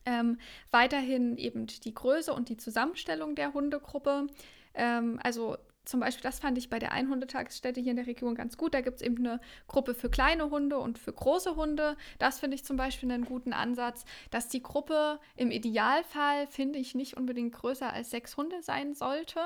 Ähm, 0.05 0.37
weiterhin 0.69 1.37
eben 1.37 1.67
die 1.67 1.93
Größe 1.93 2.33
und 2.33 2.49
die 2.49 2.57
Zusammenstellung 2.57 3.35
der 3.35 3.53
Hundegruppe. 3.53 4.27
Ähm, 4.73 5.17
also 5.23 5.57
zum 5.85 5.99
Beispiel, 5.99 6.23
das 6.23 6.39
fand 6.39 6.57
ich 6.57 6.69
bei 6.69 6.79
der 6.79 6.91
Einhundetagesstätte 6.91 7.81
hier 7.81 7.91
in 7.91 7.97
der 7.97 8.07
Region 8.07 8.35
ganz 8.35 8.57
gut. 8.57 8.73
Da 8.73 8.81
gibt 8.81 8.97
es 8.97 9.01
eben 9.01 9.17
eine 9.17 9.39
Gruppe 9.67 9.93
für 9.93 10.09
kleine 10.09 10.49
Hunde 10.49 10.77
und 10.77 10.99
für 10.99 11.11
große 11.11 11.55
Hunde. 11.55 11.97
Das 12.19 12.39
finde 12.39 12.55
ich 12.55 12.63
zum 12.63 12.77
Beispiel 12.77 13.11
einen 13.11 13.25
guten 13.25 13.51
Ansatz, 13.51 14.05
dass 14.29 14.47
die 14.47 14.61
Gruppe 14.61 15.19
im 15.35 15.49
Idealfall, 15.49 16.47
finde 16.47 16.79
ich, 16.79 16.93
nicht 16.93 17.17
unbedingt 17.17 17.53
größer 17.53 17.91
als 17.91 18.11
sechs 18.11 18.37
Hunde 18.37 18.61
sein 18.61 18.93
sollte. 18.93 19.39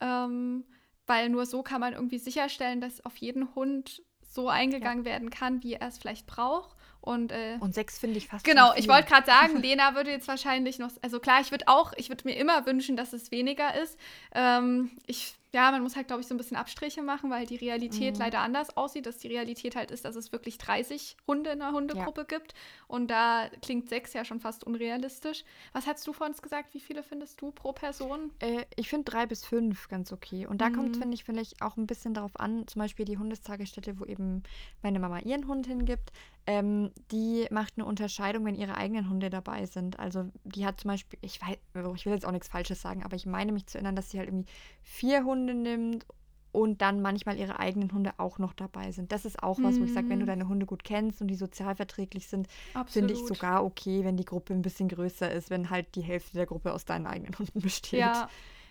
Ähm, 0.00 0.64
weil 1.06 1.28
nur 1.28 1.46
so 1.46 1.62
kann 1.62 1.80
man 1.80 1.94
irgendwie 1.94 2.18
sicherstellen, 2.18 2.80
dass 2.80 3.04
auf 3.04 3.16
jeden 3.16 3.54
Hund 3.54 4.02
so 4.20 4.48
eingegangen 4.48 5.04
ja. 5.04 5.10
werden 5.12 5.30
kann, 5.30 5.62
wie 5.62 5.74
er 5.74 5.88
es 5.88 5.98
vielleicht 5.98 6.26
braucht. 6.26 6.76
Und, 7.00 7.32
äh, 7.32 7.56
und 7.60 7.74
sechs 7.74 7.98
finde 7.98 8.18
ich 8.18 8.28
fast. 8.28 8.44
Genau, 8.44 8.74
ich 8.74 8.88
wollte 8.88 9.08
gerade 9.08 9.26
sagen, 9.26 9.56
Lena 9.62 9.94
würde 9.94 10.10
jetzt 10.10 10.28
wahrscheinlich 10.28 10.78
noch. 10.78 10.90
Also 11.00 11.20
klar, 11.20 11.40
ich 11.40 11.50
würde 11.50 11.66
auch, 11.68 11.92
ich 11.96 12.08
würde 12.08 12.24
mir 12.24 12.34
immer 12.34 12.66
wünschen, 12.66 12.96
dass 12.96 13.12
es 13.12 13.30
weniger 13.30 13.80
ist. 13.80 13.98
Ähm, 14.34 14.90
ich 15.06 15.34
ja, 15.54 15.70
man 15.70 15.82
muss 15.82 15.96
halt, 15.96 16.08
glaube 16.08 16.20
ich, 16.20 16.28
so 16.28 16.34
ein 16.34 16.38
bisschen 16.38 16.58
Abstriche 16.58 17.02
machen, 17.02 17.30
weil 17.30 17.46
die 17.46 17.56
Realität 17.56 18.14
mhm. 18.14 18.20
leider 18.20 18.40
anders 18.40 18.76
aussieht, 18.76 19.06
dass 19.06 19.16
die 19.16 19.28
Realität 19.28 19.76
halt 19.76 19.90
ist, 19.90 20.04
dass 20.04 20.14
es 20.14 20.30
wirklich 20.30 20.58
30 20.58 21.16
Hunde 21.26 21.50
in 21.50 21.62
einer 21.62 21.72
Hundegruppe 21.72 22.20
ja. 22.22 22.38
gibt. 22.38 22.52
Und 22.86 23.10
da 23.10 23.48
klingt 23.62 23.88
sechs 23.88 24.12
ja 24.12 24.26
schon 24.26 24.40
fast 24.40 24.64
unrealistisch. 24.64 25.44
Was 25.72 25.86
hast 25.86 26.06
du 26.06 26.12
vorhin 26.12 26.36
gesagt? 26.36 26.74
Wie 26.74 26.80
viele 26.80 27.02
findest 27.02 27.40
du 27.40 27.50
pro 27.50 27.72
Person? 27.72 28.30
Äh, 28.40 28.64
ich 28.76 28.90
finde 28.90 29.10
drei 29.10 29.24
bis 29.24 29.44
fünf 29.44 29.88
ganz 29.88 30.12
okay. 30.12 30.46
Und 30.46 30.60
da 30.60 30.68
mhm. 30.68 30.74
kommt, 30.74 30.96
finde 30.98 31.14
ich, 31.14 31.24
vielleicht 31.24 31.62
auch 31.62 31.78
ein 31.78 31.86
bisschen 31.86 32.12
darauf 32.12 32.38
an, 32.38 32.66
zum 32.66 32.80
Beispiel 32.80 33.06
die 33.06 33.16
Hundestagesstätte, 33.16 33.98
wo 33.98 34.04
eben 34.04 34.42
meine 34.82 34.98
Mama 34.98 35.20
ihren 35.20 35.48
Hund 35.48 35.66
hingibt. 35.66 36.12
Ähm, 36.46 36.92
die 37.10 37.46
macht 37.50 37.74
eine 37.76 37.84
Unterscheidung, 37.84 38.44
wenn 38.46 38.54
ihre 38.54 38.76
eigenen 38.76 39.10
Hunde 39.10 39.28
dabei 39.28 39.66
sind. 39.66 39.98
Also 39.98 40.30
die 40.44 40.64
hat 40.64 40.80
zum 40.80 40.88
Beispiel, 40.88 41.18
ich 41.22 41.40
weiß, 41.42 41.56
ich 41.94 42.06
will 42.06 42.14
jetzt 42.14 42.24
auch 42.24 42.32
nichts 42.32 42.48
Falsches 42.48 42.80
sagen, 42.80 43.02
aber 43.02 43.16
ich 43.16 43.26
meine 43.26 43.52
mich 43.52 43.66
zu 43.66 43.76
erinnern, 43.76 43.96
dass 43.96 44.10
sie 44.10 44.18
halt 44.18 44.28
irgendwie 44.28 44.50
vier 44.82 45.24
Hunde 45.24 45.37
nimmt 45.44 46.06
und 46.52 46.80
dann 46.80 47.00
manchmal 47.00 47.38
ihre 47.38 47.58
eigenen 47.58 47.92
Hunde 47.92 48.12
auch 48.16 48.38
noch 48.38 48.52
dabei 48.52 48.90
sind. 48.90 49.12
Das 49.12 49.24
ist 49.24 49.42
auch 49.42 49.58
was, 49.60 49.76
mhm. 49.76 49.80
wo 49.80 49.84
ich 49.84 49.92
sage, 49.92 50.08
wenn 50.08 50.18
du 50.18 50.24
mhm. 50.24 50.28
deine 50.30 50.48
Hunde 50.48 50.66
gut 50.66 50.82
kennst 50.82 51.20
und 51.20 51.28
die 51.28 51.34
sozialverträglich 51.34 52.28
sind, 52.28 52.48
finde 52.86 53.12
ich 53.12 53.20
sogar 53.20 53.64
okay, 53.64 54.04
wenn 54.04 54.16
die 54.16 54.24
Gruppe 54.24 54.54
ein 54.54 54.62
bisschen 54.62 54.88
größer 54.88 55.30
ist, 55.30 55.50
wenn 55.50 55.70
halt 55.70 55.94
die 55.94 56.02
Hälfte 56.02 56.34
der 56.34 56.46
Gruppe 56.46 56.72
aus 56.72 56.84
deinen 56.84 57.06
eigenen 57.06 57.38
Hunden 57.38 57.60
besteht. 57.62 58.00
Ja, 58.00 58.28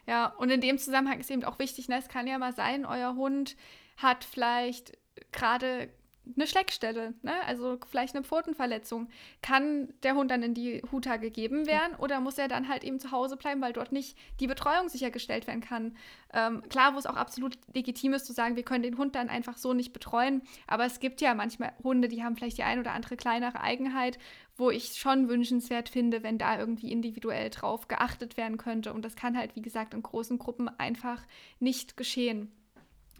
ja. 0.07 0.27
und 0.37 0.49
in 0.49 0.61
dem 0.61 0.77
Zusammenhang 0.77 1.19
ist 1.19 1.29
eben 1.29 1.43
auch 1.43 1.59
wichtig, 1.59 1.87
ne, 1.87 1.97
es 1.97 2.07
kann 2.07 2.27
ja 2.27 2.37
mal 2.39 2.53
sein, 2.53 2.85
euer 2.85 3.15
Hund 3.15 3.55
hat 3.97 4.23
vielleicht 4.23 4.97
gerade 5.31 5.89
eine 6.35 6.47
Schleckstelle, 6.47 7.13
ne? 7.21 7.33
also 7.45 7.77
vielleicht 7.87 8.15
eine 8.15 8.23
Pfotenverletzung. 8.23 9.09
Kann 9.41 9.93
der 10.03 10.15
Hund 10.15 10.31
dann 10.31 10.43
in 10.43 10.53
die 10.53 10.81
Huta 10.91 11.17
gegeben 11.17 11.67
werden 11.67 11.95
oder 11.97 12.19
muss 12.19 12.37
er 12.37 12.47
dann 12.47 12.67
halt 12.67 12.83
eben 12.83 12.99
zu 12.99 13.11
Hause 13.11 13.37
bleiben, 13.37 13.61
weil 13.61 13.73
dort 13.73 13.91
nicht 13.91 14.17
die 14.39 14.47
Betreuung 14.47 14.89
sichergestellt 14.89 15.47
werden 15.47 15.61
kann? 15.61 15.95
Ähm, 16.33 16.61
klar, 16.69 16.93
wo 16.93 16.99
es 16.99 17.05
auch 17.05 17.15
absolut 17.15 17.57
legitim 17.73 18.13
ist 18.13 18.25
zu 18.25 18.33
sagen, 18.33 18.55
wir 18.55 18.63
können 18.63 18.83
den 18.83 18.97
Hund 18.97 19.15
dann 19.15 19.29
einfach 19.29 19.57
so 19.57 19.73
nicht 19.73 19.93
betreuen, 19.93 20.41
aber 20.67 20.85
es 20.85 20.99
gibt 20.99 21.21
ja 21.21 21.33
manchmal 21.33 21.73
Hunde, 21.83 22.07
die 22.07 22.23
haben 22.23 22.35
vielleicht 22.35 22.57
die 22.57 22.63
ein 22.63 22.79
oder 22.79 22.91
andere 22.91 23.17
kleinere 23.17 23.61
Eigenheit, 23.61 24.19
wo 24.57 24.71
ich 24.71 24.93
schon 24.93 25.29
wünschenswert 25.29 25.89
finde, 25.89 26.23
wenn 26.23 26.37
da 26.37 26.59
irgendwie 26.59 26.91
individuell 26.91 27.49
drauf 27.49 27.87
geachtet 27.87 28.37
werden 28.37 28.57
könnte. 28.57 28.91
Und 28.91 29.05
das 29.05 29.15
kann 29.15 29.37
halt, 29.37 29.55
wie 29.55 29.61
gesagt, 29.61 29.93
in 29.93 30.01
großen 30.01 30.39
Gruppen 30.39 30.67
einfach 30.67 31.21
nicht 31.59 31.95
geschehen. 31.95 32.51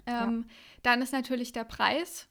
Ähm, 0.07 0.45
ja. 0.47 0.55
Dann 0.83 1.01
ist 1.01 1.13
natürlich 1.13 1.51
der 1.51 1.65
Preis 1.65 2.27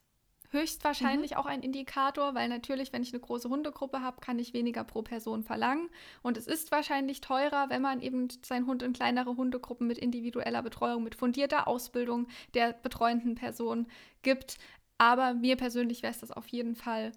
höchstwahrscheinlich 0.49 1.31
mhm. 1.31 1.37
auch 1.37 1.45
ein 1.45 1.61
Indikator, 1.61 2.35
weil 2.35 2.49
natürlich, 2.49 2.93
wenn 2.93 3.03
ich 3.03 3.13
eine 3.13 3.19
große 3.19 3.49
Hundegruppe 3.49 4.01
habe, 4.01 4.21
kann 4.21 4.39
ich 4.39 4.53
weniger 4.53 4.83
pro 4.83 5.01
Person 5.01 5.43
verlangen. 5.43 5.89
Und 6.21 6.37
es 6.37 6.47
ist 6.47 6.71
wahrscheinlich 6.71 7.21
teurer, 7.21 7.69
wenn 7.69 7.81
man 7.81 8.01
eben 8.01 8.27
seinen 8.43 8.67
Hund 8.67 8.83
in 8.83 8.93
kleinere 8.93 9.35
Hundegruppen 9.35 9.87
mit 9.87 9.97
individueller 9.97 10.63
Betreuung, 10.63 11.03
mit 11.03 11.15
fundierter 11.15 11.67
Ausbildung 11.67 12.27
der 12.53 12.73
betreuenden 12.73 13.35
Person 13.35 13.87
gibt. 14.21 14.57
Aber 14.97 15.33
mir 15.33 15.57
persönlich 15.57 16.01
wäre 16.01 16.11
es 16.11 16.19
das 16.19 16.31
auf 16.31 16.47
jeden 16.47 16.75
Fall 16.75 17.11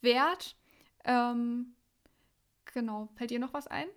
wert. 0.00 0.56
Ähm, 1.04 1.74
genau, 2.72 3.08
fällt 3.16 3.30
dir 3.30 3.38
noch 3.38 3.54
was 3.54 3.66
ein? 3.66 3.88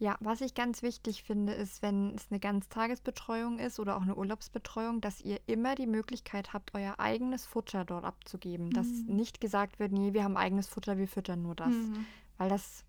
Ja, 0.00 0.16
was 0.20 0.40
ich 0.40 0.54
ganz 0.54 0.82
wichtig 0.82 1.24
finde, 1.24 1.52
ist, 1.52 1.82
wenn 1.82 2.14
es 2.14 2.26
eine 2.30 2.38
Ganztagesbetreuung 2.38 3.58
ist 3.58 3.80
oder 3.80 3.96
auch 3.96 4.02
eine 4.02 4.14
Urlaubsbetreuung, 4.14 5.00
dass 5.00 5.20
ihr 5.20 5.40
immer 5.46 5.74
die 5.74 5.88
Möglichkeit 5.88 6.52
habt, 6.52 6.72
euer 6.74 7.00
eigenes 7.00 7.46
Futter 7.46 7.84
dort 7.84 8.04
abzugeben. 8.04 8.66
Mhm. 8.66 8.72
Dass 8.74 8.86
nicht 8.86 9.40
gesagt 9.40 9.80
wird, 9.80 9.90
nee, 9.90 10.12
wir 10.12 10.22
haben 10.22 10.36
eigenes 10.36 10.68
Futter, 10.68 10.98
wir 10.98 11.08
füttern 11.08 11.42
nur 11.42 11.56
das. 11.56 11.74
Mhm. 11.74 12.06
Weil 12.36 12.48
das 12.48 12.84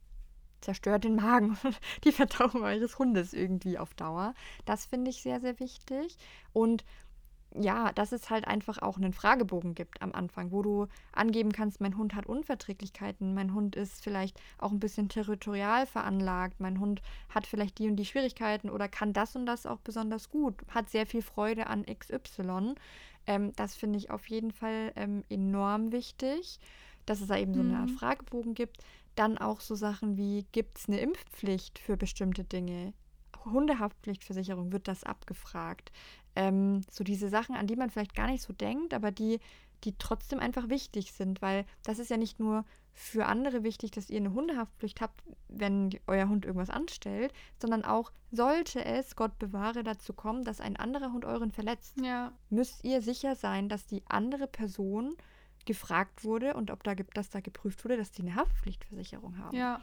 zerstört 0.61 1.03
den 1.03 1.15
Magen 1.15 1.57
und 1.63 1.79
die 2.03 2.11
Verdauung 2.11 2.61
eures 2.61 2.99
Hundes 2.99 3.33
irgendwie 3.33 3.79
auf 3.79 3.95
Dauer. 3.95 4.35
Das 4.65 4.85
finde 4.85 5.09
ich 5.09 5.23
sehr, 5.23 5.39
sehr 5.39 5.59
wichtig. 5.59 6.15
Und 6.53 6.85
ja, 7.55 7.91
dass 7.93 8.11
es 8.11 8.29
halt 8.29 8.47
einfach 8.47 8.79
auch 8.79 8.97
einen 8.97 9.13
Fragebogen 9.13 9.73
gibt 9.73 10.01
am 10.01 10.11
Anfang, 10.13 10.51
wo 10.51 10.61
du 10.61 10.87
angeben 11.11 11.51
kannst, 11.51 11.81
mein 11.81 11.97
Hund 11.97 12.13
hat 12.13 12.27
Unverträglichkeiten, 12.27 13.33
mein 13.33 13.53
Hund 13.53 13.75
ist 13.75 14.03
vielleicht 14.03 14.39
auch 14.59 14.71
ein 14.71 14.79
bisschen 14.79 15.09
territorial 15.09 15.87
veranlagt, 15.87 16.59
mein 16.59 16.79
Hund 16.79 17.01
hat 17.29 17.47
vielleicht 17.47 17.79
die 17.79 17.87
und 17.87 17.95
die 17.95 18.05
Schwierigkeiten 18.05 18.69
oder 18.69 18.87
kann 18.87 19.13
das 19.13 19.35
und 19.35 19.45
das 19.45 19.65
auch 19.65 19.79
besonders 19.79 20.29
gut, 20.29 20.55
hat 20.69 20.89
sehr 20.89 21.07
viel 21.07 21.23
Freude 21.23 21.67
an 21.67 21.85
XY. 21.85 22.75
Ähm, 23.25 23.53
das 23.55 23.75
finde 23.75 23.97
ich 23.97 24.11
auf 24.11 24.27
jeden 24.29 24.51
Fall 24.51 24.91
ähm, 24.95 25.23
enorm 25.29 25.91
wichtig, 25.91 26.59
dass 27.05 27.21
es 27.21 27.27
da 27.27 27.37
eben 27.37 27.53
so 27.55 27.61
eine 27.61 27.77
Art 27.77 27.89
mhm. 27.89 27.97
Fragebogen 27.97 28.53
gibt. 28.53 28.77
Dann 29.15 29.37
auch 29.37 29.59
so 29.59 29.75
Sachen 29.75 30.17
wie, 30.17 30.45
gibt 30.51 30.77
es 30.77 30.87
eine 30.87 30.99
Impfpflicht 30.99 31.79
für 31.79 31.97
bestimmte 31.97 32.43
Dinge? 32.43 32.93
Hundehaftpflichtversicherung 33.45 34.71
wird 34.71 34.87
das 34.87 35.03
abgefragt. 35.03 35.91
Ähm, 36.35 36.81
so 36.89 37.03
diese 37.03 37.29
Sachen, 37.29 37.55
an 37.55 37.67
die 37.67 37.75
man 37.75 37.89
vielleicht 37.89 38.15
gar 38.15 38.27
nicht 38.27 38.43
so 38.43 38.53
denkt, 38.53 38.93
aber 38.93 39.11
die, 39.11 39.39
die 39.83 39.95
trotzdem 39.97 40.39
einfach 40.39 40.69
wichtig 40.69 41.13
sind, 41.13 41.41
weil 41.41 41.65
das 41.83 41.99
ist 41.99 42.09
ja 42.09 42.17
nicht 42.17 42.39
nur 42.39 42.65
für 42.93 43.27
andere 43.27 43.63
wichtig, 43.63 43.91
dass 43.91 44.09
ihr 44.09 44.17
eine 44.17 44.33
Hundehaftpflicht 44.33 44.99
habt, 44.99 45.23
wenn 45.47 45.89
euer 46.05 46.27
Hund 46.27 46.45
irgendwas 46.45 46.69
anstellt, 46.69 47.33
sondern 47.59 47.85
auch 47.85 48.11
sollte 48.31 48.83
es, 48.83 49.15
Gott 49.15 49.39
bewahre, 49.39 49.83
dazu 49.83 50.11
kommen, 50.11 50.43
dass 50.43 50.59
ein 50.59 50.75
anderer 50.75 51.13
Hund 51.13 51.23
euren 51.23 51.51
verletzt, 51.51 51.95
ja. 52.01 52.33
müsst 52.49 52.83
ihr 52.83 53.01
sicher 53.01 53.35
sein, 53.35 53.69
dass 53.69 53.85
die 53.85 54.03
andere 54.07 54.47
Person 54.47 55.15
gefragt 55.65 56.23
wurde 56.23 56.55
und 56.55 56.71
ob 56.71 56.83
da, 56.83 56.93
dass 56.95 57.29
da 57.29 57.39
geprüft 57.39 57.85
wurde, 57.85 57.95
dass 57.95 58.11
die 58.11 58.23
eine 58.23 58.35
Haftpflichtversicherung 58.35 59.37
haben. 59.37 59.55
Ja 59.55 59.81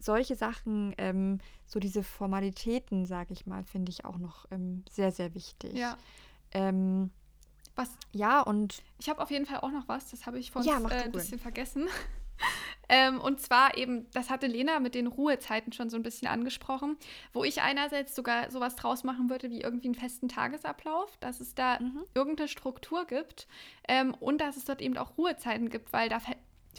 solche 0.00 0.34
Sachen, 0.36 0.94
ähm, 0.98 1.38
so 1.66 1.78
diese 1.78 2.02
Formalitäten, 2.02 3.04
sage 3.06 3.32
ich 3.32 3.46
mal, 3.46 3.64
finde 3.64 3.90
ich 3.90 4.04
auch 4.04 4.18
noch 4.18 4.46
ähm, 4.50 4.84
sehr, 4.90 5.12
sehr 5.12 5.34
wichtig. 5.34 5.74
Ja. 5.74 5.96
Ähm, 6.52 7.10
Was, 7.76 7.90
ja, 8.12 8.40
und 8.40 8.82
ich 8.98 9.08
habe 9.08 9.20
auf 9.22 9.30
jeden 9.30 9.46
Fall 9.46 9.60
auch 9.60 9.70
noch 9.70 9.86
was, 9.88 10.10
das 10.10 10.26
habe 10.26 10.38
ich 10.38 10.50
vorhin 10.50 10.70
Ja, 10.70 10.88
äh, 10.90 11.04
ein 11.04 11.12
bisschen 11.12 11.38
vergessen. 11.38 11.86
ähm, 12.88 13.20
und 13.20 13.40
zwar 13.40 13.76
eben, 13.76 14.10
das 14.12 14.30
hatte 14.30 14.46
Lena 14.46 14.80
mit 14.80 14.94
den 14.94 15.06
Ruhezeiten 15.06 15.72
schon 15.72 15.90
so 15.90 15.96
ein 15.96 16.02
bisschen 16.02 16.26
angesprochen, 16.26 16.96
wo 17.32 17.44
ich 17.44 17.62
einerseits 17.62 18.14
sogar 18.16 18.50
sowas 18.50 18.74
draus 18.76 19.04
machen 19.04 19.30
würde 19.30 19.50
wie 19.50 19.60
irgendwie 19.60 19.88
einen 19.88 19.94
festen 19.94 20.28
Tagesablauf, 20.28 21.16
dass 21.18 21.40
es 21.40 21.54
da 21.54 21.78
Mhm. 21.78 22.04
irgendeine 22.14 22.48
Struktur 22.48 23.04
gibt 23.04 23.46
ähm, 23.86 24.14
und 24.14 24.40
dass 24.40 24.56
es 24.56 24.64
dort 24.64 24.80
eben 24.80 24.96
auch 24.96 25.16
Ruhezeiten 25.16 25.68
gibt, 25.70 25.92
weil 25.92 26.08
da 26.08 26.20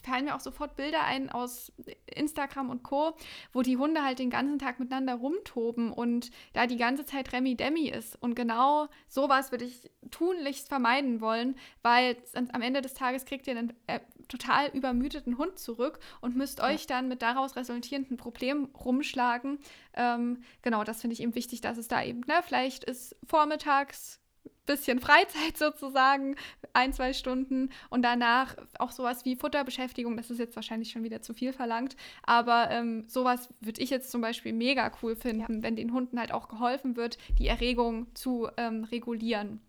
fallen 0.03 0.25
mir 0.25 0.35
auch 0.35 0.39
sofort 0.39 0.75
Bilder 0.75 1.03
ein 1.03 1.29
aus 1.29 1.71
Instagram 2.05 2.69
und 2.69 2.83
Co., 2.83 3.15
wo 3.53 3.61
die 3.61 3.77
Hunde 3.77 4.03
halt 4.03 4.19
den 4.19 4.29
ganzen 4.29 4.59
Tag 4.59 4.79
miteinander 4.79 5.15
rumtoben 5.15 5.91
und 5.91 6.31
da 6.53 6.67
die 6.67 6.77
ganze 6.77 7.05
Zeit 7.05 7.33
Remi 7.33 7.55
Demi 7.55 7.89
ist. 7.89 8.21
Und 8.21 8.35
genau 8.35 8.87
sowas 9.07 9.51
würde 9.51 9.65
ich 9.65 9.89
tunlichst 10.09 10.67
vermeiden 10.67 11.21
wollen, 11.21 11.55
weil 11.81 12.17
am 12.33 12.61
Ende 12.61 12.81
des 12.81 12.93
Tages 12.93 13.25
kriegt 13.25 13.47
ihr 13.47 13.57
einen 13.57 13.73
äh, 13.87 13.99
total 14.27 14.69
übermüdeten 14.69 15.37
Hund 15.37 15.59
zurück 15.59 15.99
und 16.21 16.35
müsst 16.35 16.61
euch 16.61 16.87
dann 16.87 17.07
mit 17.07 17.21
daraus 17.21 17.55
resultierenden 17.55 18.17
Problemen 18.17 18.65
rumschlagen. 18.65 19.59
Ähm, 19.93 20.41
genau, 20.61 20.83
das 20.83 21.01
finde 21.01 21.13
ich 21.13 21.21
eben 21.21 21.35
wichtig, 21.35 21.61
dass 21.61 21.77
es 21.77 21.87
da 21.87 22.03
eben, 22.03 22.21
ne, 22.21 22.41
vielleicht 22.43 22.83
ist 22.85 23.15
vormittags 23.25 24.20
bisschen 24.71 24.99
Freizeit 24.99 25.57
sozusagen, 25.57 26.35
ein, 26.73 26.93
zwei 26.93 27.13
Stunden 27.13 27.69
und 27.89 28.01
danach 28.03 28.55
auch 28.79 28.91
sowas 28.91 29.25
wie 29.25 29.35
Futterbeschäftigung, 29.35 30.15
das 30.17 30.31
ist 30.31 30.39
jetzt 30.39 30.55
wahrscheinlich 30.55 30.91
schon 30.91 31.03
wieder 31.03 31.21
zu 31.21 31.33
viel 31.33 31.53
verlangt, 31.53 31.95
aber 32.23 32.69
ähm, 32.71 33.03
sowas 33.07 33.49
würde 33.59 33.81
ich 33.81 33.89
jetzt 33.89 34.11
zum 34.11 34.21
Beispiel 34.21 34.53
mega 34.53 34.91
cool 35.01 35.15
finden, 35.15 35.63
wenn 35.63 35.75
den 35.75 35.93
Hunden 35.93 36.19
halt 36.19 36.31
auch 36.33 36.47
geholfen 36.47 36.95
wird, 36.95 37.17
die 37.39 37.47
Erregung 37.47 38.07
zu 38.15 38.47
ähm, 38.57 38.83
regulieren. 38.85 39.61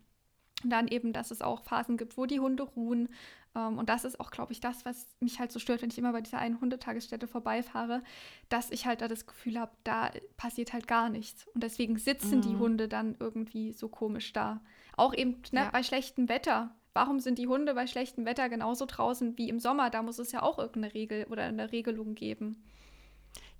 Und 0.65 0.71
dann 0.71 0.87
eben, 0.87 1.13
dass 1.13 1.33
es 1.33 1.43
auch 1.43 1.65
Phasen 1.65 1.97
gibt, 1.97 2.17
wo 2.17 2.25
die 2.27 2.39
Hunde 2.39 2.63
ruhen. 2.63 3.09
Ähm, 3.57 3.79
und 3.79 3.89
das 3.89 4.05
ist 4.05 4.21
auch, 4.21 4.31
glaube 4.31 4.53
ich, 4.53 4.61
das, 4.61 4.85
was 4.85 5.09
mich 5.19 5.41
halt 5.41 5.51
so 5.51 5.59
stört, 5.59 5.83
wenn 5.83 5.91
ich 5.91 5.99
immer 5.99 6.13
bei 6.13 6.21
dieser 6.21 6.39
einen 6.39 6.61
Hundetagesstätte 6.61 7.27
vorbeifahre, 7.27 8.03
dass 8.49 8.71
ich 8.71 8.87
halt 8.87 9.01
da 9.01 9.09
das 9.09 9.27
Gefühl 9.27 9.59
habe, 9.59 9.73
da 9.83 10.11
passiert 10.37 10.73
halt 10.73 10.87
gar 10.87 11.09
nichts. 11.09 11.49
Und 11.49 11.65
deswegen 11.65 11.99
sitzen 11.99 12.43
die 12.43 12.55
Mhm. 12.55 12.59
Hunde 12.61 12.87
dann 12.87 13.17
irgendwie 13.19 13.73
so 13.73 13.89
komisch 13.89 14.33
da. 14.33 14.61
Auch 14.97 15.15
eben 15.15 15.43
ne, 15.53 15.61
Ja. 15.61 15.71
bei 15.71 15.83
schlechtem 15.83 16.29
Wetter. 16.29 16.75
Warum 16.95 17.21
sind 17.21 17.39
die 17.39 17.47
Hunde 17.47 17.75
bei 17.75 17.87
schlechtem 17.87 18.27
Wetter 18.27 18.49
genauso 18.51 18.85
draußen 18.87 19.39
wie 19.39 19.49
im 19.49 19.59
Sommer? 19.61 19.89
Da 19.91 20.03
muss 20.03 20.19
es 20.19 20.33
ja 20.33 20.43
auch 20.43 20.59
irgendeine 20.59 20.93
Regel 20.95 21.25
oder 21.31 21.45
eine 21.45 21.73
Regelung 21.73 22.15
geben. 22.15 22.63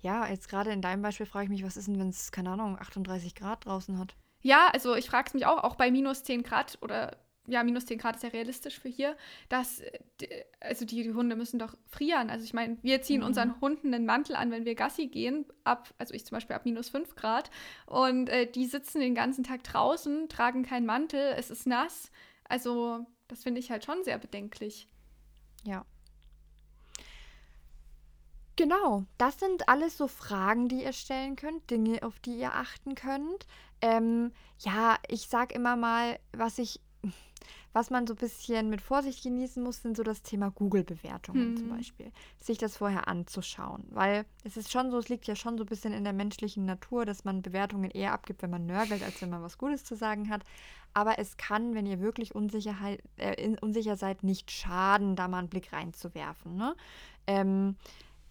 ja, 0.01 0.27
jetzt 0.27 0.49
gerade 0.49 0.71
in 0.71 0.81
deinem 0.81 1.01
Beispiel 1.01 1.25
frage 1.25 1.45
ich 1.45 1.49
mich, 1.49 1.63
was 1.65 1.77
ist 1.77 1.87
denn, 1.87 1.97
wenn 1.99 2.09
es, 2.09 2.31
keine 2.31 2.51
Ahnung, 2.51 2.77
38 2.79 3.35
Grad 3.35 3.65
draußen 3.65 3.97
hat? 3.97 4.15
Ja, 4.43 4.67
also 4.73 4.95
ich 4.95 5.09
frage 5.09 5.27
es 5.29 5.33
mich 5.33 5.45
auch, 5.45 5.63
auch 5.63 5.75
bei 5.75 5.89
minus 5.89 6.23
10 6.25 6.43
Grad 6.43 6.77
oder 6.81 7.17
ja, 7.47 7.63
minus 7.63 7.85
10 7.85 7.97
Grad 7.97 8.15
ist 8.15 8.23
ja 8.23 8.29
realistisch 8.29 8.79
für 8.79 8.89
hier, 8.89 9.17
dass, 9.49 9.79
äh, 9.81 9.99
also 10.61 10.85
die, 10.85 11.03
die 11.03 11.13
Hunde 11.13 11.35
müssen 11.35 11.59
doch 11.59 11.75
frieren. 11.87 12.29
Also 12.29 12.45
ich 12.45 12.53
meine, 12.53 12.77
wir 12.81 13.01
ziehen 13.01 13.21
Mhm. 13.21 13.27
unseren 13.27 13.61
Hunden 13.61 13.93
einen 13.93 14.05
Mantel 14.05 14.35
an, 14.35 14.51
wenn 14.51 14.65
wir 14.65 14.75
Gassi 14.75 15.07
gehen, 15.07 15.45
ab, 15.63 15.93
also 15.97 16.13
ich 16.13 16.25
zum 16.25 16.35
Beispiel 16.35 16.55
ab 16.55 16.65
minus 16.65 16.89
5 16.89 17.15
Grad 17.15 17.51
und 17.85 18.29
äh, 18.29 18.49
die 18.49 18.65
sitzen 18.65 18.99
den 19.01 19.15
ganzen 19.15 19.43
Tag 19.43 19.63
draußen, 19.63 20.29
tragen 20.29 20.63
keinen 20.63 20.85
Mantel, 20.85 21.33
es 21.37 21.49
ist 21.49 21.67
nass. 21.67 22.11
Also 22.47 23.05
das 23.27 23.43
finde 23.43 23.59
ich 23.59 23.71
halt 23.71 23.83
schon 23.85 24.03
sehr 24.03 24.17
bedenklich. 24.19 24.87
Ja. 25.65 25.85
Genau, 28.55 29.03
das 29.17 29.39
sind 29.39 29.67
alles 29.67 29.97
so 29.97 30.07
Fragen, 30.07 30.67
die 30.67 30.83
ihr 30.83 30.93
stellen 30.93 31.35
könnt, 31.35 31.71
Dinge, 31.71 32.03
auf 32.03 32.19
die 32.19 32.37
ihr 32.37 32.53
achten 32.53 32.93
könnt. 32.93 33.47
Ähm, 33.81 34.31
ja, 34.59 34.97
ich 35.07 35.27
sag 35.27 35.51
immer 35.53 35.75
mal, 35.75 36.19
was 36.33 36.59
ich, 36.59 36.79
was 37.73 37.89
man 37.89 38.05
so 38.05 38.13
ein 38.13 38.17
bisschen 38.17 38.69
mit 38.69 38.81
Vorsicht 38.81 39.23
genießen 39.23 39.61
muss, 39.61 39.81
sind 39.81 39.97
so 39.97 40.03
das 40.03 40.21
Thema 40.21 40.51
Google-Bewertungen 40.51 41.57
zum 41.57 41.69
Hm. 41.69 41.77
Beispiel. 41.77 42.11
Sich 42.39 42.59
das 42.59 42.77
vorher 42.77 43.07
anzuschauen. 43.07 43.83
Weil 43.89 44.25
es 44.43 44.57
ist 44.57 44.71
schon 44.71 44.91
so, 44.91 44.99
es 44.99 45.09
liegt 45.09 45.25
ja 45.25 45.35
schon 45.35 45.57
so 45.57 45.63
ein 45.63 45.67
bisschen 45.67 45.91
in 45.91 46.03
der 46.03 46.13
menschlichen 46.13 46.65
Natur, 46.65 47.05
dass 47.05 47.25
man 47.25 47.41
Bewertungen 47.41 47.89
eher 47.89 48.13
abgibt, 48.13 48.43
wenn 48.43 48.51
man 48.51 48.67
nörgelt, 48.67 49.01
als 49.03 49.21
wenn 49.21 49.31
man 49.31 49.41
was 49.41 49.57
Gutes 49.57 49.83
zu 49.83 49.95
sagen 49.95 50.29
hat. 50.29 50.43
Aber 50.93 51.17
es 51.17 51.37
kann, 51.37 51.73
wenn 51.73 51.87
ihr 51.87 51.99
wirklich 51.99 52.35
Unsicherheit, 52.35 53.01
äh, 53.17 53.55
unsicher 53.61 53.97
seid, 53.97 54.21
nicht 54.21 54.51
schaden, 54.51 55.15
da 55.15 55.27
mal 55.27 55.39
einen 55.39 55.49
Blick 55.49 55.73
reinzuwerfen. 55.73 56.55
Ne? 56.55 56.75
Ähm, 57.25 57.75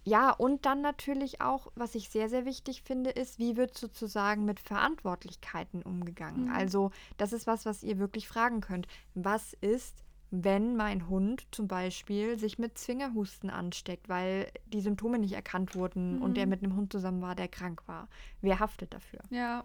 ja, 0.04 0.30
und 0.30 0.66
dann 0.66 0.80
natürlich 0.80 1.40
auch, 1.40 1.70
was 1.74 1.94
ich 1.94 2.08
sehr, 2.08 2.28
sehr 2.28 2.44
wichtig 2.44 2.82
finde, 2.82 3.10
ist, 3.10 3.38
wie 3.38 3.56
wird 3.56 3.76
sozusagen 3.78 4.44
mit 4.44 4.60
Verantwortlichkeiten 4.60 5.82
umgegangen? 5.82 6.46
Mhm. 6.46 6.52
Also, 6.52 6.90
das 7.18 7.32
ist 7.32 7.46
was, 7.46 7.66
was 7.66 7.82
ihr 7.82 7.98
wirklich 7.98 8.28
fragen 8.28 8.60
könnt. 8.60 8.86
Was 9.14 9.52
ist, 9.60 10.02
wenn 10.30 10.76
mein 10.76 11.08
Hund 11.08 11.46
zum 11.50 11.68
Beispiel 11.68 12.38
sich 12.38 12.58
mit 12.58 12.78
Zwingerhusten 12.78 13.50
ansteckt, 13.50 14.08
weil 14.08 14.50
die 14.66 14.80
Symptome 14.80 15.18
nicht 15.18 15.34
erkannt 15.34 15.74
wurden 15.74 16.18
und 16.18 16.36
der 16.36 16.46
Mhm. 16.46 16.50
mit 16.50 16.62
einem 16.64 16.76
Hund 16.76 16.92
zusammen 16.92 17.20
war, 17.22 17.34
der 17.34 17.48
krank 17.48 17.82
war? 17.86 18.08
Wer 18.40 18.58
haftet 18.60 18.94
dafür? 18.94 19.20
Ja, 19.30 19.64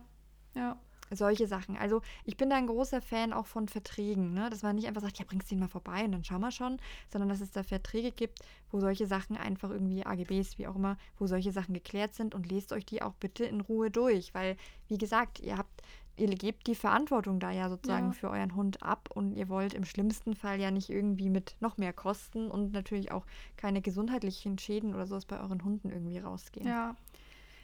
ja. 0.56 0.78
Solche 1.12 1.48
Sachen. 1.48 1.78
Also 1.78 2.02
ich 2.26 2.38
bin 2.38 2.50
da 2.50 2.58
ein 2.58 2.68
großer 2.68 3.02
Fan 3.02 3.34
auch 3.34 3.46
von 3.46 3.68
Verträgen, 3.68 4.34
ne? 4.34 4.50
dass 4.50 4.64
man 4.64 4.76
nicht 4.76 4.88
einfach 4.88 5.02
sagt, 5.02 5.20
ja, 5.20 5.26
bringst 5.28 5.50
den 5.52 5.60
mal 5.60 5.68
vorbei 5.68 6.04
und 6.04 6.12
dann 6.12 6.24
schauen 6.24 6.42
wir 6.42 6.52
schon, 6.52 6.78
sondern 7.10 7.30
dass 7.30 7.42
es 7.42 7.52
da 7.52 7.64
Verträge 7.64 8.12
gibt, 8.12 8.40
wo 8.72 8.80
solche 8.80 9.08
Sachen 9.08 9.38
einfach 9.38 9.70
irgendwie 9.70 10.06
AGBs, 10.06 10.58
wie 10.58 10.68
auch 10.68 10.76
immer, 10.76 10.98
wo 11.20 11.28
solche 11.28 11.52
Sachen 11.52 11.74
geklärt 11.74 12.14
sind 12.14 12.36
und 12.36 12.52
lest 12.52 12.72
euch 12.74 12.86
die 12.86 13.02
auch 13.02 13.14
bitte 13.14 13.46
in 13.46 13.62
Ruhe 13.62 13.90
durch, 13.92 14.34
weil, 14.34 14.58
wie 14.88 14.98
gesagt, 14.98 15.40
ihr 15.40 15.58
habt, 15.58 15.82
ihr 16.18 16.28
gebt 16.30 16.66
die 16.68 16.74
Verantwortung 16.76 17.40
da 17.40 17.52
ja 17.52 17.70
sozusagen 17.70 18.08
Ja. 18.08 18.12
für 18.14 18.30
euren 18.32 18.56
Hund 18.56 18.82
ab 18.82 19.10
und 19.14 19.36
ihr 19.36 19.50
wollt 19.50 19.74
im 19.76 19.86
schlimmsten 19.86 20.36
Fall 20.36 20.60
ja 20.60 20.72
nicht 20.72 20.90
irgendwie 20.90 21.30
mit 21.30 21.56
noch 21.60 21.78
mehr 21.78 21.94
Kosten 21.94 22.50
und 22.50 22.72
natürlich 22.74 23.12
auch 23.12 23.26
keine 23.56 23.82
gesundheitlichen 23.82 24.58
Schäden 24.58 24.96
oder 24.96 25.06
sowas 25.06 25.26
bei 25.26 25.40
euren 25.40 25.64
Hunden 25.64 25.92
irgendwie 25.92 26.18
rausgehen. 26.18 26.68
Ja. 26.68 26.96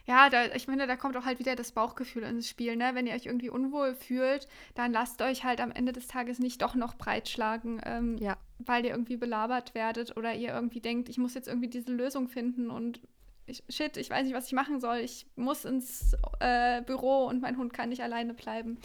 Ja, 0.06 0.28
da, 0.28 0.46
ich 0.54 0.68
meine, 0.68 0.86
da 0.86 0.96
kommt 0.96 1.16
auch 1.16 1.24
halt 1.24 1.38
wieder 1.38 1.56
das 1.56 1.72
Bauchgefühl 1.72 2.24
ins 2.24 2.48
Spiel, 2.48 2.76
ne? 2.76 2.90
Wenn 2.94 3.06
ihr 3.06 3.14
euch 3.14 3.24
irgendwie 3.26 3.48
unwohl 3.48 3.94
fühlt, 3.94 4.46
dann 4.74 4.92
lasst 4.92 5.22
euch 5.22 5.44
halt 5.44 5.60
am 5.60 5.70
Ende 5.70 5.92
des 5.92 6.08
Tages 6.08 6.38
nicht 6.38 6.60
doch 6.60 6.74
noch 6.74 6.94
breitschlagen, 6.94 7.80
ähm, 7.84 8.18
Ja. 8.18 8.36
weil 8.58 8.84
ihr 8.84 8.90
irgendwie 8.90 9.16
belabert 9.16 9.74
werdet 9.74 10.16
oder 10.18 10.34
ihr 10.34 10.52
irgendwie 10.52 10.80
denkt, 10.80 11.08
ich 11.08 11.16
muss 11.16 11.32
jetzt 11.34 11.48
irgendwie 11.48 11.68
diese 11.68 11.90
Lösung 11.90 12.28
finden 12.28 12.68
und 12.70 13.00
ich, 13.46 13.62
shit, 13.68 13.96
ich 13.96 14.10
weiß 14.10 14.24
nicht, 14.24 14.34
was 14.34 14.46
ich 14.46 14.52
machen 14.52 14.80
soll. 14.80 14.98
Ich 14.98 15.26
muss 15.36 15.64
ins 15.64 16.14
äh, 16.40 16.82
Büro 16.82 17.26
und 17.26 17.40
mein 17.42 17.56
Hund 17.56 17.72
kann 17.72 17.88
nicht 17.90 18.02
alleine 18.02 18.34
bleiben. 18.34 18.78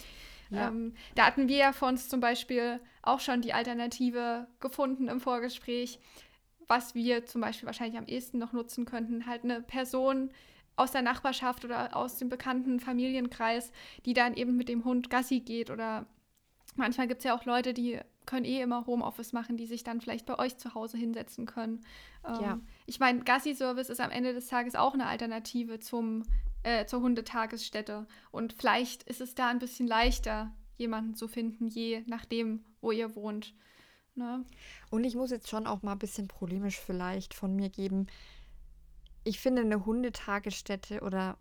Ja. 0.50 0.68
Ähm, 0.68 0.94
da 1.14 1.26
hatten 1.26 1.48
wir 1.48 1.56
ja 1.56 1.72
für 1.72 1.84
uns 1.86 2.08
zum 2.08 2.20
Beispiel 2.20 2.80
auch 3.02 3.20
schon 3.20 3.40
die 3.42 3.52
Alternative 3.52 4.46
gefunden 4.58 5.08
im 5.08 5.20
Vorgespräch, 5.20 5.98
was 6.66 6.94
wir 6.94 7.24
zum 7.26 7.40
Beispiel 7.40 7.66
wahrscheinlich 7.66 7.98
am 7.98 8.06
ehesten 8.06 8.38
noch 8.38 8.52
nutzen 8.52 8.84
könnten. 8.84 9.26
Halt 9.26 9.44
eine 9.44 9.60
Person 9.62 10.30
aus 10.76 10.92
der 10.92 11.02
Nachbarschaft 11.02 11.64
oder 11.64 11.94
aus 11.96 12.16
dem 12.16 12.28
bekannten 12.28 12.80
Familienkreis, 12.80 13.72
die 14.06 14.14
dann 14.14 14.34
eben 14.34 14.56
mit 14.56 14.68
dem 14.68 14.84
Hund 14.84 15.10
Gassi 15.10 15.40
geht. 15.40 15.70
Oder 15.70 16.06
manchmal 16.76 17.08
gibt 17.08 17.18
es 17.20 17.24
ja 17.24 17.36
auch 17.36 17.44
Leute, 17.44 17.74
die 17.74 18.00
können 18.26 18.44
eh 18.44 18.60
immer 18.62 18.86
Homeoffice 18.86 19.32
machen, 19.32 19.56
die 19.56 19.66
sich 19.66 19.82
dann 19.82 20.00
vielleicht 20.00 20.26
bei 20.26 20.38
euch 20.38 20.56
zu 20.56 20.74
Hause 20.74 20.96
hinsetzen 20.96 21.46
können. 21.46 21.84
Ähm, 22.24 22.40
Ja. 22.40 22.60
Ich 22.86 23.00
meine, 23.00 23.20
Gassi-Service 23.20 23.90
ist 23.90 24.00
am 24.00 24.10
Ende 24.10 24.32
des 24.32 24.46
Tages 24.46 24.74
auch 24.74 24.94
eine 24.94 25.06
Alternative 25.06 25.80
zum, 25.80 26.22
äh, 26.62 26.86
zur 26.86 27.00
Hundetagesstätte. 27.00 28.06
Und 28.30 28.52
vielleicht 28.52 29.02
ist 29.04 29.20
es 29.20 29.34
da 29.34 29.48
ein 29.48 29.58
bisschen 29.58 29.86
leichter, 29.86 30.52
jemanden 30.76 31.14
zu 31.14 31.28
finden, 31.28 31.66
je 31.66 32.04
nachdem, 32.06 32.64
wo 32.80 32.90
ihr 32.92 33.14
wohnt. 33.16 33.54
Ne? 34.14 34.44
Und 34.90 35.04
ich 35.04 35.14
muss 35.14 35.30
jetzt 35.30 35.48
schon 35.48 35.66
auch 35.66 35.82
mal 35.82 35.92
ein 35.92 35.98
bisschen 35.98 36.28
polemisch 36.28 36.78
vielleicht 36.78 37.34
von 37.34 37.54
mir 37.54 37.68
geben. 37.68 38.06
Ich 39.24 39.38
finde 39.40 39.62
eine 39.62 39.84
Hundetagesstätte 39.84 41.00
oder 41.00 41.36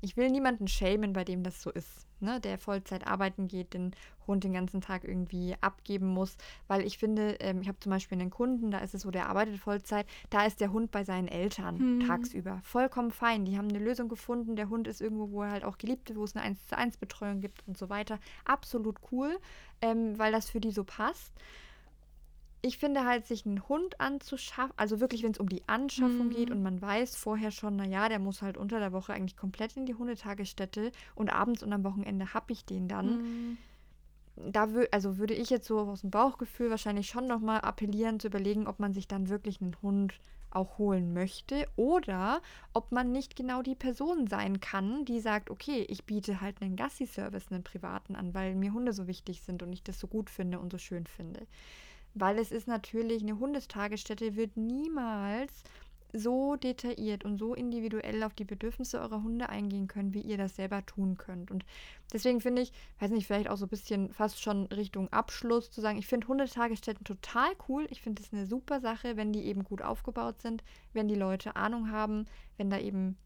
ich 0.00 0.16
will 0.16 0.30
niemanden 0.30 0.68
schämen, 0.68 1.12
bei 1.12 1.24
dem 1.24 1.42
das 1.42 1.60
so 1.60 1.70
ist, 1.70 2.06
ne? 2.20 2.40
der 2.40 2.58
Vollzeit 2.58 3.06
arbeiten 3.06 3.48
geht, 3.48 3.74
den 3.74 3.96
Hund 4.28 4.44
den 4.44 4.52
ganzen 4.52 4.80
Tag 4.80 5.02
irgendwie 5.02 5.56
abgeben 5.60 6.06
muss, 6.06 6.36
weil 6.68 6.82
ich 6.86 6.98
finde, 6.98 7.32
ähm, 7.40 7.62
ich 7.62 7.68
habe 7.68 7.80
zum 7.80 7.90
Beispiel 7.90 8.20
einen 8.20 8.30
Kunden, 8.30 8.70
da 8.70 8.78
ist 8.78 8.94
es 8.94 9.02
so, 9.02 9.10
der 9.10 9.28
arbeitet 9.28 9.58
Vollzeit, 9.58 10.06
da 10.30 10.46
ist 10.46 10.60
der 10.60 10.70
Hund 10.70 10.92
bei 10.92 11.02
seinen 11.02 11.26
Eltern 11.26 11.78
Hm. 11.78 12.06
tagsüber. 12.06 12.60
Vollkommen 12.62 13.10
fein. 13.10 13.44
Die 13.44 13.58
haben 13.58 13.68
eine 13.68 13.80
Lösung 13.80 14.08
gefunden, 14.08 14.54
der 14.54 14.68
Hund 14.68 14.86
ist 14.86 15.00
irgendwo, 15.00 15.32
wo 15.32 15.42
er 15.42 15.50
halt 15.50 15.64
auch 15.64 15.78
geliebt 15.78 16.08
wird, 16.08 16.18
wo 16.18 16.24
es 16.24 16.36
eine 16.36 16.44
1 16.44 16.66
zu 16.68 16.76
1 16.78 16.98
Betreuung 16.98 17.40
gibt 17.40 17.66
und 17.66 17.76
so 17.76 17.88
weiter. 17.88 18.20
Absolut 18.44 18.98
cool, 19.10 19.36
ähm, 19.80 20.16
weil 20.18 20.30
das 20.30 20.48
für 20.48 20.60
die 20.60 20.70
so 20.70 20.84
passt 20.84 21.32
ich 22.68 22.78
finde 22.78 23.04
halt, 23.06 23.26
sich 23.26 23.46
einen 23.46 23.66
Hund 23.68 24.00
anzuschaffen, 24.00 24.74
also 24.76 25.00
wirklich, 25.00 25.22
wenn 25.22 25.32
es 25.32 25.38
um 25.38 25.48
die 25.48 25.66
Anschaffung 25.68 26.28
Mhm. 26.28 26.32
geht 26.32 26.50
und 26.50 26.62
man 26.62 26.80
weiß 26.80 27.16
vorher 27.16 27.50
schon, 27.50 27.76
naja, 27.76 28.08
der 28.08 28.18
muss 28.18 28.42
halt 28.42 28.56
unter 28.58 28.78
der 28.78 28.92
Woche 28.92 29.12
eigentlich 29.14 29.36
komplett 29.36 29.76
in 29.76 29.86
die 29.86 29.94
Hundetagesstätte 29.94 30.92
und 31.14 31.30
abends 31.30 31.62
und 31.62 31.72
am 31.72 31.82
Wochenende 31.84 32.34
habe 32.34 32.52
ich 32.52 32.64
den 32.66 32.86
dann. 32.86 33.16
Mhm. 33.16 33.58
Da 34.36 34.72
wür 34.72 34.86
also 34.92 35.18
würde 35.18 35.34
ich 35.34 35.50
jetzt 35.50 35.66
so 35.66 35.80
aus 35.80 36.02
dem 36.02 36.10
Bauchgefühl 36.10 36.70
wahrscheinlich 36.70 37.08
schon 37.08 37.26
nochmal 37.26 37.60
appellieren, 37.62 38.20
zu 38.20 38.28
überlegen, 38.28 38.66
ob 38.68 38.78
man 38.78 38.92
sich 38.92 39.08
dann 39.08 39.28
wirklich 39.28 39.60
einen 39.60 39.76
Hund 39.82 40.20
auch 40.50 40.78
holen 40.78 41.12
möchte 41.12 41.66
oder 41.76 42.40
ob 42.72 42.92
man 42.92 43.12
nicht 43.12 43.34
genau 43.36 43.62
die 43.62 43.74
Person 43.74 44.26
sein 44.28 44.60
kann, 44.60 45.04
die 45.04 45.20
sagt, 45.20 45.50
okay, 45.50 45.84
ich 45.88 46.04
biete 46.04 46.40
halt 46.40 46.62
einen 46.62 46.76
Gassi-Service, 46.76 47.50
einen 47.50 47.64
privaten 47.64 48.14
an, 48.16 48.32
weil 48.32 48.54
mir 48.54 48.72
Hunde 48.72 48.92
so 48.92 49.06
wichtig 49.06 49.42
sind 49.42 49.62
und 49.62 49.72
ich 49.72 49.82
das 49.82 49.98
so 49.98 50.06
gut 50.06 50.30
finde 50.30 50.58
und 50.60 50.70
so 50.72 50.78
schön 50.78 51.06
finde. 51.06 51.46
Weil 52.20 52.38
es 52.38 52.50
ist 52.50 52.68
natürlich, 52.68 53.22
eine 53.22 53.38
Hundestagesstätte 53.38 54.36
wird 54.36 54.56
niemals 54.56 55.52
so 56.12 56.56
detailliert 56.56 57.24
und 57.24 57.38
so 57.38 57.54
individuell 57.54 58.22
auf 58.22 58.34
die 58.34 58.44
Bedürfnisse 58.44 59.00
eurer 59.00 59.22
Hunde 59.22 59.48
eingehen 59.48 59.88
können, 59.88 60.14
wie 60.14 60.22
ihr 60.22 60.38
das 60.38 60.56
selber 60.56 60.84
tun 60.86 61.18
könnt. 61.18 61.50
Und 61.50 61.64
deswegen 62.12 62.40
finde 62.40 62.62
ich, 62.62 62.72
weiß 62.98 63.10
nicht, 63.10 63.26
vielleicht 63.26 63.48
auch 63.48 63.56
so 63.56 63.66
ein 63.66 63.70
bisschen 63.70 64.12
fast 64.12 64.42
schon 64.42 64.66
Richtung 64.66 65.12
Abschluss 65.12 65.70
zu 65.70 65.80
sagen, 65.80 65.98
ich 65.98 66.06
finde 66.06 66.28
Hundetagesstätten 66.28 67.04
total 67.04 67.50
cool. 67.68 67.86
Ich 67.90 68.00
finde 68.00 68.22
es 68.22 68.32
eine 68.32 68.46
super 68.46 68.80
Sache, 68.80 69.16
wenn 69.16 69.32
die 69.32 69.44
eben 69.44 69.64
gut 69.64 69.82
aufgebaut 69.82 70.40
sind, 70.40 70.64
wenn 70.94 71.08
die 71.08 71.14
Leute 71.14 71.56
Ahnung 71.56 71.90
haben, 71.90 72.26
wenn 72.56 72.70
da 72.70 72.78
eben 72.78 73.16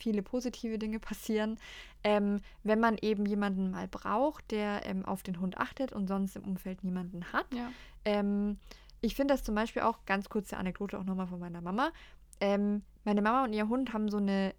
viele 0.00 0.22
positive 0.22 0.78
Dinge 0.78 0.98
passieren. 0.98 1.58
Ähm, 2.02 2.40
wenn 2.62 2.80
man 2.80 2.96
eben 3.00 3.26
jemanden 3.26 3.70
mal 3.70 3.88
braucht, 3.88 4.50
der 4.50 4.86
ähm, 4.86 5.04
auf 5.04 5.22
den 5.22 5.40
Hund 5.40 5.58
achtet 5.58 5.92
und 5.92 6.06
sonst 6.08 6.36
im 6.36 6.44
Umfeld 6.44 6.82
niemanden 6.84 7.32
hat. 7.32 7.46
Ja. 7.54 7.70
Ähm, 8.04 8.58
ich 9.00 9.14
finde 9.14 9.34
das 9.34 9.44
zum 9.44 9.54
Beispiel 9.54 9.82
auch, 9.82 10.04
ganz 10.06 10.28
kurze 10.28 10.56
Anekdote 10.56 10.98
auch 10.98 11.04
nochmal 11.04 11.26
von 11.26 11.40
meiner 11.40 11.60
Mama. 11.60 11.92
Ähm, 12.40 12.82
meine 13.04 13.22
Mama 13.22 13.44
und 13.44 13.52
ihr 13.52 13.68
Hund 13.68 13.92
haben 13.92 14.08
so 14.08 14.18
eine 14.18 14.54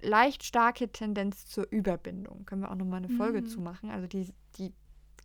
leicht 0.00 0.44
starke 0.44 0.90
Tendenz 0.90 1.46
zur 1.46 1.66
Überbindung. 1.70 2.44
Können 2.46 2.62
wir 2.62 2.70
auch 2.70 2.76
nochmal 2.76 3.04
eine 3.04 3.08
Folge 3.08 3.42
mhm. 3.42 3.46
zu 3.46 3.60
machen. 3.60 3.90
Also 3.90 4.06
die, 4.06 4.32
die 4.58 4.72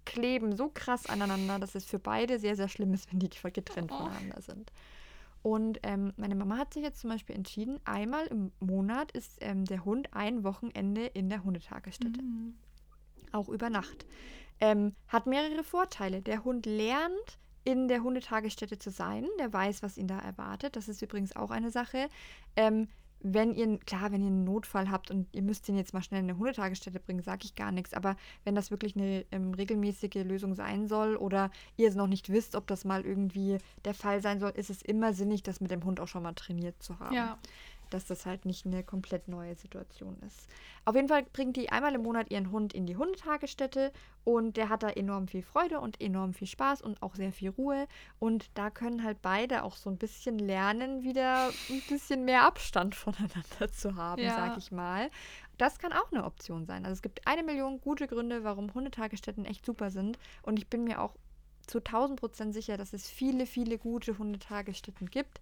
kleben 0.05 0.55
so 0.55 0.69
krass 0.73 1.05
aneinander, 1.07 1.59
dass 1.59 1.75
es 1.75 1.85
für 1.85 1.99
beide 1.99 2.39
sehr, 2.39 2.55
sehr 2.55 2.69
schlimm 2.69 2.93
ist, 2.93 3.11
wenn 3.11 3.19
die 3.19 3.29
getrennt 3.29 3.91
oh. 3.91 3.97
voneinander 3.97 4.41
sind. 4.41 4.71
Und 5.41 5.79
ähm, 5.83 6.13
meine 6.17 6.35
Mama 6.35 6.57
hat 6.57 6.73
sich 6.73 6.83
jetzt 6.83 7.01
zum 7.01 7.09
Beispiel 7.09 7.35
entschieden, 7.35 7.79
einmal 7.85 8.27
im 8.27 8.51
Monat 8.59 9.11
ist 9.11 9.37
ähm, 9.41 9.65
der 9.65 9.85
Hund 9.85 10.13
ein 10.13 10.43
Wochenende 10.43 11.05
in 11.05 11.29
der 11.29 11.43
Hundetagesstätte. 11.43 12.21
Mhm. 12.21 12.55
Auch 13.31 13.49
über 13.49 13.69
Nacht. 13.69 14.05
Ähm, 14.59 14.95
hat 15.07 15.27
mehrere 15.27 15.63
Vorteile. 15.63 16.21
Der 16.21 16.43
Hund 16.43 16.65
lernt, 16.65 17.39
in 17.67 17.89
der 17.89 18.01
Hundetagesstätte 18.01 18.79
zu 18.79 18.91
sein. 18.91 19.25
Der 19.39 19.51
weiß, 19.51 19.83
was 19.83 19.97
ihn 19.97 20.07
da 20.07 20.19
erwartet. 20.19 20.77
Das 20.77 20.87
ist 20.87 21.01
übrigens 21.01 21.35
auch 21.35 21.51
eine 21.51 21.69
Sache. 21.69 22.07
Ähm, 22.55 22.87
wenn 23.21 23.53
ihr, 23.53 23.77
klar, 23.79 24.11
wenn 24.11 24.21
ihr 24.21 24.27
einen 24.27 24.43
Notfall 24.43 24.89
habt 24.89 25.11
und 25.11 25.27
ihr 25.33 25.41
müsst 25.41 25.67
ihn 25.69 25.77
jetzt 25.77 25.93
mal 25.93 26.01
schnell 26.01 26.21
in 26.21 26.29
eine 26.29 26.37
Hundetagesstätte 26.37 26.99
bringen, 26.99 27.21
sage 27.21 27.41
ich 27.45 27.55
gar 27.55 27.71
nichts. 27.71 27.93
Aber 27.93 28.15
wenn 28.43 28.55
das 28.55 28.71
wirklich 28.71 28.95
eine 28.95 29.25
ähm, 29.31 29.53
regelmäßige 29.53 30.23
Lösung 30.23 30.55
sein 30.55 30.87
soll 30.87 31.15
oder 31.15 31.51
ihr 31.75 31.89
es 31.89 31.95
noch 31.95 32.07
nicht 32.07 32.29
wisst, 32.29 32.55
ob 32.55 32.67
das 32.67 32.85
mal 32.85 33.05
irgendwie 33.05 33.57
der 33.85 33.93
Fall 33.93 34.21
sein 34.21 34.39
soll, 34.39 34.51
ist 34.51 34.69
es 34.69 34.81
immer 34.81 35.13
sinnig, 35.13 35.43
das 35.43 35.61
mit 35.61 35.71
dem 35.71 35.83
Hund 35.83 35.99
auch 35.99 36.07
schon 36.07 36.23
mal 36.23 36.33
trainiert 36.33 36.81
zu 36.81 36.99
haben. 36.99 37.15
Ja 37.15 37.37
dass 37.89 38.05
das 38.05 38.25
halt 38.25 38.45
nicht 38.45 38.65
eine 38.65 38.83
komplett 38.83 39.27
neue 39.27 39.55
Situation 39.55 40.17
ist. 40.25 40.47
Auf 40.85 40.95
jeden 40.95 41.07
Fall 41.07 41.23
bringt 41.33 41.57
die 41.57 41.69
einmal 41.69 41.95
im 41.95 42.03
Monat 42.03 42.31
ihren 42.31 42.51
Hund 42.51 42.73
in 42.73 42.85
die 42.85 42.95
Hundetagesstätte 42.95 43.91
und 44.23 44.57
der 44.57 44.69
hat 44.69 44.83
da 44.83 44.89
enorm 44.89 45.27
viel 45.27 45.41
Freude 45.41 45.79
und 45.79 46.01
enorm 46.01 46.33
viel 46.33 46.47
Spaß 46.47 46.81
und 46.81 47.01
auch 47.01 47.15
sehr 47.15 47.31
viel 47.31 47.49
Ruhe. 47.49 47.87
Und 48.19 48.49
da 48.53 48.69
können 48.69 49.03
halt 49.03 49.21
beide 49.21 49.63
auch 49.63 49.75
so 49.75 49.89
ein 49.89 49.97
bisschen 49.97 50.39
lernen, 50.39 51.03
wieder 51.03 51.47
ein 51.47 51.81
bisschen 51.89 52.25
mehr 52.25 52.43
Abstand 52.43 52.95
voneinander 52.95 53.71
zu 53.71 53.95
haben, 53.95 54.21
ja. 54.21 54.35
sag 54.35 54.57
ich 54.57 54.71
mal. 54.71 55.09
Das 55.57 55.79
kann 55.79 55.91
auch 55.91 56.11
eine 56.11 56.23
Option 56.23 56.65
sein. 56.65 56.85
Also 56.85 56.93
es 56.93 57.01
gibt 57.01 57.25
eine 57.27 57.43
Million 57.43 57.81
gute 57.81 58.07
Gründe, 58.07 58.43
warum 58.43 58.73
Hundetagesstätten 58.73 59.45
echt 59.45 59.65
super 59.65 59.89
sind. 59.89 60.19
Und 60.43 60.59
ich 60.59 60.67
bin 60.67 60.83
mir 60.83 61.01
auch 61.01 61.15
zu 61.67 61.79
1000 61.79 62.19
Prozent 62.19 62.53
sicher, 62.53 62.77
dass 62.77 62.93
es 62.93 63.09
viele, 63.09 63.45
viele 63.45 63.77
gute 63.77 64.17
Hundetagesstätten 64.17 65.09
gibt 65.09 65.41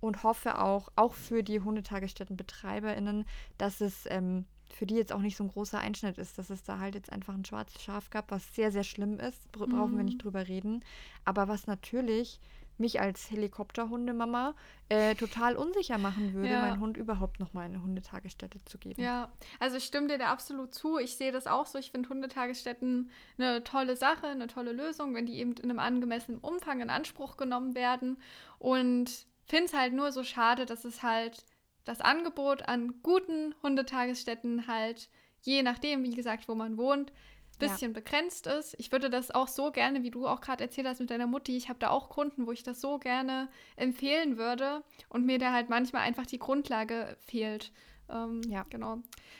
und 0.00 0.22
hoffe 0.22 0.58
auch, 0.58 0.88
auch 0.96 1.14
für 1.14 1.42
die 1.42 1.60
HundetagesstättenbetreiberInnen, 1.60 3.26
dass 3.58 3.80
es 3.80 4.06
ähm, 4.06 4.46
für 4.72 4.86
die 4.86 4.94
jetzt 4.94 5.12
auch 5.12 5.20
nicht 5.20 5.36
so 5.36 5.44
ein 5.44 5.48
großer 5.48 5.78
Einschnitt 5.78 6.18
ist, 6.18 6.38
dass 6.38 6.50
es 6.50 6.62
da 6.62 6.78
halt 6.78 6.94
jetzt 6.94 7.12
einfach 7.12 7.34
ein 7.34 7.44
schwarzes 7.44 7.82
Schaf 7.82 8.10
gab, 8.10 8.30
was 8.30 8.54
sehr, 8.54 8.72
sehr 8.72 8.84
schlimm 8.84 9.18
ist. 9.18 9.50
Bra 9.52 9.66
mhm. 9.66 9.70
Brauchen 9.72 9.96
wir 9.96 10.04
nicht 10.04 10.18
mhm. 10.18 10.22
drüber 10.22 10.48
reden. 10.48 10.84
Aber 11.24 11.48
was 11.48 11.66
natürlich 11.66 12.40
mich 12.78 12.98
als 12.98 13.30
Helikopterhundemama 13.30 14.54
äh, 14.88 15.14
total 15.14 15.56
unsicher 15.56 15.98
machen 15.98 16.32
würde, 16.32 16.48
ja. 16.48 16.62
meinen 16.62 16.80
Hund 16.80 16.96
überhaupt 16.96 17.38
noch 17.38 17.52
mal 17.52 17.66
in 17.66 17.74
eine 17.74 17.82
Hundetagesstätte 17.82 18.64
zu 18.64 18.78
geben. 18.78 19.02
Ja, 19.02 19.30
also 19.58 19.76
ich 19.76 19.84
stimme 19.84 20.08
dir 20.08 20.18
da 20.18 20.32
absolut 20.32 20.74
zu. 20.74 20.98
Ich 20.98 21.16
sehe 21.16 21.30
das 21.30 21.46
auch 21.46 21.66
so. 21.66 21.78
Ich 21.78 21.90
finde 21.90 22.08
Hundetagesstätten 22.08 23.10
eine 23.38 23.62
tolle 23.62 23.96
Sache, 23.96 24.28
eine 24.28 24.46
tolle 24.46 24.72
Lösung, 24.72 25.14
wenn 25.14 25.26
die 25.26 25.38
eben 25.38 25.52
in 25.52 25.70
einem 25.70 25.78
angemessenen 25.78 26.40
Umfang 26.40 26.80
in 26.80 26.88
Anspruch 26.88 27.36
genommen 27.36 27.74
werden. 27.74 28.16
Und 28.58 29.26
finde 29.50 29.66
es 29.66 29.74
halt 29.74 29.92
nur 29.92 30.12
so 30.12 30.24
schade, 30.24 30.64
dass 30.64 30.84
es 30.84 31.02
halt 31.02 31.44
das 31.84 32.00
Angebot 32.00 32.68
an 32.68 33.02
guten 33.02 33.54
Hundetagesstätten 33.62 34.66
halt, 34.66 35.08
je 35.42 35.62
nachdem, 35.62 36.02
wie 36.04 36.14
gesagt, 36.14 36.48
wo 36.48 36.54
man 36.54 36.76
wohnt, 36.76 37.12
bisschen 37.58 37.92
ja. 37.92 38.00
begrenzt 38.00 38.46
ist. 38.46 38.74
Ich 38.78 38.90
würde 38.90 39.10
das 39.10 39.30
auch 39.30 39.48
so 39.48 39.70
gerne, 39.70 40.02
wie 40.02 40.10
du 40.10 40.26
auch 40.26 40.40
gerade 40.40 40.64
erzählt 40.64 40.86
hast 40.86 41.00
mit 41.00 41.10
deiner 41.10 41.26
Mutti, 41.26 41.56
ich 41.56 41.68
habe 41.68 41.78
da 41.78 41.90
auch 41.90 42.08
Kunden, 42.08 42.46
wo 42.46 42.52
ich 42.52 42.62
das 42.62 42.80
so 42.80 42.98
gerne 42.98 43.48
empfehlen 43.76 44.38
würde 44.38 44.82
und 45.08 45.26
mir 45.26 45.38
da 45.38 45.52
halt 45.52 45.68
manchmal 45.68 46.02
einfach 46.02 46.26
die 46.26 46.38
Grundlage 46.38 47.16
fehlt. 47.20 47.70
Ähm, 48.08 48.40
ja. 48.48 48.64
Genau. 48.70 48.98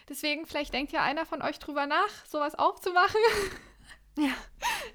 Deswegen, 0.09 0.47
vielleicht 0.47 0.75
denkt 0.75 0.93
ja 0.93 1.03
einer 1.03 1.27
von 1.27 1.43
euch 1.43 1.59
drüber 1.59 1.87
nach, 1.87 2.27
sowas 2.27 2.55
aufzumachen. 2.55 3.21
Ja. 4.21 4.35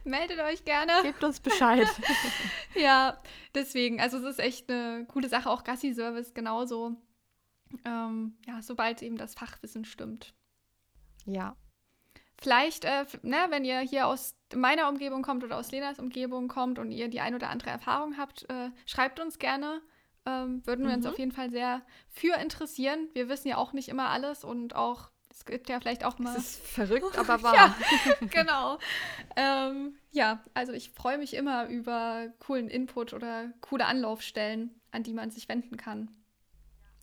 Meldet 0.03 0.39
euch 0.39 0.63
gerne. 0.65 0.93
Gebt 1.01 1.23
uns 1.23 1.39
Bescheid. 1.39 1.87
ja, 2.75 3.19
deswegen, 3.55 3.99
also 3.99 4.17
es 4.17 4.23
ist 4.23 4.39
echt 4.39 4.69
eine 4.69 5.05
coole 5.07 5.29
Sache, 5.29 5.49
auch 5.49 5.63
Gassi-Service 5.63 6.33
genauso. 6.33 6.95
Ähm, 7.83 8.37
ja, 8.45 8.61
sobald 8.61 9.01
eben 9.01 9.17
das 9.17 9.33
Fachwissen 9.33 9.83
stimmt. 9.83 10.35
Ja. 11.25 11.55
Vielleicht, 12.39 12.85
äh, 12.85 13.05
ne, 13.23 13.47
wenn 13.49 13.65
ihr 13.65 13.79
hier 13.79 14.07
aus 14.07 14.35
meiner 14.53 14.89
Umgebung 14.89 15.23
kommt 15.23 15.43
oder 15.43 15.57
aus 15.57 15.71
Lenas 15.71 15.99
Umgebung 15.99 16.47
kommt 16.47 16.77
und 16.77 16.91
ihr 16.91 17.07
die 17.07 17.21
ein 17.21 17.33
oder 17.33 17.49
andere 17.49 17.71
Erfahrung 17.71 18.17
habt, 18.17 18.47
äh, 18.49 18.69
schreibt 18.85 19.19
uns 19.19 19.39
gerne. 19.39 19.81
Ähm, 20.27 20.65
würden 20.65 20.85
wir 20.85 20.91
mhm. 20.91 20.97
uns 20.97 21.05
auf 21.05 21.17
jeden 21.17 21.31
Fall 21.31 21.49
sehr 21.49 21.81
für 22.09 22.35
interessieren. 22.35 23.09
Wir 23.13 23.29
wissen 23.29 23.47
ja 23.47 23.57
auch 23.57 23.73
nicht 23.73 23.89
immer 23.89 24.09
alles 24.09 24.43
und 24.43 24.75
auch 24.75 25.11
es 25.35 25.43
gibt 25.43 25.67
ja 25.67 25.81
vielleicht 25.81 26.05
auch 26.05 26.17
mal. 26.17 26.35
Es 26.37 26.55
ist 26.55 26.65
verrückt, 26.65 27.17
aber 27.17 27.43
wahr. 27.43 27.55
ja, 27.55 27.75
genau. 28.31 28.79
Ähm, 29.35 29.95
ja, 30.11 30.41
also 30.53 30.71
ich 30.71 30.91
freue 30.91 31.17
mich 31.17 31.33
immer 31.33 31.67
über 31.67 32.29
coolen 32.39 32.69
Input 32.69 33.13
oder 33.13 33.51
coole 33.59 33.85
Anlaufstellen, 33.85 34.79
an 34.91 35.03
die 35.03 35.13
man 35.13 35.31
sich 35.31 35.49
wenden 35.49 35.75
kann. 35.75 36.09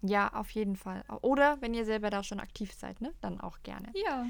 Ja, 0.00 0.32
auf 0.32 0.50
jeden 0.50 0.76
Fall. 0.76 1.04
Oder 1.20 1.60
wenn 1.60 1.74
ihr 1.74 1.84
selber 1.84 2.10
da 2.10 2.24
schon 2.24 2.40
aktiv 2.40 2.72
seid, 2.72 3.00
ne? 3.00 3.12
Dann 3.20 3.38
auch 3.38 3.62
gerne. 3.62 3.92
Ja. 3.94 4.26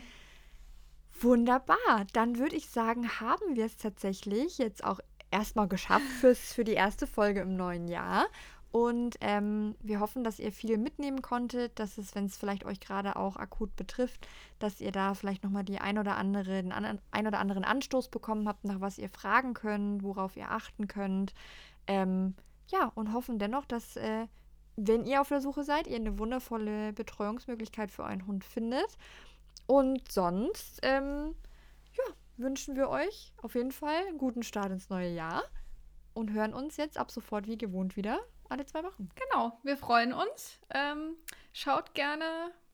Wunderbar. 1.21 2.07
Dann 2.13 2.39
würde 2.39 2.57
ich 2.57 2.69
sagen, 2.69 3.21
haben 3.21 3.55
wir 3.55 3.65
es 3.65 3.77
tatsächlich 3.77 4.59
jetzt 4.59 4.83
auch 4.83 4.99
erstmal 5.31 5.69
geschafft 5.69 6.05
fürs, 6.21 6.53
für 6.53 6.65
die 6.65 6.75
erste 6.75 7.07
Folge 7.07 7.41
im 7.41 7.57
neuen 7.57 7.87
Jahr. 7.87 8.27
Und 8.73 9.17
ähm, 9.21 9.75
wir 9.81 10.01
hoffen, 10.01 10.25
dass 10.25 10.39
ihr 10.39 10.51
viel 10.51 10.79
mitnehmen 10.79 11.21
konntet, 11.21 11.79
dass 11.79 11.99
es, 11.99 12.15
wenn 12.15 12.25
es 12.25 12.39
vielleicht 12.39 12.65
euch 12.65 12.81
gerade 12.81 13.17
auch 13.17 13.37
akut 13.37 13.77
betrifft, 13.77 14.27
dass 14.59 14.81
ihr 14.81 14.93
da 14.93 15.13
vielleicht 15.13 15.45
nochmal 15.45 15.63
die 15.63 15.79
ein 15.79 15.99
oder 15.99 16.17
andere, 16.17 16.63
den 16.63 16.73
an, 16.73 16.99
ein 17.11 17.27
oder 17.27 17.39
anderen 17.39 17.65
Anstoß 17.65 18.09
bekommen 18.09 18.49
habt, 18.49 18.65
nach 18.65 18.81
was 18.81 18.97
ihr 18.97 19.11
fragen 19.11 19.53
könnt, 19.53 20.03
worauf 20.03 20.39
ihr 20.39 20.51
achten 20.51 20.89
könnt. 20.89 21.35
Ähm, 21.87 22.35
ja, 22.69 22.91
und 22.95 23.13
hoffen 23.13 23.39
dennoch, 23.39 23.67
dass, 23.67 23.97
äh, 23.97 24.27
wenn 24.77 25.05
ihr 25.05 25.21
auf 25.21 25.29
der 25.29 25.43
Suche 25.43 25.65
seid, 25.65 25.87
ihr 25.87 25.97
eine 25.97 26.19
wundervolle 26.19 26.95
Betreuungsmöglichkeit 26.95 27.91
für 27.91 28.05
euren 28.05 28.27
Hund 28.27 28.43
findet. 28.43 28.97
Und 29.67 30.11
sonst, 30.11 30.81
ähm, 30.83 31.35
ja, 31.93 32.15
wünschen 32.39 32.75
wir 32.77 32.89
euch 32.89 33.35
auf 33.43 33.55
jeden 33.55 33.73
Fall 33.73 34.07
einen 34.09 34.17
guten 34.17 34.43
Start 34.43 34.73
ins 34.73 34.89
neue 34.89 35.11
Jahr 35.11 35.43
und 36.15 36.33
hören 36.33 36.55
uns 36.55 36.79
jetzt 36.79 36.97
ab 36.97 37.11
sofort 37.11 37.47
wie 37.47 37.59
gewohnt 37.59 37.97
wieder 37.97 38.19
alle 38.53 38.67
zwei 38.67 38.85
Wochen. 38.85 39.09
Genau, 39.15 39.59
wir 39.63 39.77
freuen 39.77 40.13
uns. 40.13 40.61
Ähm, 40.71 41.17
schaut 41.53 41.95
gerne 41.95 42.25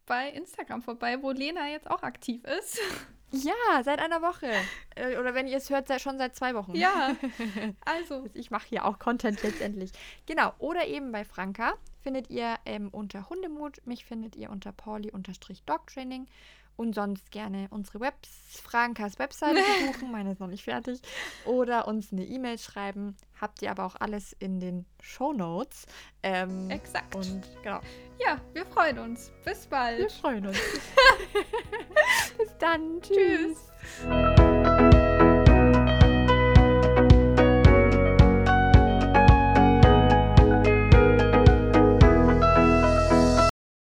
bei 0.06 0.30
Instagram 0.30 0.82
vorbei, 0.82 1.22
wo 1.22 1.30
Lena 1.30 1.68
jetzt 1.68 1.90
auch 1.90 2.02
aktiv 2.02 2.44
ist. 2.44 2.78
Ja, 3.30 3.82
seit 3.82 4.00
einer 4.00 4.22
Woche. 4.22 4.50
Äh, 4.94 5.18
oder 5.18 5.34
wenn 5.34 5.46
ihr 5.46 5.58
es 5.58 5.68
hört, 5.68 5.88
schon 6.00 6.16
seit 6.16 6.34
zwei 6.34 6.54
Wochen. 6.54 6.74
Ja, 6.74 7.14
also. 7.84 8.24
Ich 8.32 8.50
mache 8.50 8.66
hier 8.66 8.86
auch 8.86 8.98
Content 8.98 9.42
letztendlich. 9.42 9.92
Genau, 10.24 10.54
oder 10.58 10.86
eben 10.86 11.12
bei 11.12 11.26
Franka 11.26 11.74
findet 12.00 12.30
ihr 12.30 12.56
ähm, 12.64 12.88
unter 12.88 13.28
Hundemut. 13.28 13.86
Mich 13.86 14.06
findet 14.06 14.34
ihr 14.34 14.48
unter 14.48 14.72
Pauli-Dogtraining. 14.72 16.26
Und 16.78 16.94
sonst 16.94 17.32
gerne 17.32 17.66
unsere 17.70 17.98
Webs 17.98 18.28
Frankas 18.62 19.18
Webseite 19.18 19.60
besuchen, 19.80 20.12
meine 20.12 20.30
ist 20.30 20.38
noch 20.38 20.46
nicht 20.46 20.62
fertig. 20.62 21.00
Oder 21.44 21.88
uns 21.88 22.12
eine 22.12 22.24
E-Mail 22.24 22.56
schreiben. 22.56 23.16
Habt 23.40 23.62
ihr 23.62 23.72
aber 23.72 23.84
auch 23.84 23.96
alles 23.98 24.32
in 24.38 24.60
den 24.60 24.86
Show 25.02 25.32
Notes. 25.32 25.86
Ähm, 26.22 26.70
Exakt. 26.70 27.16
Und 27.16 27.42
genau. 27.64 27.80
Ja, 28.24 28.40
wir 28.52 28.64
freuen 28.66 29.00
uns. 29.00 29.32
Bis 29.44 29.66
bald. 29.66 29.98
Wir 29.98 30.10
freuen 30.10 30.46
uns. 30.46 30.58
Bis 32.38 32.56
dann. 32.58 33.00
Tschüss. 33.02 33.58
Tschüss. 33.96 34.78